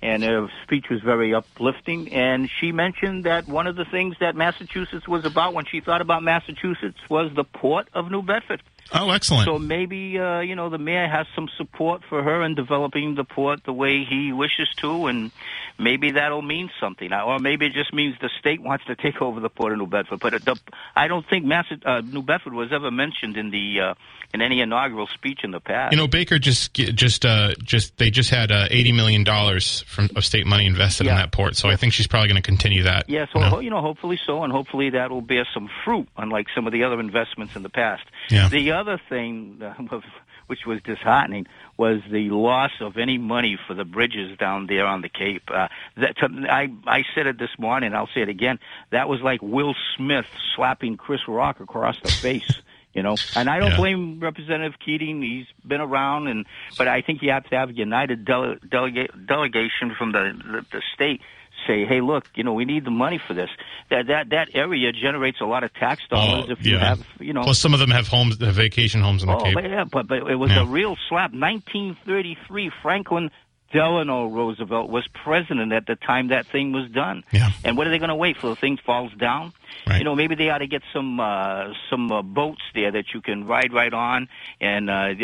and 0.00 0.22
her 0.22 0.48
speech 0.62 0.86
was 0.88 1.00
very 1.02 1.34
uplifting. 1.34 2.12
And 2.12 2.48
she 2.60 2.70
mentioned 2.70 3.24
that 3.24 3.48
one 3.48 3.66
of 3.66 3.74
the 3.74 3.84
things 3.84 4.14
that 4.20 4.36
Massachusetts 4.36 5.08
was 5.08 5.24
about 5.24 5.52
when 5.52 5.64
she 5.64 5.80
thought 5.80 6.00
about 6.00 6.22
Massachusetts 6.22 6.98
was 7.10 7.32
the 7.34 7.44
port 7.44 7.88
of 7.92 8.10
New 8.10 8.22
Bedford. 8.22 8.62
Oh, 8.92 9.10
excellent. 9.10 9.46
So 9.46 9.58
maybe 9.58 10.18
uh, 10.18 10.40
you 10.40 10.54
know 10.54 10.68
the 10.68 10.78
mayor 10.78 11.08
has 11.08 11.26
some 11.34 11.48
support 11.56 12.02
for 12.08 12.22
her 12.22 12.42
in 12.42 12.54
developing 12.54 13.14
the 13.14 13.24
port 13.24 13.64
the 13.64 13.72
way 13.72 14.04
he 14.04 14.32
wishes 14.32 14.68
to, 14.78 15.06
and 15.06 15.30
maybe 15.78 16.12
that'll 16.12 16.42
mean 16.42 16.70
something, 16.80 17.12
or 17.12 17.38
maybe 17.38 17.66
it 17.66 17.72
just 17.72 17.92
means 17.92 18.16
the 18.20 18.30
state 18.38 18.62
wants 18.62 18.84
to 18.86 18.94
take 18.96 19.20
over 19.20 19.40
the 19.40 19.48
port 19.48 19.72
of 19.72 19.78
New 19.78 19.86
Bedford. 19.86 20.20
But 20.20 20.44
the, 20.44 20.58
I 20.96 21.08
don't 21.08 21.26
think 21.28 21.44
Mass, 21.44 21.66
uh, 21.84 22.00
New 22.04 22.22
Bedford 22.22 22.52
was 22.54 22.72
ever 22.72 22.90
mentioned 22.90 23.36
in 23.36 23.50
the 23.50 23.80
uh, 23.80 23.94
in 24.34 24.40
any 24.40 24.60
inaugural 24.60 25.06
speech 25.06 25.40
in 25.44 25.50
the 25.50 25.60
past. 25.60 25.92
You 25.92 25.98
know, 25.98 26.06
Baker 26.08 26.38
just 26.38 26.74
just 26.74 27.24
uh, 27.26 27.54
just 27.62 27.96
they 27.98 28.10
just 28.10 28.30
had 28.30 28.50
uh, 28.50 28.68
eighty 28.70 28.92
million 28.92 29.24
dollars 29.24 29.82
from 29.82 30.08
of 30.16 30.24
state 30.24 30.46
money 30.46 30.66
invested 30.66 31.06
Yeah. 31.06 31.12
in 31.12 31.18
that 31.18 31.32
port, 31.32 31.56
so 31.56 31.68
I 31.68 31.76
think 31.76 31.92
she's 31.92 32.06
probably 32.06 32.28
going 32.28 32.42
to 32.42 32.46
continue 32.46 32.84
that. 32.84 33.08
Yes, 33.08 33.28
you 33.34 33.40
well, 33.40 33.50
know? 33.50 33.56
ho- 33.56 33.60
you 33.60 33.70
know, 33.70 33.80
hopefully 33.80 34.18
so, 34.24 34.42
and 34.44 34.52
hopefully 34.52 34.90
that 34.90 35.10
will 35.10 35.20
bear 35.20 35.46
some 35.52 35.68
fruit, 35.84 36.08
unlike 36.16 36.46
some 36.54 36.66
of 36.66 36.72
the 36.72 36.84
other 36.84 37.00
investments 37.00 37.56
in 37.56 37.62
the 37.62 37.68
past. 37.70 38.04
Yeah. 38.30 38.48
The 38.48 38.72
other 38.72 39.00
thing, 39.08 39.60
uh, 39.62 39.74
was- 39.90 40.02
which 40.46 40.66
was 40.66 40.80
disheartening, 40.82 41.46
was 41.76 42.00
the 42.10 42.30
loss 42.30 42.72
of 42.80 42.96
any 42.96 43.18
money 43.18 43.58
for 43.66 43.74
the 43.74 43.84
bridges 43.84 44.36
down 44.38 44.66
there 44.66 44.86
on 44.86 45.00
the 45.02 45.08
Cape. 45.08 45.50
Uh, 45.52 45.68
that 45.96 46.16
to, 46.18 46.28
I 46.50 46.68
I 46.86 47.04
said 47.14 47.26
it 47.26 47.38
this 47.38 47.56
morning. 47.58 47.94
I'll 47.94 48.08
say 48.14 48.22
it 48.22 48.28
again. 48.28 48.58
That 48.90 49.08
was 49.08 49.20
like 49.20 49.40
Will 49.42 49.74
Smith 49.96 50.26
slapping 50.54 50.96
Chris 50.96 51.26
Rock 51.28 51.60
across 51.60 51.96
the 52.02 52.12
face. 52.12 52.42
You 52.94 53.02
know, 53.02 53.16
and 53.34 53.48
I 53.48 53.58
don't 53.58 53.70
Yeah. 53.70 53.76
blame 53.78 54.20
Representative 54.20 54.78
Keating. 54.78 55.22
He's 55.22 55.46
been 55.66 55.80
around, 55.80 56.26
and 56.28 56.44
but 56.76 56.88
I 56.88 57.00
think 57.00 57.22
you 57.22 57.30
have 57.30 57.44
to 57.48 57.56
have 57.56 57.70
a 57.70 57.72
united 57.72 58.26
dele- 58.26 58.56
delega- 58.68 59.08
delegation 59.26 59.94
from 59.96 60.12
the, 60.12 60.38
the 60.44 60.66
the 60.70 60.82
state 60.92 61.22
say, 61.66 61.84
hey, 61.84 62.00
look, 62.00 62.24
you 62.34 62.44
know, 62.44 62.52
we 62.52 62.64
need 62.64 62.84
the 62.84 62.90
money 62.90 63.18
for 63.26 63.34
this. 63.34 63.50
That 63.90 64.06
that 64.08 64.30
that 64.30 64.48
area 64.54 64.92
generates 64.92 65.40
a 65.40 65.44
lot 65.44 65.64
of 65.64 65.72
tax 65.74 66.02
dollars. 66.08 66.46
Oh, 66.48 66.52
if 66.52 66.64
you 66.64 66.74
yeah. 66.74 66.88
have, 66.96 67.06
you 67.20 67.32
know, 67.32 67.42
Plus, 67.42 67.58
some 67.58 67.74
of 67.74 67.80
them 67.80 67.90
have 67.90 68.08
homes, 68.08 68.38
have 68.40 68.54
vacation 68.54 69.00
homes 69.00 69.22
in 69.22 69.28
the 69.28 69.36
oh, 69.36 69.42
Cape. 69.42 69.54
but 69.54 69.64
yeah, 69.64 69.84
but 69.84 70.06
but 70.06 70.30
it 70.30 70.36
was 70.36 70.50
Yeah. 70.50 70.62
a 70.62 70.66
real 70.66 70.96
slap. 71.08 71.32
1933, 71.32 72.70
Franklin 72.82 73.30
Delano 73.72 74.26
Roosevelt 74.26 74.90
was 74.90 75.06
president 75.08 75.72
at 75.72 75.86
the 75.86 75.96
time 75.96 76.28
that 76.28 76.46
thing 76.46 76.72
was 76.72 76.90
done. 76.90 77.24
Yeah. 77.32 77.50
And 77.64 77.76
what 77.76 77.86
are 77.86 77.90
they 77.90 77.98
going 77.98 78.10
to 78.10 78.14
wait 78.14 78.36
for? 78.36 78.48
The 78.48 78.56
thing 78.56 78.78
falls 78.84 79.12
down. 79.14 79.52
Right. 79.86 79.98
You 79.98 80.04
know, 80.04 80.14
maybe 80.14 80.34
they 80.34 80.50
ought 80.50 80.58
to 80.58 80.66
get 80.66 80.82
some 80.92 81.18
uh, 81.18 81.72
some 81.90 82.12
uh, 82.12 82.22
boats 82.22 82.62
there 82.74 82.92
that 82.92 83.14
you 83.14 83.20
can 83.20 83.46
ride 83.46 83.72
right 83.72 83.92
on 83.92 84.28
and 84.60 84.90
uh, 84.90 85.14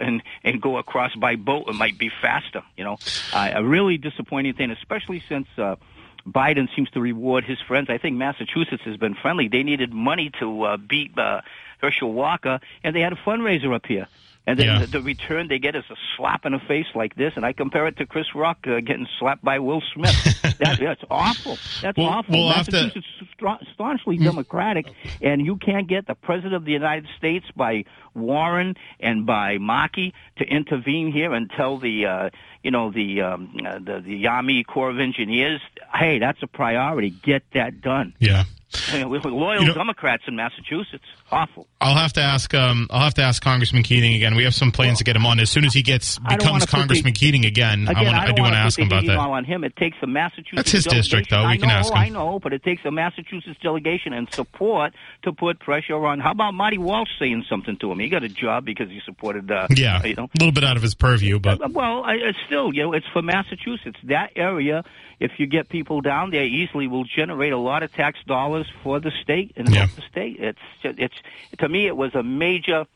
and 0.00 0.22
and 0.42 0.60
go 0.60 0.76
across 0.78 1.14
by 1.14 1.36
boat. 1.36 1.68
It 1.68 1.74
might 1.74 1.96
be 1.96 2.10
faster. 2.20 2.62
You 2.76 2.84
know, 2.84 2.98
uh, 3.32 3.50
a 3.54 3.64
really 3.64 3.98
disappointing 3.98 4.54
thing, 4.54 4.70
especially 4.70 5.22
since. 5.28 5.46
Uh, 5.56 5.76
Biden 6.24 6.68
seems 6.76 6.88
to 6.90 7.00
reward 7.00 7.42
his 7.42 7.58
friends. 7.60 7.90
I 7.90 7.98
think 7.98 8.16
Massachusetts 8.16 8.84
has 8.84 8.96
been 8.96 9.14
friendly. 9.14 9.48
They 9.48 9.64
needed 9.64 9.92
money 9.92 10.30
to 10.38 10.62
uh, 10.62 10.76
beat 10.76 11.18
uh, 11.18 11.40
Herschel 11.80 12.12
Walker, 12.12 12.60
and 12.84 12.94
they 12.94 13.00
had 13.00 13.12
a 13.12 13.16
fundraiser 13.16 13.74
up 13.74 13.86
here. 13.86 14.06
And 14.44 14.58
then 14.58 14.66
Yeah. 14.66 14.78
the, 14.80 14.86
the 14.88 15.00
return 15.02 15.46
they 15.46 15.60
get 15.60 15.76
is 15.76 15.84
a 15.88 15.94
slap 16.16 16.44
in 16.44 16.50
the 16.52 16.58
face 16.58 16.86
like 16.96 17.14
this, 17.14 17.32
and 17.36 17.46
I 17.46 17.52
compare 17.52 17.86
it 17.86 17.96
to 17.98 18.06
Chris 18.06 18.26
Rock 18.34 18.58
uh, 18.66 18.80
getting 18.80 19.06
slapped 19.20 19.44
by 19.44 19.60
Will 19.60 19.80
Smith. 19.94 20.16
that, 20.58 20.78
that's 20.80 21.02
awful. 21.08 21.58
That's 21.80 21.96
Well, 21.96 22.06
awful. 22.08 22.34
we'll 22.34 22.52
to-. 22.52 22.56
Massachusetts 22.72 23.06
is 23.20 23.28
stra- 23.34 23.60
staunchly 23.74 24.18
Democratic, 24.18 24.86
and 25.20 25.46
you 25.46 25.56
can't 25.56 25.86
get 25.86 26.08
the 26.08 26.16
President 26.16 26.54
of 26.54 26.64
the 26.64 26.72
United 26.72 27.06
States 27.16 27.46
by 27.54 27.84
Warren 28.14 28.76
and 28.98 29.26
by 29.26 29.58
Markey 29.58 30.12
to 30.38 30.44
intervene 30.44 31.12
here 31.12 31.32
and 31.32 31.48
tell 31.56 31.78
the, 31.78 32.06
uh, 32.06 32.30
you 32.64 32.72
know, 32.72 32.90
the, 32.90 33.20
um, 33.22 33.54
uh, 33.64 33.78
the 33.78 34.00
the 34.04 34.26
Army 34.26 34.64
Corps 34.64 34.90
of 34.90 34.98
Engineers, 34.98 35.60
hey, 35.94 36.18
that's 36.18 36.42
a 36.42 36.46
priority. 36.48 37.10
Get 37.10 37.44
that 37.54 37.80
done. 37.80 38.14
Yeah. 38.18 38.42
I 38.88 38.98
mean, 38.98 39.08
we're 39.10 39.20
loyal 39.20 39.60
You 39.62 39.68
know- 39.68 39.74
Democrats 39.74 40.24
in 40.26 40.34
Massachusetts. 40.34 41.04
Awful. 41.32 41.66
I'll 41.80 41.94
have 41.96 42.12
to 42.12 42.20
ask. 42.20 42.52
Um, 42.54 42.86
I'll 42.90 43.00
have 43.04 43.14
to 43.14 43.22
ask 43.22 43.42
Congressman 43.42 43.82
Keating 43.84 44.14
again. 44.14 44.34
We 44.36 44.44
have 44.44 44.54
some 44.54 44.70
plans 44.70 44.98
to 44.98 45.04
get 45.04 45.16
him 45.16 45.24
on 45.24 45.40
as 45.40 45.48
soon 45.50 45.64
as 45.64 45.72
he 45.72 45.82
gets 45.82 46.18
becomes 46.18 46.66
Congressman 46.66 47.14
the- 47.14 47.18
Keating 47.18 47.46
again. 47.46 47.88
Again, 47.88 47.96
I, 47.96 48.02
wanna, 48.04 48.18
I, 48.18 48.20
I, 48.22 48.26
don't 48.26 48.40
want 48.40 48.52
wanna 48.52 48.56
ask 48.64 48.78
him 48.78 48.86
about 48.88 49.06
that. 49.06 49.16
on 49.16 49.44
him. 49.46 49.64
It 49.64 49.74
takes 49.76 49.96
a 50.02 50.06
Massachusetts. 50.06 50.52
That's 50.56 50.70
his 50.70 50.84
district, 50.84 51.30
though. 51.30 51.46
We 51.46 51.54
I 51.54 51.56
can 51.56 51.68
know, 51.68 51.74
ask 51.74 51.90
him. 51.90 51.98
I 51.98 52.08
know, 52.10 52.38
but 52.38 52.52
it 52.52 52.62
takes 52.62 52.84
a 52.84 52.90
Massachusetts 52.90 53.58
delegation 53.62 54.12
and 54.12 54.30
support 54.32 54.92
to 55.22 55.32
put 55.32 55.58
pressure 55.58 56.04
on. 56.06 56.20
How 56.20 56.32
about 56.32 56.52
Marty 56.52 56.76
Walsh 56.76 57.08
saying 57.18 57.46
something 57.48 57.78
to 57.78 57.90
him? 57.90 57.98
He 57.98 58.10
got 58.10 58.22
a 58.24 58.28
job 58.28 58.66
because 58.66 58.90
he 58.90 59.00
supported. 59.04 59.50
Uh, 59.50 59.68
Yeah, 59.74 60.04
you 60.04 60.14
know. 60.14 60.24
a 60.24 60.38
little 60.38 60.52
bit 60.52 60.64
out 60.64 60.76
of 60.76 60.82
his 60.82 60.94
purview, 60.94 61.38
but 61.38 61.62
Uh, 61.62 61.68
Well, 61.70 62.04
I, 62.04 62.16
it's 62.16 62.38
still, 62.46 62.74
you 62.74 62.82
know, 62.82 62.92
it's 62.92 63.06
for 63.10 63.22
Massachusetts. 63.22 63.98
That 64.04 64.32
area, 64.36 64.84
if 65.18 65.32
you 65.38 65.46
get 65.46 65.70
people 65.70 66.02
down 66.02 66.30
there 66.30 66.44
easily, 66.44 66.88
will 66.88 67.04
generate 67.04 67.52
a 67.54 67.58
lot 67.58 67.82
of 67.82 67.90
tax 67.94 68.18
dollars 68.26 68.66
for 68.82 69.00
the 69.00 69.10
state 69.22 69.52
and 69.56 69.68
Yeah. 69.70 69.86
help 69.86 69.92
the 69.92 70.02
state. 70.02 70.36
It's, 70.38 70.58
it's 70.84 71.14
to 71.58 71.68
me, 71.68 71.86
it 71.86 71.96
was 71.96 72.14
a 72.14 72.22
major 72.22 72.86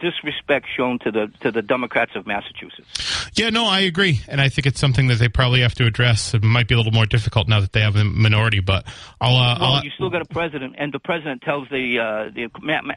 disrespect 0.00 0.66
shown 0.74 0.98
to 1.00 1.10
the 1.10 1.30
to 1.40 1.50
the 1.52 1.60
Democrats 1.60 2.12
of 2.14 2.26
Massachusetts. 2.26 3.28
yeah, 3.34 3.50
no, 3.50 3.66
I 3.66 3.80
agree, 3.80 4.20
and 4.26 4.40
I 4.40 4.48
think 4.48 4.66
it's 4.66 4.80
something 4.80 5.08
that 5.08 5.16
they 5.18 5.28
probably 5.28 5.60
have 5.60 5.74
to 5.74 5.84
address. 5.86 6.32
It 6.34 6.42
might 6.42 6.66
be 6.66 6.74
a 6.74 6.78
little 6.78 6.92
more 6.92 7.04
difficult 7.04 7.46
now 7.46 7.60
that 7.60 7.72
they 7.72 7.80
have 7.82 7.94
a 7.96 8.04
minority, 8.04 8.60
but 8.60 8.86
I'll. 9.20 9.36
Uh, 9.36 9.58
Well, 9.60 9.72
I'll 9.74 9.84
you 9.84 9.90
still 9.90 10.08
got 10.08 10.22
a 10.22 10.26
president, 10.26 10.76
and 10.78 10.92
the 10.92 10.98
president 10.98 11.42
tells 11.42 11.68
the 11.68 11.98
uh, 11.98 12.30
the 12.34 12.48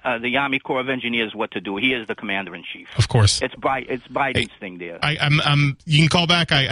uh, 0.04 0.20
the 0.20 0.38
Army 0.38 0.60
Corps 0.60 0.80
of 0.80 0.90
Engineers 0.90 1.36
what 1.36 1.52
to 1.52 1.60
do. 1.62 1.76
He 1.78 1.94
is 1.94 2.08
the 2.08 2.16
commander 2.16 2.56
in 2.56 2.64
chief. 2.64 2.88
of 2.98 3.08
course. 3.10 3.42
It's 3.42 3.56
Bi- 3.56 3.86
it's 3.90 4.08
Biden's 4.08 4.52
thing 4.60 4.78
there. 4.78 5.00
I, 5.04 5.18
I'm, 5.20 5.42
I'm. 5.42 5.78
You 5.86 6.00
can 6.00 6.10
call 6.10 6.28
back. 6.28 6.52
I, 6.54 6.64